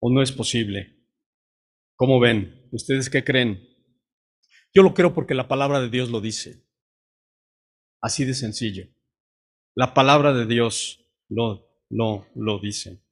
¿O 0.00 0.10
no 0.10 0.22
es 0.22 0.32
posible? 0.32 1.06
¿Cómo 1.94 2.18
ven? 2.18 2.68
¿Ustedes 2.72 3.08
qué 3.08 3.22
creen? 3.22 3.62
Yo 4.74 4.82
lo 4.82 4.92
creo 4.92 5.14
porque 5.14 5.34
la 5.34 5.46
palabra 5.46 5.80
de 5.80 5.88
Dios 5.88 6.10
lo 6.10 6.20
dice. 6.20 6.66
Así 8.02 8.24
de 8.24 8.34
sencillo. 8.34 8.88
La 9.76 9.94
palabra 9.94 10.32
de 10.32 10.46
Dios 10.46 10.98
lo, 11.28 11.64
lo, 11.90 12.26
lo 12.34 12.58
dice. 12.58 13.06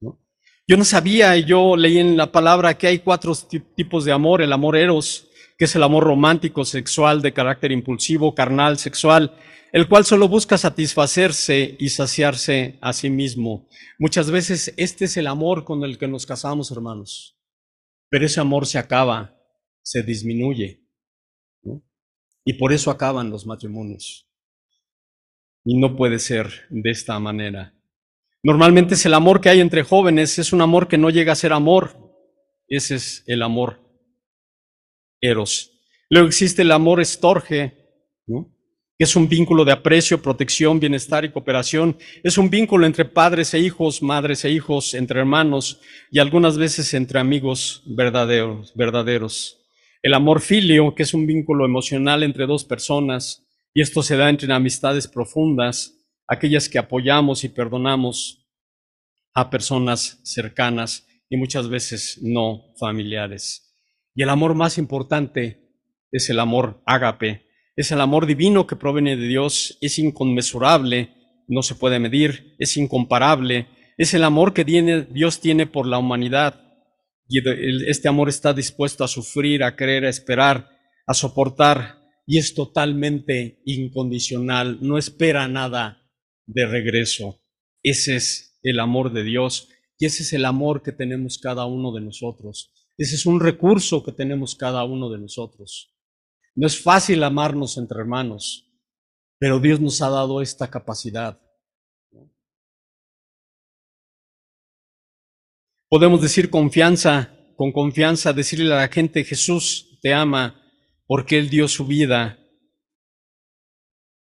Yo 0.66 0.78
no 0.78 0.84
sabía, 0.84 1.36
yo 1.36 1.76
leí 1.76 1.98
en 1.98 2.16
la 2.16 2.32
palabra 2.32 2.78
que 2.78 2.86
hay 2.86 3.00
cuatro 3.00 3.34
tipos 3.76 4.06
de 4.06 4.12
amor. 4.12 4.40
El 4.40 4.52
amor 4.52 4.76
eros, 4.76 5.28
que 5.58 5.66
es 5.66 5.76
el 5.76 5.82
amor 5.82 6.04
romántico, 6.04 6.64
sexual, 6.64 7.20
de 7.20 7.34
carácter 7.34 7.70
impulsivo, 7.70 8.34
carnal, 8.34 8.78
sexual, 8.78 9.36
el 9.72 9.88
cual 9.88 10.06
solo 10.06 10.26
busca 10.26 10.56
satisfacerse 10.56 11.76
y 11.78 11.90
saciarse 11.90 12.78
a 12.80 12.94
sí 12.94 13.10
mismo. 13.10 13.68
Muchas 13.98 14.30
veces 14.30 14.72
este 14.78 15.04
es 15.04 15.18
el 15.18 15.26
amor 15.26 15.64
con 15.64 15.84
el 15.84 15.98
que 15.98 16.08
nos 16.08 16.24
casamos, 16.24 16.70
hermanos. 16.70 17.38
Pero 18.08 18.24
ese 18.24 18.40
amor 18.40 18.66
se 18.66 18.78
acaba, 18.78 19.36
se 19.82 20.02
disminuye. 20.02 20.82
Y 22.46 22.54
por 22.54 22.72
eso 22.72 22.90
acaban 22.90 23.28
los 23.28 23.46
matrimonios. 23.46 24.30
Y 25.62 25.78
no 25.78 25.94
puede 25.94 26.18
ser 26.18 26.66
de 26.70 26.90
esta 26.90 27.18
manera. 27.18 27.74
Normalmente 28.44 28.92
es 28.92 29.06
el 29.06 29.14
amor 29.14 29.40
que 29.40 29.48
hay 29.48 29.60
entre 29.60 29.82
jóvenes, 29.82 30.38
es 30.38 30.52
un 30.52 30.60
amor 30.60 30.86
que 30.86 30.98
no 30.98 31.08
llega 31.08 31.32
a 31.32 31.36
ser 31.36 31.54
amor. 31.54 31.96
Ese 32.68 32.96
es 32.96 33.24
el 33.26 33.42
amor 33.42 33.80
eros. 35.18 35.72
Luego 36.10 36.28
existe 36.28 36.60
el 36.60 36.70
amor 36.70 37.00
estorge, 37.00 37.72
que 38.26 39.04
es 39.04 39.16
un 39.16 39.30
vínculo 39.30 39.64
de 39.64 39.72
aprecio, 39.72 40.20
protección, 40.20 40.78
bienestar 40.78 41.24
y 41.24 41.32
cooperación. 41.32 41.96
Es 42.22 42.36
un 42.36 42.50
vínculo 42.50 42.84
entre 42.84 43.06
padres 43.06 43.54
e 43.54 43.60
hijos, 43.60 44.02
madres 44.02 44.44
e 44.44 44.50
hijos, 44.50 44.92
entre 44.92 45.20
hermanos 45.20 45.80
y 46.10 46.18
algunas 46.18 46.58
veces 46.58 46.92
entre 46.92 47.20
amigos 47.20 47.82
verdaderos. 47.86 48.74
verdaderos. 48.74 49.58
El 50.02 50.12
amor 50.12 50.42
filio, 50.42 50.94
que 50.94 51.04
es 51.04 51.14
un 51.14 51.26
vínculo 51.26 51.64
emocional 51.64 52.22
entre 52.22 52.46
dos 52.46 52.66
personas, 52.66 53.46
y 53.72 53.80
esto 53.80 54.02
se 54.02 54.18
da 54.18 54.28
entre 54.28 54.52
amistades 54.52 55.08
profundas, 55.08 55.93
aquellas 56.28 56.68
que 56.68 56.78
apoyamos 56.78 57.44
y 57.44 57.48
perdonamos 57.48 58.46
a 59.34 59.50
personas 59.50 60.20
cercanas 60.22 61.06
y 61.28 61.36
muchas 61.36 61.68
veces 61.68 62.18
no 62.22 62.72
familiares. 62.78 63.74
Y 64.14 64.22
el 64.22 64.30
amor 64.30 64.54
más 64.54 64.78
importante 64.78 65.72
es 66.12 66.30
el 66.30 66.38
amor 66.38 66.82
ágape, 66.86 67.46
es 67.76 67.90
el 67.90 68.00
amor 68.00 68.26
divino 68.26 68.66
que 68.66 68.76
proviene 68.76 69.16
de 69.16 69.26
Dios, 69.26 69.76
es 69.80 69.98
inconmensurable, 69.98 71.12
no 71.48 71.62
se 71.62 71.74
puede 71.74 71.98
medir, 71.98 72.54
es 72.58 72.76
incomparable, 72.76 73.66
es 73.98 74.14
el 74.14 74.22
amor 74.22 74.54
que 74.54 74.64
Dios 74.64 75.40
tiene 75.40 75.66
por 75.66 75.86
la 75.86 75.98
humanidad. 75.98 76.60
Y 77.28 77.40
este 77.88 78.08
amor 78.08 78.28
está 78.28 78.52
dispuesto 78.52 79.02
a 79.02 79.08
sufrir, 79.08 79.64
a 79.64 79.74
creer, 79.74 80.04
a 80.04 80.10
esperar, 80.10 80.70
a 81.06 81.14
soportar, 81.14 81.98
y 82.26 82.38
es 82.38 82.54
totalmente 82.54 83.60
incondicional, 83.64 84.78
no 84.80 84.96
espera 84.96 85.48
nada 85.48 86.03
de 86.46 86.66
regreso. 86.66 87.40
Ese 87.82 88.16
es 88.16 88.58
el 88.62 88.80
amor 88.80 89.12
de 89.12 89.22
Dios 89.22 89.68
y 89.98 90.06
ese 90.06 90.22
es 90.22 90.32
el 90.32 90.44
amor 90.44 90.82
que 90.82 90.92
tenemos 90.92 91.38
cada 91.38 91.66
uno 91.66 91.92
de 91.92 92.00
nosotros. 92.00 92.72
Ese 92.96 93.16
es 93.16 93.26
un 93.26 93.40
recurso 93.40 94.04
que 94.04 94.12
tenemos 94.12 94.54
cada 94.54 94.84
uno 94.84 95.10
de 95.10 95.18
nosotros. 95.18 95.94
No 96.54 96.66
es 96.66 96.80
fácil 96.80 97.22
amarnos 97.24 97.76
entre 97.76 97.98
hermanos, 98.00 98.70
pero 99.38 99.58
Dios 99.58 99.80
nos 99.80 100.00
ha 100.02 100.08
dado 100.08 100.40
esta 100.40 100.70
capacidad. 100.70 101.40
Podemos 105.88 106.22
decir 106.22 106.50
confianza, 106.50 107.36
con 107.56 107.72
confianza, 107.72 108.32
decirle 108.32 108.72
a 108.72 108.78
la 108.78 108.88
gente, 108.88 109.24
Jesús 109.24 109.98
te 110.02 110.12
ama 110.12 110.60
porque 111.06 111.38
Él 111.38 111.50
dio 111.50 111.68
su 111.68 111.86
vida 111.86 112.38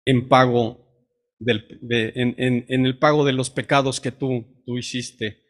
en 0.06 0.30
pago 0.30 0.87
en, 1.40 2.86
el 2.86 2.98
pago 2.98 3.26
de 3.26 3.34
los 3.34 3.50
pecados 3.50 4.00
que 4.00 4.12
tú, 4.12 4.62
tú 4.66 4.78
hiciste. 4.78 5.44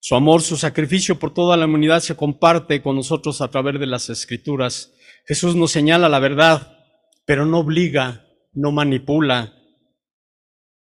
Su 0.00 0.14
amor, 0.14 0.42
su 0.42 0.56
sacrificio 0.56 1.18
por 1.18 1.32
toda 1.32 1.56
la 1.56 1.64
humanidad 1.64 2.00
se 2.00 2.14
comparte 2.14 2.82
con 2.82 2.96
nosotros 2.96 3.40
a 3.40 3.50
través 3.50 3.80
de 3.80 3.86
las 3.86 4.10
escrituras. 4.10 4.92
Jesús 5.26 5.56
nos 5.56 5.72
señala 5.72 6.08
la 6.08 6.18
verdad, 6.18 6.78
pero 7.24 7.46
no 7.46 7.60
obliga, 7.60 8.26
no 8.52 8.70
manipula 8.70 9.54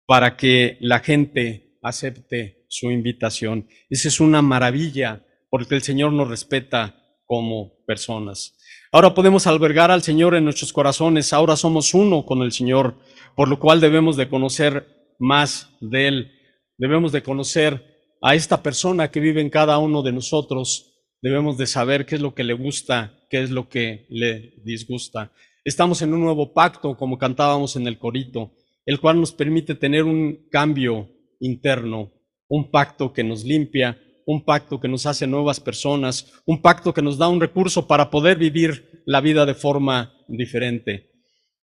para 0.06 0.36
que 0.36 0.76
la 0.80 1.00
gente 1.00 1.78
acepte 1.82 2.64
su 2.68 2.90
invitación. 2.90 3.68
Esa 3.88 4.08
es 4.08 4.20
una 4.20 4.42
maravilla 4.42 5.24
porque 5.48 5.74
el 5.74 5.82
Señor 5.82 6.12
nos 6.12 6.28
respeta 6.28 6.98
como 7.24 7.84
personas. 7.86 8.58
Ahora 8.94 9.14
podemos 9.14 9.46
albergar 9.46 9.90
al 9.90 10.02
Señor 10.02 10.34
en 10.34 10.44
nuestros 10.44 10.70
corazones, 10.70 11.32
ahora 11.32 11.56
somos 11.56 11.94
uno 11.94 12.26
con 12.26 12.42
el 12.42 12.52
Señor, 12.52 12.94
por 13.34 13.48
lo 13.48 13.58
cual 13.58 13.80
debemos 13.80 14.18
de 14.18 14.28
conocer 14.28 14.86
más 15.18 15.70
de 15.80 16.08
Él, 16.08 16.32
debemos 16.76 17.10
de 17.10 17.22
conocer 17.22 17.82
a 18.20 18.34
esta 18.34 18.62
persona 18.62 19.10
que 19.10 19.18
vive 19.18 19.40
en 19.40 19.48
cada 19.48 19.78
uno 19.78 20.02
de 20.02 20.12
nosotros, 20.12 20.92
debemos 21.22 21.56
de 21.56 21.66
saber 21.66 22.04
qué 22.04 22.16
es 22.16 22.20
lo 22.20 22.34
que 22.34 22.44
le 22.44 22.52
gusta, 22.52 23.18
qué 23.30 23.40
es 23.40 23.50
lo 23.50 23.70
que 23.70 24.04
le 24.10 24.56
disgusta. 24.62 25.32
Estamos 25.64 26.02
en 26.02 26.12
un 26.12 26.20
nuevo 26.20 26.52
pacto, 26.52 26.94
como 26.94 27.16
cantábamos 27.16 27.76
en 27.76 27.86
el 27.86 27.98
corito, 27.98 28.52
el 28.84 29.00
cual 29.00 29.18
nos 29.18 29.32
permite 29.32 29.74
tener 29.74 30.04
un 30.04 30.50
cambio 30.50 31.08
interno, 31.40 32.12
un 32.46 32.70
pacto 32.70 33.10
que 33.14 33.24
nos 33.24 33.42
limpia, 33.42 33.98
un 34.26 34.44
pacto 34.44 34.80
que 34.80 34.88
nos 34.88 35.06
hace 35.06 35.26
nuevas 35.26 35.60
personas, 35.60 36.32
un 36.46 36.60
pacto 36.60 36.92
que 36.94 37.02
nos 37.02 37.18
da 37.18 37.28
un 37.28 37.40
recurso 37.40 37.86
para 37.86 38.10
poder 38.10 38.38
vivir 38.38 39.02
la 39.06 39.20
vida 39.20 39.46
de 39.46 39.54
forma 39.54 40.14
diferente. 40.28 41.10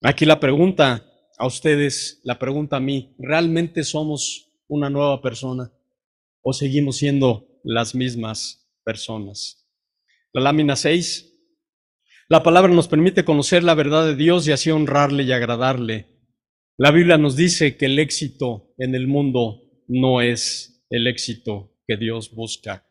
Aquí 0.03 0.25
la 0.25 0.41
pregunta 0.41 1.05
a 1.39 1.47
ustedes, 1.47 2.21
la 2.25 2.39
pregunta 2.39 2.77
a 2.77 2.81
mí, 2.81 3.15
¿realmente 3.19 3.85
somos 3.85 4.51
una 4.69 4.91
nueva 4.91 5.21
persona? 5.21 5.71
o 6.45 6.53
seguimos 6.53 6.99
siendo 6.99 7.49
las 7.65 7.95
mismas 7.95 8.71
personas. 8.85 9.67
La 10.33 10.43
lámina 10.43 10.77
6. 10.77 11.33
La 12.29 12.43
palabra 12.43 12.73
nos 12.73 12.87
permite 12.87 13.25
conocer 13.25 13.65
la 13.65 13.75
verdad 13.75 14.05
de 14.05 14.15
Dios 14.15 14.47
y 14.47 14.53
así 14.53 14.71
honrarle 14.71 15.23
y 15.23 15.33
agradarle. 15.33 16.21
La 16.77 16.91
Biblia 16.91 17.17
nos 17.17 17.35
dice 17.35 17.77
que 17.77 17.87
el 17.87 17.99
éxito 17.99 18.75
en 18.77 18.95
el 18.95 19.07
mundo 19.07 19.63
no 19.89 20.21
es 20.21 20.85
el 20.91 21.07
éxito 21.07 21.74
que 21.87 21.97
Dios 21.97 22.31
busca. 22.33 22.87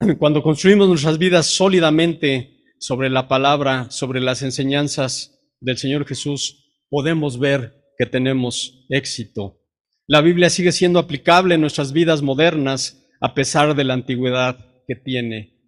Cuando 0.18 0.42
construimos 0.42 0.88
nuestras 0.88 1.18
vidas 1.18 1.46
sólidamente 1.46 2.64
sobre 2.78 3.10
la 3.10 3.28
palabra, 3.28 3.90
sobre 3.90 4.20
las 4.20 4.42
enseñanzas 4.42 5.40
del 5.60 5.78
Señor 5.78 6.06
Jesús, 6.06 6.84
podemos 6.88 7.38
ver 7.38 7.74
que 7.98 8.06
tenemos 8.06 8.86
éxito. 8.88 9.60
La 10.06 10.20
Biblia 10.20 10.48
sigue 10.48 10.72
siendo 10.72 10.98
aplicable 10.98 11.56
en 11.56 11.60
nuestras 11.60 11.92
vidas 11.92 12.22
modernas 12.22 13.06
a 13.20 13.34
pesar 13.34 13.74
de 13.74 13.84
la 13.84 13.94
antigüedad 13.94 14.64
que 14.86 14.94
tiene. 14.94 15.58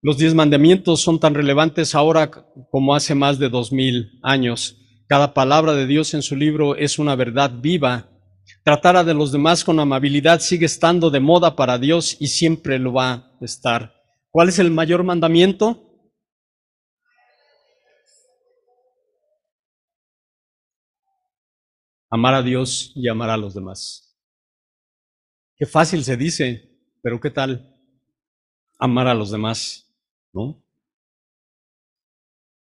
Los 0.00 0.18
diez 0.18 0.34
mandamientos 0.34 1.00
son 1.00 1.20
tan 1.20 1.34
relevantes 1.34 1.94
ahora 1.94 2.30
como 2.70 2.94
hace 2.94 3.14
más 3.14 3.38
de 3.38 3.48
dos 3.48 3.72
mil 3.72 4.18
años. 4.22 4.76
Cada 5.08 5.34
palabra 5.34 5.74
de 5.74 5.86
Dios 5.86 6.14
en 6.14 6.22
su 6.22 6.36
libro 6.36 6.76
es 6.76 6.98
una 6.98 7.14
verdad 7.16 7.52
viva. 7.60 8.10
Tratar 8.62 8.96
a 8.96 9.04
de 9.04 9.14
los 9.14 9.32
demás 9.32 9.64
con 9.64 9.80
amabilidad 9.80 10.40
sigue 10.40 10.66
estando 10.66 11.10
de 11.10 11.20
moda 11.20 11.56
para 11.56 11.78
Dios 11.78 12.16
y 12.20 12.28
siempre 12.28 12.78
lo 12.78 12.92
va 12.92 13.12
a 13.12 13.38
estar. 13.40 13.94
¿Cuál 14.30 14.48
es 14.48 14.58
el 14.58 14.70
mayor 14.70 15.04
mandamiento? 15.04 15.84
Amar 22.10 22.34
a 22.34 22.42
Dios 22.42 22.92
y 22.94 23.08
amar 23.08 23.30
a 23.30 23.36
los 23.36 23.54
demás. 23.54 24.16
Qué 25.56 25.66
fácil 25.66 26.04
se 26.04 26.16
dice, 26.16 26.70
pero 27.02 27.20
¿qué 27.20 27.30
tal 27.30 27.74
amar 28.78 29.08
a 29.08 29.14
los 29.14 29.30
demás? 29.30 29.88
¿no? 30.32 30.62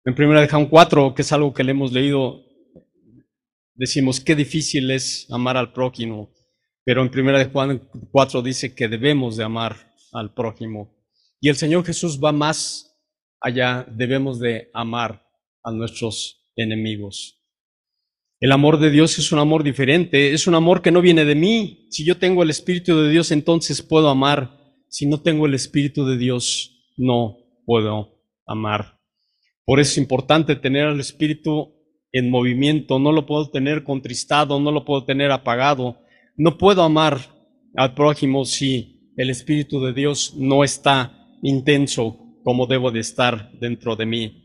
En 0.04 0.14
primera 0.14 0.40
de 0.40 0.48
Juan 0.48 0.66
4, 0.66 1.14
que 1.14 1.22
es 1.22 1.32
algo 1.32 1.52
que 1.54 1.64
le 1.64 1.70
hemos 1.70 1.92
leído, 1.92 2.43
decimos 3.74 4.20
qué 4.20 4.34
difícil 4.34 4.90
es 4.90 5.26
amar 5.30 5.56
al 5.56 5.72
prójimo, 5.72 6.32
pero 6.84 7.02
en 7.02 7.10
primera 7.10 7.38
de 7.38 7.46
Juan 7.46 7.88
4 8.10 8.42
dice 8.42 8.74
que 8.74 8.88
debemos 8.88 9.36
de 9.36 9.44
amar 9.44 9.92
al 10.12 10.32
prójimo. 10.34 10.94
Y 11.40 11.48
el 11.48 11.56
Señor 11.56 11.84
Jesús 11.84 12.20
va 12.22 12.32
más 12.32 12.96
allá, 13.40 13.86
debemos 13.90 14.38
de 14.38 14.70
amar 14.72 15.26
a 15.62 15.70
nuestros 15.72 16.50
enemigos. 16.56 17.40
El 18.40 18.52
amor 18.52 18.78
de 18.78 18.90
Dios 18.90 19.18
es 19.18 19.32
un 19.32 19.38
amor 19.38 19.62
diferente, 19.62 20.32
es 20.32 20.46
un 20.46 20.54
amor 20.54 20.82
que 20.82 20.90
no 20.90 21.00
viene 21.00 21.24
de 21.24 21.34
mí. 21.34 21.86
Si 21.90 22.04
yo 22.04 22.18
tengo 22.18 22.42
el 22.42 22.50
Espíritu 22.50 23.00
de 23.00 23.10
Dios, 23.10 23.30
entonces 23.30 23.80
puedo 23.80 24.08
amar. 24.08 24.58
Si 24.88 25.06
no 25.06 25.22
tengo 25.22 25.46
el 25.46 25.54
Espíritu 25.54 26.04
de 26.04 26.18
Dios, 26.18 26.92
no 26.96 27.38
puedo 27.64 28.22
amar. 28.46 29.00
Por 29.64 29.80
eso 29.80 29.92
es 29.92 29.98
importante 29.98 30.56
tener 30.56 30.86
al 30.86 31.00
Espíritu 31.00 31.74
en 32.14 32.30
movimiento, 32.30 33.00
no 33.00 33.10
lo 33.10 33.26
puedo 33.26 33.50
tener 33.50 33.82
contristado, 33.82 34.60
no 34.60 34.70
lo 34.70 34.84
puedo 34.84 35.04
tener 35.04 35.32
apagado. 35.32 35.98
No 36.36 36.56
puedo 36.58 36.84
amar 36.84 37.18
al 37.76 37.94
prójimo 37.94 38.44
si 38.44 39.10
el 39.16 39.30
Espíritu 39.30 39.84
de 39.84 39.92
Dios 39.92 40.32
no 40.36 40.62
está 40.62 41.28
intenso 41.42 42.16
como 42.44 42.66
debo 42.68 42.92
de 42.92 43.00
estar 43.00 43.50
dentro 43.58 43.96
de 43.96 44.06
mí. 44.06 44.40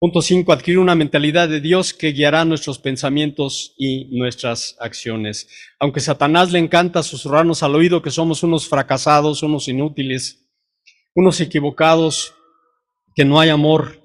Punto 0.00 0.20
5. 0.20 0.52
Adquirir 0.52 0.80
una 0.80 0.96
mentalidad 0.96 1.48
de 1.48 1.60
Dios 1.60 1.94
que 1.94 2.10
guiará 2.10 2.44
nuestros 2.44 2.80
pensamientos 2.80 3.72
y 3.78 4.18
nuestras 4.18 4.76
acciones. 4.80 5.48
Aunque 5.78 6.00
Satanás 6.00 6.50
le 6.50 6.58
encanta 6.58 7.04
susurrarnos 7.04 7.62
al 7.62 7.76
oído 7.76 8.02
que 8.02 8.10
somos 8.10 8.42
unos 8.42 8.68
fracasados, 8.68 9.44
unos 9.44 9.68
inútiles, 9.68 10.44
unos 11.14 11.40
equivocados, 11.40 12.34
que 13.14 13.24
no 13.24 13.38
hay 13.38 13.50
amor 13.50 14.03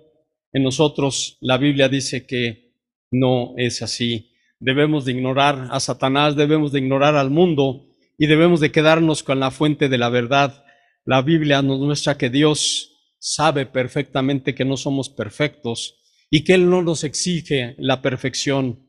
en 0.53 0.63
nosotros, 0.63 1.37
la 1.41 1.57
Biblia 1.57 1.89
dice 1.89 2.25
que 2.25 2.73
no 3.11 3.53
es 3.57 3.81
así. 3.81 4.31
Debemos 4.59 5.05
de 5.05 5.13
ignorar 5.13 5.69
a 5.71 5.79
Satanás, 5.79 6.35
debemos 6.35 6.71
de 6.71 6.79
ignorar 6.79 7.15
al 7.15 7.29
mundo 7.29 7.87
y 8.17 8.27
debemos 8.27 8.59
de 8.59 8.71
quedarnos 8.71 9.23
con 9.23 9.39
la 9.39 9.51
fuente 9.51 9.89
de 9.89 9.97
la 9.97 10.09
verdad. 10.09 10.63
La 11.05 11.21
Biblia 11.21 11.61
nos 11.61 11.79
muestra 11.79 12.17
que 12.17 12.29
Dios 12.29 13.15
sabe 13.19 13.65
perfectamente 13.65 14.55
que 14.55 14.65
no 14.65 14.77
somos 14.77 15.09
perfectos 15.09 15.95
y 16.29 16.43
que 16.43 16.53
Él 16.53 16.69
no 16.69 16.81
nos 16.81 17.03
exige 17.03 17.75
la 17.77 18.01
perfección. 18.01 18.85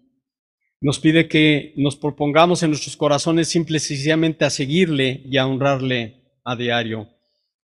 Nos 0.81 0.99
pide 0.99 1.29
que 1.29 1.75
nos 1.77 1.97
propongamos 1.97 2.63
en 2.63 2.71
nuestros 2.71 2.97
corazones 2.97 3.49
simple 3.49 3.77
y 3.77 3.81
sencillamente 3.81 4.45
a 4.45 4.51
seguirle 4.51 5.23
y 5.25 5.37
a 5.37 5.47
honrarle 5.47 6.23
a 6.45 6.57
diario 6.57 7.09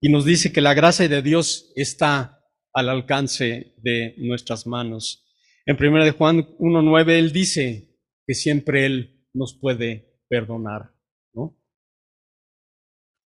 y 0.05 0.09
nos 0.09 0.23
dice 0.23 0.51
que 0.51 0.61
la 0.61 0.75
gracia 0.75 1.07
de 1.07 1.23
Dios 1.23 1.71
está 1.75 2.34
al 2.75 2.89
alcance 2.89 3.73
de 3.77 4.13
nuestras 4.17 4.67
manos. 4.67 5.25
En 5.65 5.77
1 5.83 6.03
de 6.03 6.11
Juan 6.11 6.39
1.9 6.59 7.09
él 7.11 7.31
dice 7.31 7.97
que 8.27 8.35
siempre 8.35 8.85
él 8.85 9.25
nos 9.33 9.57
puede 9.57 10.19
perdonar. 10.27 10.93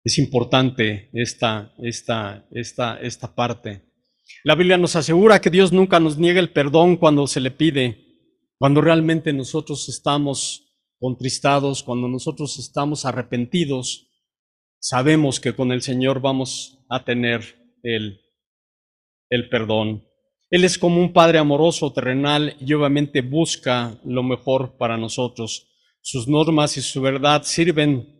Es 0.02 0.18
importante 0.18 1.08
esta, 1.14 1.74
esta, 1.78 2.46
esta, 2.50 3.00
esta 3.00 3.34
parte. 3.34 3.82
La 4.42 4.54
Biblia 4.54 4.76
nos 4.76 4.96
asegura 4.96 5.40
que 5.40 5.48
Dios 5.48 5.72
nunca 5.72 5.98
nos 5.98 6.18
niega 6.18 6.40
el 6.40 6.52
perdón 6.52 6.96
cuando 6.96 7.26
se 7.26 7.40
le 7.40 7.50
pide, 7.50 8.04
cuando 8.58 8.82
realmente 8.82 9.32
nosotros 9.32 9.88
estamos 9.88 10.74
contristados, 10.98 11.82
cuando 11.82 12.08
nosotros 12.08 12.58
estamos 12.58 13.06
arrepentidos, 13.06 14.10
sabemos 14.78 15.40
que 15.40 15.54
con 15.54 15.72
el 15.72 15.80
Señor 15.80 16.20
vamos 16.20 16.84
a 16.90 17.04
tener 17.04 17.42
el, 17.82 18.23
el 19.30 19.48
perdón. 19.48 20.04
Él 20.50 20.64
es 20.64 20.78
como 20.78 21.00
un 21.00 21.12
Padre 21.12 21.38
amoroso, 21.38 21.92
terrenal, 21.92 22.56
y 22.60 22.72
obviamente 22.74 23.22
busca 23.22 23.98
lo 24.04 24.22
mejor 24.22 24.76
para 24.76 24.96
nosotros. 24.96 25.68
Sus 26.00 26.28
normas 26.28 26.76
y 26.76 26.82
su 26.82 27.00
verdad 27.00 27.42
sirven 27.44 28.14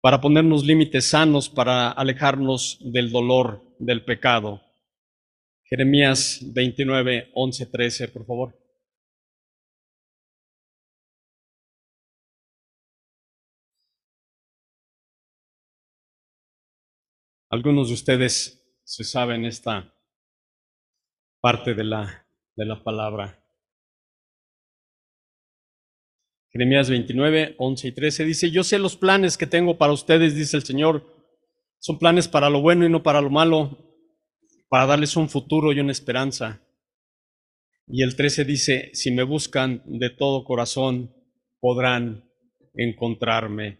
para 0.00 0.20
ponernos 0.20 0.64
límites 0.64 1.08
sanos, 1.08 1.48
para 1.48 1.90
alejarnos 1.90 2.78
del 2.80 3.10
dolor, 3.10 3.62
del 3.78 4.04
pecado. 4.04 4.62
Jeremías 5.64 6.40
29, 6.52 7.30
11, 7.34 7.66
13, 7.66 8.08
por 8.08 8.26
favor. 8.26 8.56
Algunos 17.48 17.88
de 17.88 17.94
ustedes 17.94 18.62
se 18.84 19.02
saben 19.02 19.44
esta 19.44 19.92
parte 21.40 21.74
de 21.74 21.84
la, 21.84 22.26
de 22.56 22.66
la 22.66 22.82
palabra. 22.82 23.38
Jeremías 26.52 26.90
29, 26.90 27.54
11 27.58 27.88
y 27.88 27.92
13 27.92 28.24
dice, 28.24 28.50
yo 28.50 28.64
sé 28.64 28.78
los 28.78 28.96
planes 28.96 29.38
que 29.38 29.46
tengo 29.46 29.78
para 29.78 29.92
ustedes, 29.92 30.34
dice 30.34 30.56
el 30.56 30.64
Señor. 30.64 31.06
Son 31.78 31.98
planes 31.98 32.28
para 32.28 32.50
lo 32.50 32.60
bueno 32.60 32.84
y 32.84 32.90
no 32.90 33.02
para 33.02 33.20
lo 33.20 33.30
malo, 33.30 33.78
para 34.68 34.86
darles 34.86 35.16
un 35.16 35.28
futuro 35.28 35.72
y 35.72 35.80
una 35.80 35.92
esperanza. 35.92 36.60
Y 37.86 38.02
el 38.02 38.16
13 38.16 38.44
dice, 38.44 38.90
si 38.92 39.10
me 39.10 39.22
buscan 39.22 39.82
de 39.86 40.10
todo 40.10 40.44
corazón, 40.44 41.14
podrán 41.60 42.28
encontrarme. 42.74 43.78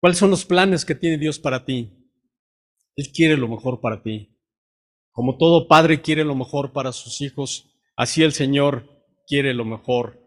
¿Cuáles 0.00 0.18
son 0.18 0.30
los 0.30 0.44
planes 0.44 0.84
que 0.84 0.94
tiene 0.94 1.18
Dios 1.18 1.38
para 1.38 1.64
ti? 1.64 1.92
Él 2.94 3.12
quiere 3.12 3.36
lo 3.36 3.48
mejor 3.48 3.80
para 3.80 4.02
ti. 4.02 4.35
Como 5.16 5.38
todo 5.38 5.66
padre 5.66 6.02
quiere 6.02 6.24
lo 6.24 6.34
mejor 6.34 6.74
para 6.74 6.92
sus 6.92 7.22
hijos, 7.22 7.74
así 7.96 8.22
el 8.22 8.34
Señor 8.34 8.86
quiere 9.26 9.54
lo 9.54 9.64
mejor 9.64 10.20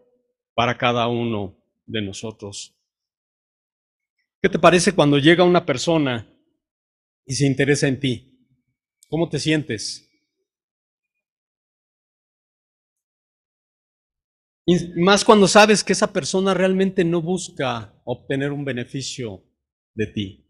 para 0.52 0.76
cada 0.76 1.06
uno 1.06 1.56
de 1.86 2.02
nosotros. 2.02 2.76
¿Qué 4.42 4.48
te 4.48 4.58
parece 4.58 4.92
cuando 4.92 5.18
llega 5.18 5.44
una 5.44 5.64
persona 5.64 6.28
y 7.24 7.34
se 7.34 7.46
interesa 7.46 7.86
en 7.86 8.00
ti? 8.00 8.36
¿Cómo 9.08 9.28
te 9.28 9.38
sientes? 9.38 10.10
Más 14.96 15.24
cuando 15.24 15.46
sabes 15.46 15.84
que 15.84 15.92
esa 15.92 16.12
persona 16.12 16.52
realmente 16.52 17.04
no 17.04 17.22
busca 17.22 17.94
obtener 18.04 18.50
un 18.50 18.64
beneficio 18.64 19.44
de 19.94 20.06
ti 20.08 20.49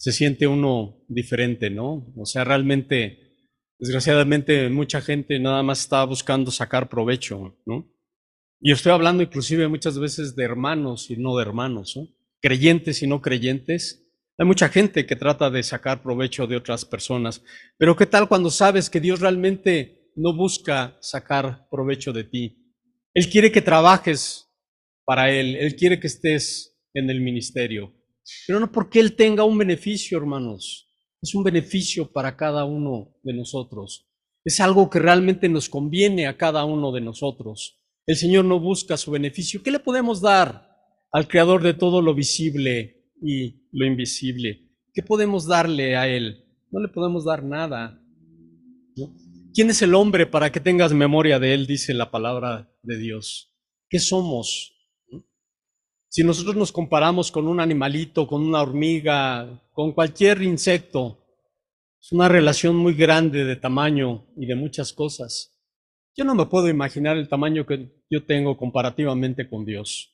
se 0.00 0.12
siente 0.12 0.46
uno 0.46 1.04
diferente, 1.08 1.68
¿no? 1.68 2.10
O 2.16 2.24
sea, 2.24 2.42
realmente, 2.42 3.36
desgraciadamente, 3.78 4.70
mucha 4.70 5.02
gente 5.02 5.38
nada 5.38 5.62
más 5.62 5.80
está 5.80 6.02
buscando 6.04 6.50
sacar 6.50 6.88
provecho, 6.88 7.60
¿no? 7.66 7.86
Y 8.62 8.72
estoy 8.72 8.92
hablando 8.92 9.22
inclusive 9.22 9.68
muchas 9.68 9.98
veces 9.98 10.34
de 10.34 10.44
hermanos 10.44 11.10
y 11.10 11.18
no 11.18 11.36
de 11.36 11.42
hermanos, 11.42 11.98
¿no? 11.98 12.08
creyentes 12.40 13.02
y 13.02 13.06
no 13.06 13.20
creyentes. 13.20 14.10
Hay 14.38 14.46
mucha 14.46 14.70
gente 14.70 15.04
que 15.04 15.16
trata 15.16 15.50
de 15.50 15.62
sacar 15.62 16.02
provecho 16.02 16.46
de 16.46 16.56
otras 16.56 16.86
personas, 16.86 17.42
pero 17.76 17.94
¿qué 17.94 18.06
tal 18.06 18.26
cuando 18.26 18.48
sabes 18.48 18.88
que 18.88 19.00
Dios 19.00 19.20
realmente 19.20 20.10
no 20.16 20.34
busca 20.34 20.96
sacar 21.02 21.68
provecho 21.70 22.14
de 22.14 22.24
ti? 22.24 22.72
Él 23.12 23.28
quiere 23.28 23.52
que 23.52 23.60
trabajes 23.60 24.48
para 25.04 25.30
Él, 25.30 25.56
Él 25.56 25.76
quiere 25.76 26.00
que 26.00 26.06
estés 26.06 26.74
en 26.94 27.10
el 27.10 27.20
ministerio 27.20 27.99
pero 28.46 28.60
no 28.60 28.70
porque 28.70 29.00
Él 29.00 29.16
tenga 29.16 29.44
un 29.44 29.58
beneficio, 29.58 30.18
hermanos. 30.18 30.88
Es 31.22 31.34
un 31.34 31.44
beneficio 31.44 32.10
para 32.10 32.36
cada 32.36 32.64
uno 32.64 33.14
de 33.22 33.34
nosotros. 33.34 34.06
Es 34.44 34.60
algo 34.60 34.88
que 34.88 34.98
realmente 34.98 35.48
nos 35.48 35.68
conviene 35.68 36.26
a 36.26 36.36
cada 36.36 36.64
uno 36.64 36.92
de 36.92 37.02
nosotros. 37.02 37.78
El 38.06 38.16
Señor 38.16 38.46
no 38.46 38.58
busca 38.58 38.96
su 38.96 39.10
beneficio. 39.10 39.62
¿Qué 39.62 39.70
le 39.70 39.78
podemos 39.78 40.20
dar 40.20 40.70
al 41.12 41.28
Creador 41.28 41.62
de 41.62 41.74
todo 41.74 42.00
lo 42.00 42.14
visible 42.14 43.04
y 43.22 43.68
lo 43.72 43.84
invisible? 43.84 44.70
¿Qué 44.94 45.02
podemos 45.02 45.46
darle 45.46 45.96
a 45.96 46.08
Él? 46.08 46.44
No 46.70 46.80
le 46.80 46.88
podemos 46.88 47.24
dar 47.24 47.44
nada. 47.44 48.02
¿Quién 49.52 49.70
es 49.70 49.82
el 49.82 49.94
hombre 49.94 50.26
para 50.26 50.50
que 50.50 50.60
tengas 50.60 50.92
memoria 50.92 51.38
de 51.38 51.54
Él? 51.54 51.66
Dice 51.66 51.92
la 51.92 52.10
palabra 52.10 52.72
de 52.82 52.96
Dios. 52.96 53.52
¿Qué 53.88 53.98
somos? 53.98 54.79
Si 56.12 56.24
nosotros 56.24 56.56
nos 56.56 56.72
comparamos 56.72 57.30
con 57.30 57.46
un 57.46 57.60
animalito, 57.60 58.26
con 58.26 58.42
una 58.42 58.60
hormiga, 58.60 59.62
con 59.72 59.92
cualquier 59.92 60.42
insecto, 60.42 61.24
es 62.02 62.10
una 62.10 62.28
relación 62.28 62.74
muy 62.74 62.94
grande 62.94 63.44
de 63.44 63.54
tamaño 63.54 64.26
y 64.36 64.46
de 64.46 64.56
muchas 64.56 64.92
cosas. 64.92 65.56
Yo 66.16 66.24
no 66.24 66.34
me 66.34 66.46
puedo 66.46 66.68
imaginar 66.68 67.16
el 67.16 67.28
tamaño 67.28 67.64
que 67.64 68.04
yo 68.10 68.26
tengo 68.26 68.56
comparativamente 68.56 69.48
con 69.48 69.64
Dios. 69.64 70.12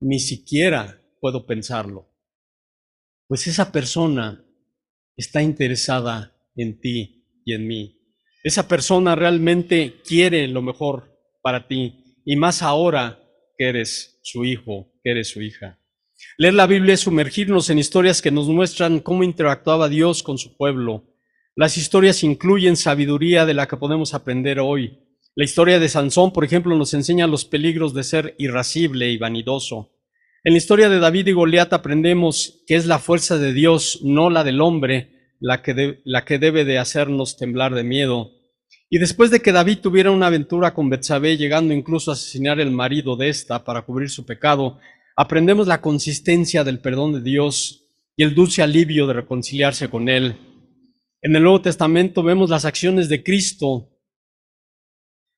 Ni 0.00 0.18
siquiera 0.18 0.98
puedo 1.20 1.44
pensarlo. 1.44 2.08
Pues 3.28 3.46
esa 3.48 3.70
persona 3.70 4.46
está 5.14 5.42
interesada 5.42 6.34
en 6.54 6.80
ti 6.80 7.42
y 7.44 7.52
en 7.52 7.66
mí. 7.66 8.00
Esa 8.42 8.66
persona 8.66 9.14
realmente 9.14 10.00
quiere 10.02 10.48
lo 10.48 10.62
mejor 10.62 11.20
para 11.42 11.68
ti 11.68 12.16
y 12.24 12.36
más 12.36 12.62
ahora 12.62 13.25
que 13.56 13.68
eres 13.68 14.18
su 14.22 14.44
hijo, 14.44 14.92
que 15.02 15.10
eres 15.12 15.28
su 15.28 15.42
hija. 15.42 15.78
Leer 16.38 16.54
la 16.54 16.66
Biblia 16.66 16.94
es 16.94 17.00
sumergirnos 17.00 17.70
en 17.70 17.78
historias 17.78 18.22
que 18.22 18.30
nos 18.30 18.48
muestran 18.48 19.00
cómo 19.00 19.22
interactuaba 19.22 19.88
Dios 19.88 20.22
con 20.22 20.38
su 20.38 20.56
pueblo. 20.56 21.04
Las 21.54 21.76
historias 21.76 22.22
incluyen 22.22 22.76
sabiduría 22.76 23.46
de 23.46 23.54
la 23.54 23.66
que 23.66 23.76
podemos 23.76 24.14
aprender 24.14 24.60
hoy. 24.60 24.98
La 25.34 25.44
historia 25.44 25.78
de 25.78 25.88
Sansón, 25.88 26.32
por 26.32 26.44
ejemplo, 26.44 26.76
nos 26.76 26.94
enseña 26.94 27.26
los 27.26 27.44
peligros 27.44 27.94
de 27.94 28.04
ser 28.04 28.34
irascible 28.38 29.10
y 29.10 29.18
vanidoso. 29.18 29.92
En 30.44 30.52
la 30.52 30.58
historia 30.58 30.88
de 30.88 30.98
David 30.98 31.26
y 31.26 31.32
Goliat 31.32 31.72
aprendemos 31.72 32.62
que 32.66 32.76
es 32.76 32.86
la 32.86 32.98
fuerza 32.98 33.36
de 33.38 33.52
Dios, 33.52 34.00
no 34.02 34.30
la 34.30 34.44
del 34.44 34.60
hombre, 34.60 35.34
la 35.40 35.62
que, 35.62 36.00
la 36.04 36.24
que 36.24 36.38
debe 36.38 36.64
de 36.64 36.78
hacernos 36.78 37.36
temblar 37.36 37.74
de 37.74 37.84
miedo. 37.84 38.30
Y 38.88 38.98
después 38.98 39.30
de 39.30 39.40
que 39.40 39.52
David 39.52 39.78
tuviera 39.80 40.12
una 40.12 40.28
aventura 40.28 40.72
con 40.72 40.88
Betsabé, 40.88 41.36
llegando 41.36 41.74
incluso 41.74 42.10
a 42.10 42.14
asesinar 42.14 42.60
el 42.60 42.70
marido 42.70 43.16
de 43.16 43.28
esta 43.28 43.64
para 43.64 43.82
cubrir 43.82 44.10
su 44.10 44.24
pecado, 44.24 44.78
aprendemos 45.16 45.66
la 45.66 45.80
consistencia 45.80 46.62
del 46.62 46.78
perdón 46.78 47.14
de 47.14 47.20
Dios 47.22 47.84
y 48.16 48.22
el 48.22 48.34
dulce 48.34 48.62
alivio 48.62 49.06
de 49.06 49.14
reconciliarse 49.14 49.90
con 49.90 50.08
Él. 50.08 50.36
En 51.20 51.34
el 51.34 51.42
Nuevo 51.42 51.62
Testamento 51.62 52.22
vemos 52.22 52.48
las 52.48 52.64
acciones 52.64 53.08
de 53.08 53.24
Cristo 53.24 53.90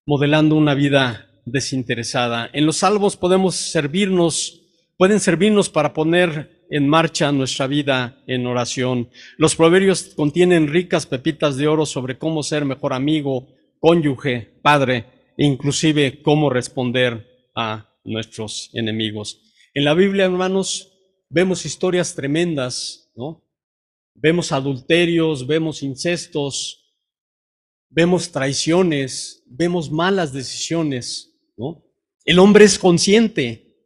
modelando 0.07 0.55
una 0.55 0.75
vida 0.75 1.31
desinteresada. 1.47 2.51
En 2.53 2.67
los 2.67 2.79
salvos 2.79 3.17
podemos 3.17 3.55
servirnos, 3.57 4.63
pueden 4.99 5.21
servirnos 5.21 5.71
para 5.71 5.95
poner 5.95 6.58
en 6.71 6.89
marcha 6.89 7.33
nuestra 7.33 7.67
vida 7.67 8.23
en 8.27 8.47
oración. 8.47 9.11
Los 9.37 9.57
proverbios 9.57 10.15
contienen 10.15 10.69
ricas 10.69 11.07
pepitas 11.07 11.57
de 11.57 11.67
oro 11.67 11.87
sobre 11.87 12.19
cómo 12.19 12.43
ser 12.43 12.65
mejor 12.65 12.93
amigo, 12.93 13.49
cónyuge, 13.81 14.59
padre 14.63 15.07
e 15.37 15.47
inclusive 15.47 16.23
cómo 16.23 16.51
responder 16.51 17.51
a 17.55 17.89
nuestros 18.05 18.71
enemigos. 18.73 19.41
En 19.75 19.85
la 19.85 19.95
Biblia, 19.95 20.25
hermanos, 20.25 20.93
vemos 21.29 21.65
historias 21.65 22.15
tremendas, 22.15 23.11
¿no? 23.15 23.45
Vemos 24.15 24.51
adulterios, 24.51 25.47
vemos 25.47 25.83
incestos, 25.83 26.97
vemos 27.89 28.33
traiciones, 28.33 29.45
vemos 29.47 29.91
malas 29.91 30.33
decisiones, 30.33 31.39
¿no? 31.57 31.85
El 32.25 32.39
hombre 32.41 32.65
es 32.65 32.79
consciente 32.79 33.77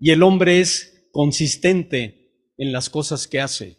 y 0.00 0.10
el 0.10 0.22
hombre 0.22 0.60
es 0.60 0.97
consistente 1.12 2.52
en 2.56 2.72
las 2.72 2.90
cosas 2.90 3.26
que 3.26 3.40
hace. 3.40 3.78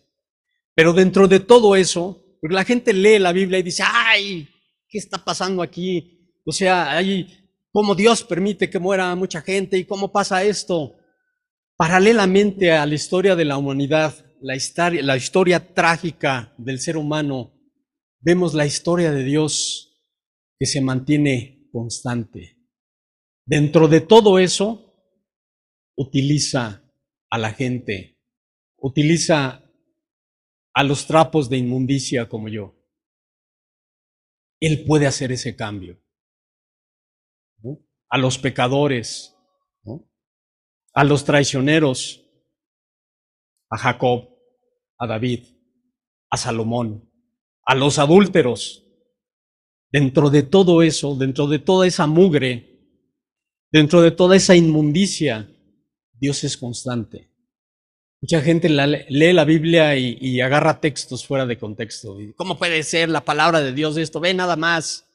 Pero 0.76 0.94
dentro 0.94 1.28
de 1.28 1.40
todo 1.40 1.76
eso, 1.76 2.24
porque 2.40 2.56
la 2.56 2.64
gente 2.64 2.94
lee 2.94 3.20
la 3.20 3.34
Biblia 3.34 3.60
y 3.60 3.64
dice, 3.64 3.84
ay, 3.86 4.48
¿qué 4.88 4.98
está 4.98 5.24
pasando 5.24 5.62
aquí? 5.62 6.40
O 6.46 6.52
sea, 6.52 6.96
hay 6.96 7.28
cómo 7.72 7.96
Dios 7.96 8.24
permite 8.24 8.70
que 8.70 8.80
muera 8.80 9.16
mucha 9.16 9.42
gente 9.42 9.78
y 9.78 9.86
cómo 9.86 10.12
pasa 10.12 10.44
esto. 10.44 10.96
Paralelamente 11.76 12.72
a 12.72 12.86
la 12.86 12.96
historia 12.96 13.36
de 13.36 13.46
la 13.46 13.58
humanidad, 13.58 14.14
la 14.42 14.56
historia, 14.56 15.04
la 15.04 15.18
historia 15.18 15.74
trágica 15.74 16.54
del 16.58 16.80
ser 16.80 16.98
humano, 16.98 17.54
vemos 18.20 18.54
la 18.54 18.66
historia 18.66 19.12
de 19.12 19.24
Dios 19.24 20.02
que 20.58 20.66
se 20.66 20.82
mantiene 20.82 21.70
constante. 21.72 22.58
Dentro 23.46 23.88
de 23.88 24.02
todo 24.02 24.40
eso, 24.40 24.94
utiliza 25.96 26.89
a 27.30 27.38
la 27.38 27.54
gente, 27.54 28.20
utiliza 28.78 29.64
a 30.74 30.84
los 30.84 31.06
trapos 31.08 31.50
de 31.50 31.58
inmundicia 31.58 32.28
como 32.28 32.48
yo. 32.50 32.76
Él 34.60 34.86
puede 34.86 35.08
hacer 35.08 35.32
ese 35.32 35.56
cambio. 35.56 36.02
A 38.10 38.18
los 38.18 38.38
pecadores, 38.38 39.36
a 40.94 41.04
los 41.04 41.24
traicioneros, 41.24 42.26
a 43.70 43.78
Jacob, 43.78 44.30
a 44.98 45.08
David, 45.08 45.46
a 46.30 46.38
Salomón, 46.38 47.10
a 47.64 47.76
los 47.76 48.00
adúlteros. 48.00 48.86
Dentro 49.92 50.30
de 50.30 50.44
todo 50.44 50.82
eso, 50.82 51.16
dentro 51.16 51.48
de 51.48 51.60
toda 51.60 51.88
esa 51.88 52.06
mugre, 52.06 52.80
dentro 53.72 54.02
de 54.02 54.12
toda 54.12 54.36
esa 54.36 54.56
inmundicia, 54.56 55.50
Dios 56.20 56.44
es 56.44 56.58
constante. 56.58 57.30
Mucha 58.22 58.42
gente 58.42 58.68
lee 58.68 59.34
la 59.34 59.46
Biblia 59.46 59.96
y, 59.96 60.42
agarra 60.42 60.82
textos 60.82 61.26
fuera 61.26 61.46
de 61.46 61.58
contexto. 61.58 62.18
¿Cómo 62.36 62.58
puede 62.58 62.84
ser 62.84 63.08
la 63.08 63.24
palabra 63.24 63.62
de 63.62 63.72
Dios 63.72 63.96
esto? 63.96 64.20
Ve 64.20 64.34
nada 64.34 64.58
más. 64.58 65.10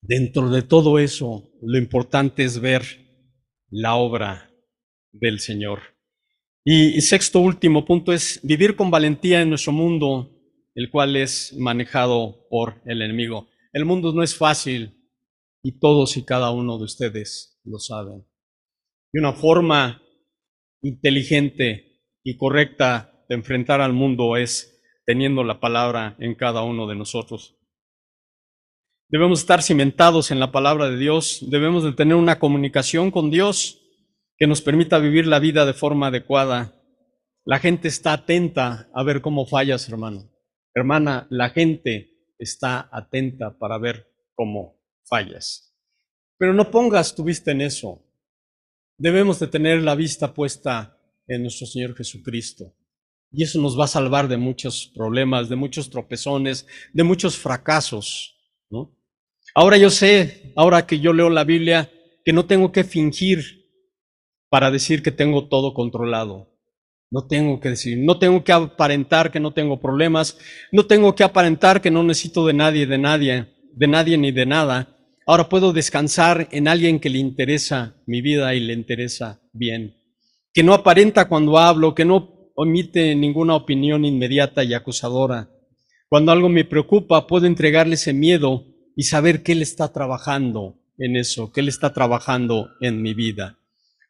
Dentro 0.00 0.50
de 0.50 0.62
todo 0.62 1.00
eso, 1.00 1.50
lo 1.62 1.78
importante 1.78 2.44
es 2.44 2.60
ver 2.60 2.82
la 3.70 3.96
obra 3.96 4.50
del 5.10 5.40
Señor. 5.40 5.80
y 6.64 7.00
sexto 7.00 7.40
último 7.40 7.84
punto 7.84 8.12
es 8.12 8.38
vivir 8.44 8.76
con 8.76 8.90
valentía 8.90 9.42
en 9.42 9.48
nuestro 9.48 9.72
mundo, 9.72 10.30
el 10.76 10.90
cual 10.90 11.16
es 11.16 11.52
manejado 11.58 12.46
por 12.48 12.80
el 12.86 13.02
enemigo. 13.02 13.48
El 13.72 13.84
mundo 13.84 14.12
no 14.12 14.22
es 14.22 14.36
fácil, 14.36 15.01
y 15.62 15.78
todos 15.78 16.16
y 16.16 16.24
cada 16.24 16.50
uno 16.50 16.78
de 16.78 16.84
ustedes 16.84 17.60
lo 17.64 17.78
saben. 17.78 18.26
Y 19.12 19.18
una 19.18 19.32
forma 19.32 20.02
inteligente 20.82 22.00
y 22.24 22.36
correcta 22.36 23.24
de 23.28 23.36
enfrentar 23.36 23.80
al 23.80 23.92
mundo 23.92 24.36
es 24.36 24.80
teniendo 25.06 25.44
la 25.44 25.60
palabra 25.60 26.16
en 26.18 26.34
cada 26.34 26.62
uno 26.62 26.86
de 26.86 26.96
nosotros. 26.96 27.56
Debemos 29.08 29.40
estar 29.40 29.62
cimentados 29.62 30.30
en 30.30 30.40
la 30.40 30.52
palabra 30.52 30.88
de 30.88 30.96
Dios, 30.96 31.44
debemos 31.48 31.84
de 31.84 31.92
tener 31.92 32.16
una 32.16 32.38
comunicación 32.38 33.10
con 33.10 33.30
Dios 33.30 33.78
que 34.38 34.46
nos 34.46 34.62
permita 34.62 34.98
vivir 34.98 35.26
la 35.26 35.38
vida 35.38 35.66
de 35.66 35.74
forma 35.74 36.06
adecuada. 36.06 36.82
La 37.44 37.58
gente 37.58 37.88
está 37.88 38.14
atenta 38.14 38.88
a 38.94 39.02
ver 39.02 39.20
cómo 39.20 39.46
fallas, 39.46 39.88
hermano. 39.88 40.30
Hermana, 40.74 41.26
la 41.28 41.50
gente 41.50 42.26
está 42.38 42.88
atenta 42.90 43.58
para 43.58 43.76
ver 43.78 44.10
cómo 44.34 44.81
fallas. 45.04 45.74
Pero 46.38 46.52
no 46.54 46.70
pongas 46.70 47.14
tu 47.14 47.24
vista 47.24 47.50
en 47.50 47.60
eso. 47.60 48.04
Debemos 48.98 49.38
de 49.38 49.46
tener 49.46 49.82
la 49.82 49.94
vista 49.94 50.32
puesta 50.34 50.98
en 51.26 51.42
nuestro 51.42 51.66
Señor 51.66 51.96
Jesucristo. 51.96 52.74
Y 53.30 53.42
eso 53.42 53.60
nos 53.60 53.78
va 53.78 53.84
a 53.84 53.88
salvar 53.88 54.28
de 54.28 54.36
muchos 54.36 54.92
problemas, 54.94 55.48
de 55.48 55.56
muchos 55.56 55.88
tropezones, 55.88 56.66
de 56.92 57.02
muchos 57.02 57.36
fracasos. 57.36 58.36
¿no? 58.70 58.94
Ahora 59.54 59.76
yo 59.78 59.90
sé, 59.90 60.52
ahora 60.56 60.86
que 60.86 61.00
yo 61.00 61.12
leo 61.12 61.30
la 61.30 61.44
Biblia, 61.44 61.90
que 62.24 62.32
no 62.32 62.46
tengo 62.46 62.72
que 62.72 62.84
fingir 62.84 63.62
para 64.48 64.70
decir 64.70 65.02
que 65.02 65.10
tengo 65.10 65.48
todo 65.48 65.72
controlado. 65.74 66.50
No 67.10 67.26
tengo 67.26 67.60
que 67.60 67.70
decir, 67.70 67.98
no 67.98 68.18
tengo 68.18 68.42
que 68.42 68.52
aparentar 68.52 69.30
que 69.30 69.40
no 69.40 69.52
tengo 69.52 69.80
problemas, 69.80 70.38
no 70.70 70.86
tengo 70.86 71.14
que 71.14 71.24
aparentar 71.24 71.82
que 71.82 71.90
no 71.90 72.02
necesito 72.02 72.46
de 72.46 72.54
nadie, 72.54 72.86
de 72.86 72.98
nadie, 72.98 73.54
de 73.74 73.86
nadie 73.86 74.16
ni 74.16 74.32
de 74.32 74.46
nada. 74.46 74.91
Ahora 75.26 75.48
puedo 75.48 75.72
descansar 75.72 76.48
en 76.50 76.68
alguien 76.68 76.98
que 76.98 77.10
le 77.10 77.18
interesa 77.18 77.96
mi 78.06 78.20
vida 78.20 78.54
y 78.54 78.60
le 78.60 78.72
interesa 78.72 79.40
bien, 79.52 79.96
que 80.52 80.62
no 80.62 80.74
aparenta 80.74 81.28
cuando 81.28 81.58
hablo, 81.58 81.94
que 81.94 82.04
no 82.04 82.50
omite 82.54 83.14
ninguna 83.14 83.54
opinión 83.54 84.04
inmediata 84.04 84.64
y 84.64 84.74
acusadora. 84.74 85.50
Cuando 86.08 86.32
algo 86.32 86.48
me 86.48 86.64
preocupa, 86.64 87.26
puedo 87.26 87.46
entregarle 87.46 87.94
ese 87.94 88.12
miedo 88.12 88.66
y 88.96 89.04
saber 89.04 89.42
que 89.42 89.52
Él 89.52 89.62
está 89.62 89.92
trabajando 89.92 90.78
en 90.98 91.16
eso, 91.16 91.52
que 91.52 91.60
Él 91.60 91.68
está 91.68 91.94
trabajando 91.94 92.70
en 92.80 93.00
mi 93.00 93.14
vida. 93.14 93.58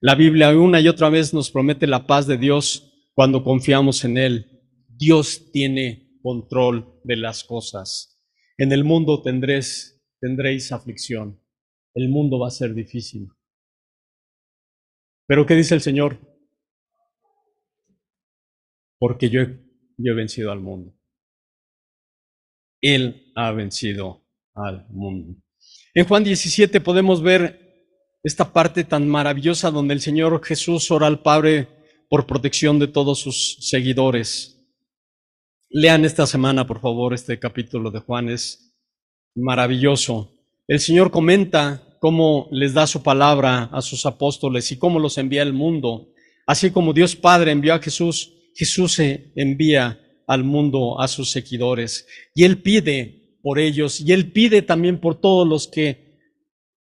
La 0.00 0.14
Biblia 0.14 0.50
una 0.50 0.80
y 0.80 0.88
otra 0.88 1.10
vez 1.10 1.32
nos 1.32 1.50
promete 1.50 1.86
la 1.86 2.06
paz 2.06 2.26
de 2.26 2.36
Dios 2.36 2.92
cuando 3.14 3.44
confiamos 3.44 4.04
en 4.04 4.18
Él. 4.18 4.60
Dios 4.88 5.52
tiene 5.52 6.18
control 6.22 7.00
de 7.04 7.16
las 7.16 7.44
cosas. 7.44 8.20
En 8.58 8.72
el 8.72 8.84
mundo 8.84 9.22
tendréis, 9.22 9.91
tendréis 10.22 10.70
aflicción. 10.70 11.38
El 11.94 12.08
mundo 12.08 12.38
va 12.38 12.46
a 12.46 12.50
ser 12.50 12.72
difícil. 12.74 13.28
Pero 15.26 15.44
¿qué 15.44 15.54
dice 15.54 15.74
el 15.74 15.80
Señor? 15.80 16.18
Porque 18.98 19.28
yo 19.28 19.40
he, 19.40 19.58
yo 19.98 20.12
he 20.12 20.14
vencido 20.14 20.52
al 20.52 20.60
mundo. 20.60 20.94
Él 22.80 23.32
ha 23.34 23.50
vencido 23.50 24.24
al 24.54 24.86
mundo. 24.90 25.42
En 25.92 26.06
Juan 26.06 26.22
17 26.22 26.80
podemos 26.80 27.20
ver 27.20 27.60
esta 28.22 28.52
parte 28.52 28.84
tan 28.84 29.08
maravillosa 29.08 29.72
donde 29.72 29.94
el 29.94 30.00
Señor 30.00 30.42
Jesús 30.44 30.90
ora 30.92 31.08
al 31.08 31.20
Padre 31.20 31.68
por 32.08 32.28
protección 32.28 32.78
de 32.78 32.86
todos 32.86 33.18
sus 33.18 33.56
seguidores. 33.60 34.64
Lean 35.68 36.04
esta 36.04 36.26
semana, 36.26 36.64
por 36.66 36.80
favor, 36.80 37.12
este 37.12 37.40
capítulo 37.40 37.90
de 37.90 38.00
Juan. 38.00 38.28
Es 38.28 38.71
maravilloso. 39.34 40.30
El 40.68 40.80
Señor 40.80 41.10
comenta 41.10 41.82
cómo 42.00 42.48
les 42.50 42.74
da 42.74 42.86
su 42.86 43.02
palabra 43.02 43.64
a 43.72 43.82
sus 43.82 44.06
apóstoles 44.06 44.70
y 44.72 44.78
cómo 44.78 44.98
los 44.98 45.18
envía 45.18 45.42
al 45.42 45.52
mundo. 45.52 46.08
Así 46.46 46.70
como 46.70 46.92
Dios 46.92 47.14
Padre 47.14 47.52
envió 47.52 47.74
a 47.74 47.78
Jesús, 47.78 48.32
Jesús 48.54 48.92
se 48.94 49.32
envía 49.36 50.00
al 50.26 50.44
mundo 50.44 51.00
a 51.00 51.08
sus 51.08 51.30
seguidores. 51.30 52.06
Y 52.34 52.44
Él 52.44 52.62
pide 52.62 53.38
por 53.42 53.58
ellos 53.58 54.00
y 54.00 54.12
Él 54.12 54.32
pide 54.32 54.62
también 54.62 55.00
por 55.00 55.20
todos 55.20 55.46
los 55.46 55.68
que 55.68 56.18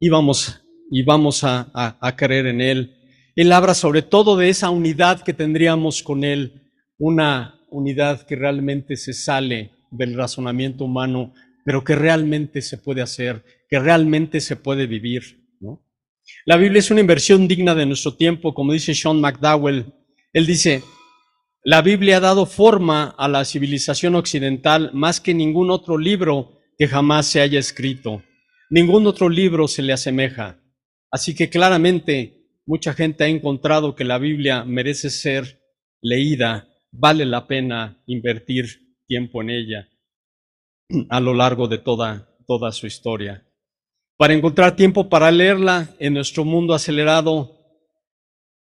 íbamos 0.00 0.60
y 0.90 1.02
vamos 1.02 1.44
a, 1.44 1.70
a 2.00 2.16
creer 2.16 2.46
en 2.46 2.60
Él. 2.60 2.94
Él 3.36 3.52
habla 3.52 3.74
sobre 3.74 4.02
todo 4.02 4.36
de 4.36 4.48
esa 4.48 4.70
unidad 4.70 5.22
que 5.22 5.32
tendríamos 5.32 6.02
con 6.02 6.24
Él, 6.24 6.70
una 6.98 7.60
unidad 7.70 8.26
que 8.26 8.36
realmente 8.36 8.96
se 8.96 9.12
sale 9.12 9.70
del 9.90 10.14
razonamiento 10.14 10.84
humano, 10.84 11.34
pero 11.68 11.84
que 11.84 11.94
realmente 11.94 12.62
se 12.62 12.78
puede 12.78 13.02
hacer, 13.02 13.44
que 13.68 13.78
realmente 13.78 14.40
se 14.40 14.56
puede 14.56 14.86
vivir. 14.86 15.44
¿no? 15.60 15.84
La 16.46 16.56
Biblia 16.56 16.78
es 16.78 16.90
una 16.90 17.02
inversión 17.02 17.46
digna 17.46 17.74
de 17.74 17.84
nuestro 17.84 18.14
tiempo, 18.14 18.54
como 18.54 18.72
dice 18.72 18.94
Sean 18.94 19.20
McDowell. 19.20 19.92
Él 20.32 20.46
dice, 20.46 20.82
la 21.62 21.82
Biblia 21.82 22.16
ha 22.16 22.20
dado 22.20 22.46
forma 22.46 23.14
a 23.18 23.28
la 23.28 23.44
civilización 23.44 24.14
occidental 24.14 24.92
más 24.94 25.20
que 25.20 25.34
ningún 25.34 25.70
otro 25.70 25.98
libro 25.98 26.58
que 26.78 26.88
jamás 26.88 27.26
se 27.26 27.42
haya 27.42 27.58
escrito. 27.58 28.22
Ningún 28.70 29.06
otro 29.06 29.28
libro 29.28 29.68
se 29.68 29.82
le 29.82 29.92
asemeja. 29.92 30.58
Así 31.10 31.34
que 31.34 31.50
claramente 31.50 32.38
Mucha 32.64 32.92
gente 32.92 33.24
ha 33.24 33.28
encontrado 33.28 33.94
que 33.94 34.04
la 34.04 34.18
Biblia 34.18 34.62
merece 34.62 35.08
ser 35.08 35.62
leída, 36.02 36.68
vale 36.92 37.26
la 37.26 37.46
pena 37.46 38.02
invertir 38.06 38.94
tiempo 39.06 39.40
en 39.40 39.48
ella 39.48 39.87
a 41.08 41.20
lo 41.20 41.34
largo 41.34 41.68
de 41.68 41.78
toda, 41.78 42.28
toda 42.46 42.72
su 42.72 42.86
historia. 42.86 43.46
Para 44.16 44.34
encontrar 44.34 44.74
tiempo 44.76 45.08
para 45.08 45.30
leerla 45.30 45.94
en 45.98 46.14
nuestro 46.14 46.44
mundo 46.44 46.74
acelerado, 46.74 47.56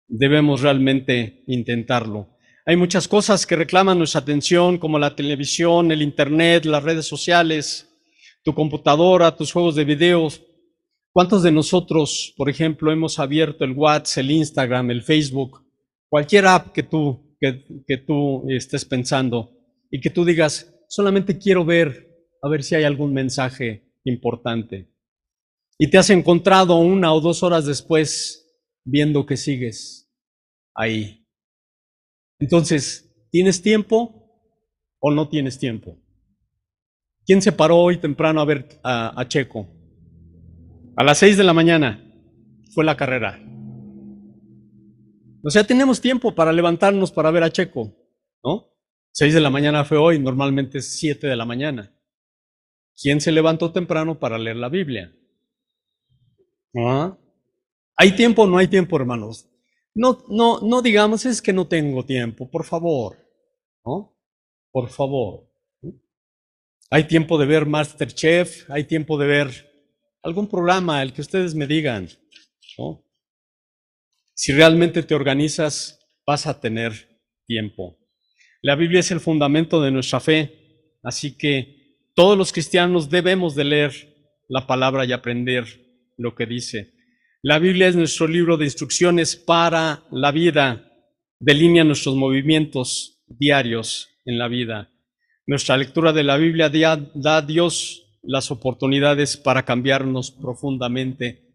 debemos 0.06 0.60
realmente 0.60 1.42
intentarlo. 1.46 2.28
Hay 2.66 2.76
muchas 2.76 3.08
cosas 3.08 3.46
que 3.46 3.56
reclaman 3.56 3.98
nuestra 3.98 4.20
atención, 4.20 4.78
como 4.78 4.98
la 4.98 5.14
televisión, 5.14 5.92
el 5.92 6.02
Internet, 6.02 6.64
las 6.64 6.82
redes 6.82 7.06
sociales, 7.06 7.88
tu 8.44 8.54
computadora, 8.54 9.36
tus 9.36 9.52
juegos 9.52 9.76
de 9.76 9.84
videos, 9.84 10.42
¿Cuántos 11.16 11.42
de 11.42 11.50
nosotros, 11.50 12.34
por 12.36 12.50
ejemplo, 12.50 12.92
hemos 12.92 13.18
abierto 13.18 13.64
el 13.64 13.72
WhatsApp, 13.72 14.18
el 14.18 14.32
Instagram, 14.32 14.90
el 14.90 15.02
Facebook, 15.02 15.64
cualquier 16.10 16.44
app 16.46 16.72
que 16.72 16.82
tú, 16.82 17.34
que, 17.40 17.96
tú 18.06 18.44
estés 18.50 18.84
pensando 18.84 19.50
y 19.90 19.98
que 19.98 20.10
tú 20.10 20.26
digas, 20.26 20.70
solamente 20.90 21.38
quiero 21.38 21.64
ver, 21.64 22.05
a 22.46 22.50
ver 22.50 22.62
si 22.62 22.74
hay 22.74 22.84
algún 22.84 23.12
mensaje 23.12 23.92
importante? 24.04 24.88
Y 25.78 25.90
te 25.90 25.98
has 25.98 26.10
encontrado 26.10 26.78
una 26.78 27.12
o 27.12 27.20
dos 27.20 27.42
horas 27.42 27.66
después 27.66 28.58
viendo 28.84 29.26
que 29.26 29.36
sigues 29.36 30.10
ahí. 30.74 31.26
Entonces, 32.38 33.12
¿tienes 33.30 33.60
tiempo 33.60 34.30
o 35.00 35.10
no 35.10 35.28
tienes 35.28 35.58
tiempo? 35.58 35.98
¿Quién 37.26 37.42
se 37.42 37.52
paró 37.52 37.78
hoy 37.78 37.98
temprano 37.98 38.40
a 38.40 38.44
ver 38.44 38.80
a 38.82 39.24
Checo? 39.28 39.66
A 40.96 41.04
las 41.04 41.18
seis 41.18 41.36
de 41.36 41.44
la 41.44 41.52
mañana 41.52 42.02
fue 42.72 42.84
la 42.84 42.96
carrera. 42.96 43.38
O 45.42 45.50
sea, 45.50 45.64
tenemos 45.64 46.00
tiempo 46.00 46.34
para 46.34 46.52
levantarnos 46.52 47.12
para 47.12 47.30
ver 47.30 47.42
a 47.42 47.50
Checo, 47.50 47.94
¿no? 48.42 48.68
Seis 49.12 49.34
de 49.34 49.40
la 49.40 49.50
mañana 49.50 49.84
fue 49.84 49.98
hoy, 49.98 50.18
normalmente 50.18 50.78
es 50.78 50.98
siete 50.98 51.26
de 51.26 51.36
la 51.36 51.44
mañana. 51.44 51.95
¿Quién 53.00 53.20
se 53.20 53.32
levantó 53.32 53.72
temprano 53.72 54.18
para 54.18 54.38
leer 54.38 54.56
la 54.56 54.68
Biblia? 54.68 55.14
¿Ah? 56.74 57.16
¿Hay 57.96 58.12
tiempo 58.12 58.42
o 58.42 58.46
no 58.46 58.58
hay 58.58 58.68
tiempo, 58.68 58.96
hermanos? 58.96 59.48
No, 59.94 60.24
no, 60.28 60.60
no 60.60 60.82
digamos 60.82 61.24
es 61.24 61.40
que 61.40 61.52
no 61.52 61.66
tengo 61.66 62.04
tiempo, 62.04 62.50
por 62.50 62.64
favor, 62.64 63.16
¿no? 63.84 64.14
Por 64.70 64.90
favor. 64.90 65.46
Hay 66.90 67.04
tiempo 67.04 67.38
de 67.38 67.46
ver 67.46 67.66
Masterchef, 67.66 68.70
hay 68.70 68.84
tiempo 68.84 69.18
de 69.18 69.26
ver 69.26 69.72
algún 70.22 70.48
programa, 70.48 71.02
el 71.02 71.12
que 71.12 71.22
ustedes 71.22 71.54
me 71.54 71.66
digan. 71.66 72.08
Si 74.34 74.52
realmente 74.52 75.02
te 75.02 75.14
organizas, 75.14 75.98
vas 76.26 76.46
a 76.46 76.60
tener 76.60 77.20
tiempo. 77.46 77.98
La 78.60 78.76
Biblia 78.76 79.00
es 79.00 79.10
el 79.10 79.20
fundamento 79.20 79.80
de 79.80 79.90
nuestra 79.90 80.20
fe, 80.20 80.98
así 81.02 81.36
que 81.36 81.75
todos 82.16 82.36
los 82.38 82.50
cristianos 82.50 83.10
debemos 83.10 83.54
de 83.54 83.64
leer 83.64 83.92
la 84.48 84.66
palabra 84.66 85.04
y 85.04 85.12
aprender 85.12 85.66
lo 86.16 86.34
que 86.34 86.46
dice. 86.46 86.94
La 87.42 87.58
Biblia 87.58 87.88
es 87.88 87.94
nuestro 87.94 88.26
libro 88.26 88.56
de 88.56 88.64
instrucciones 88.64 89.36
para 89.36 90.02
la 90.10 90.32
vida, 90.32 90.90
delinea 91.38 91.84
nuestros 91.84 92.16
movimientos 92.16 93.22
diarios 93.28 94.08
en 94.24 94.38
la 94.38 94.48
vida. 94.48 94.90
Nuestra 95.46 95.76
lectura 95.76 96.14
de 96.14 96.24
la 96.24 96.38
Biblia 96.38 96.70
da 96.70 97.36
a 97.36 97.42
Dios 97.42 98.02
las 98.22 98.50
oportunidades 98.50 99.36
para 99.36 99.66
cambiarnos 99.66 100.30
profundamente, 100.30 101.52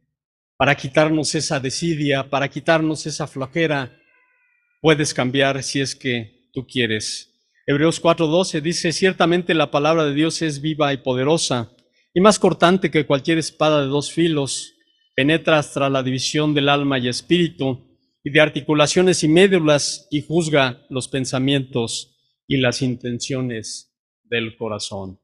para 0.57 0.76
quitarnos 0.76 1.34
esa 1.34 1.59
desidia, 1.59 2.30
para 2.30 2.47
quitarnos 2.47 3.07
esa 3.07 3.26
flojera. 3.26 3.99
Puedes 4.80 5.12
cambiar 5.12 5.64
si 5.64 5.82
es 5.82 5.95
que 5.95 6.49
tú 6.53 6.68
quieres. 6.68 7.30
Hebreos 7.68 8.01
4:12 8.01 8.62
dice, 8.62 8.91
ciertamente 8.91 9.53
la 9.53 9.70
palabra 9.70 10.05
de 10.05 10.14
Dios 10.14 10.41
es 10.41 10.62
viva 10.62 10.93
y 10.93 10.97
poderosa, 10.97 11.72
y 12.14 12.20
más 12.20 12.39
cortante 12.39 12.89
que 12.89 13.05
cualquier 13.05 13.38
espada 13.38 13.82
de 13.82 13.88
dos 13.88 14.12
filos, 14.12 14.74
penetra 15.16 15.59
hasta 15.59 15.89
la 15.89 16.01
división 16.01 16.53
del 16.53 16.70
alma 16.70 16.97
y 16.97 17.07
espíritu, 17.07 17.97
y 18.24 18.32
de 18.32 18.41
articulaciones 18.41 19.24
y 19.24 19.28
médulas, 19.28 20.07
y 20.09 20.22
juzga 20.22 20.86
los 20.89 21.07
pensamientos 21.07 22.18
y 22.47 22.57
las 22.57 22.82
intenciones 22.82 23.95
del 24.24 24.57
corazón. 24.57 25.20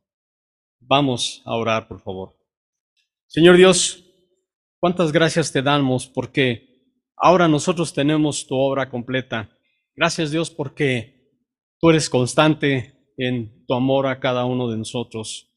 Vamos 0.80 1.42
a 1.46 1.56
orar, 1.56 1.88
por 1.88 2.02
favor. 2.02 2.38
Señor 3.26 3.58
Dios, 3.58 4.04
cuántas 4.80 5.12
gracias 5.12 5.52
te 5.52 5.62
damos 5.62 6.08
porque 6.08 6.94
ahora 7.16 7.48
nosotros 7.48 7.94
tenemos 7.94 8.48
tu 8.48 8.56
obra 8.56 8.90
completa. 8.90 9.50
Gracias 9.96 10.32
Dios 10.32 10.50
porque 10.50 11.17
tú 11.80 11.90
eres 11.90 12.10
constante 12.10 12.94
en 13.18 13.66
tu 13.66 13.74
amor 13.74 14.08
a 14.08 14.20
cada 14.20 14.46
uno 14.46 14.70
de 14.70 14.78
nosotros. 14.78 15.52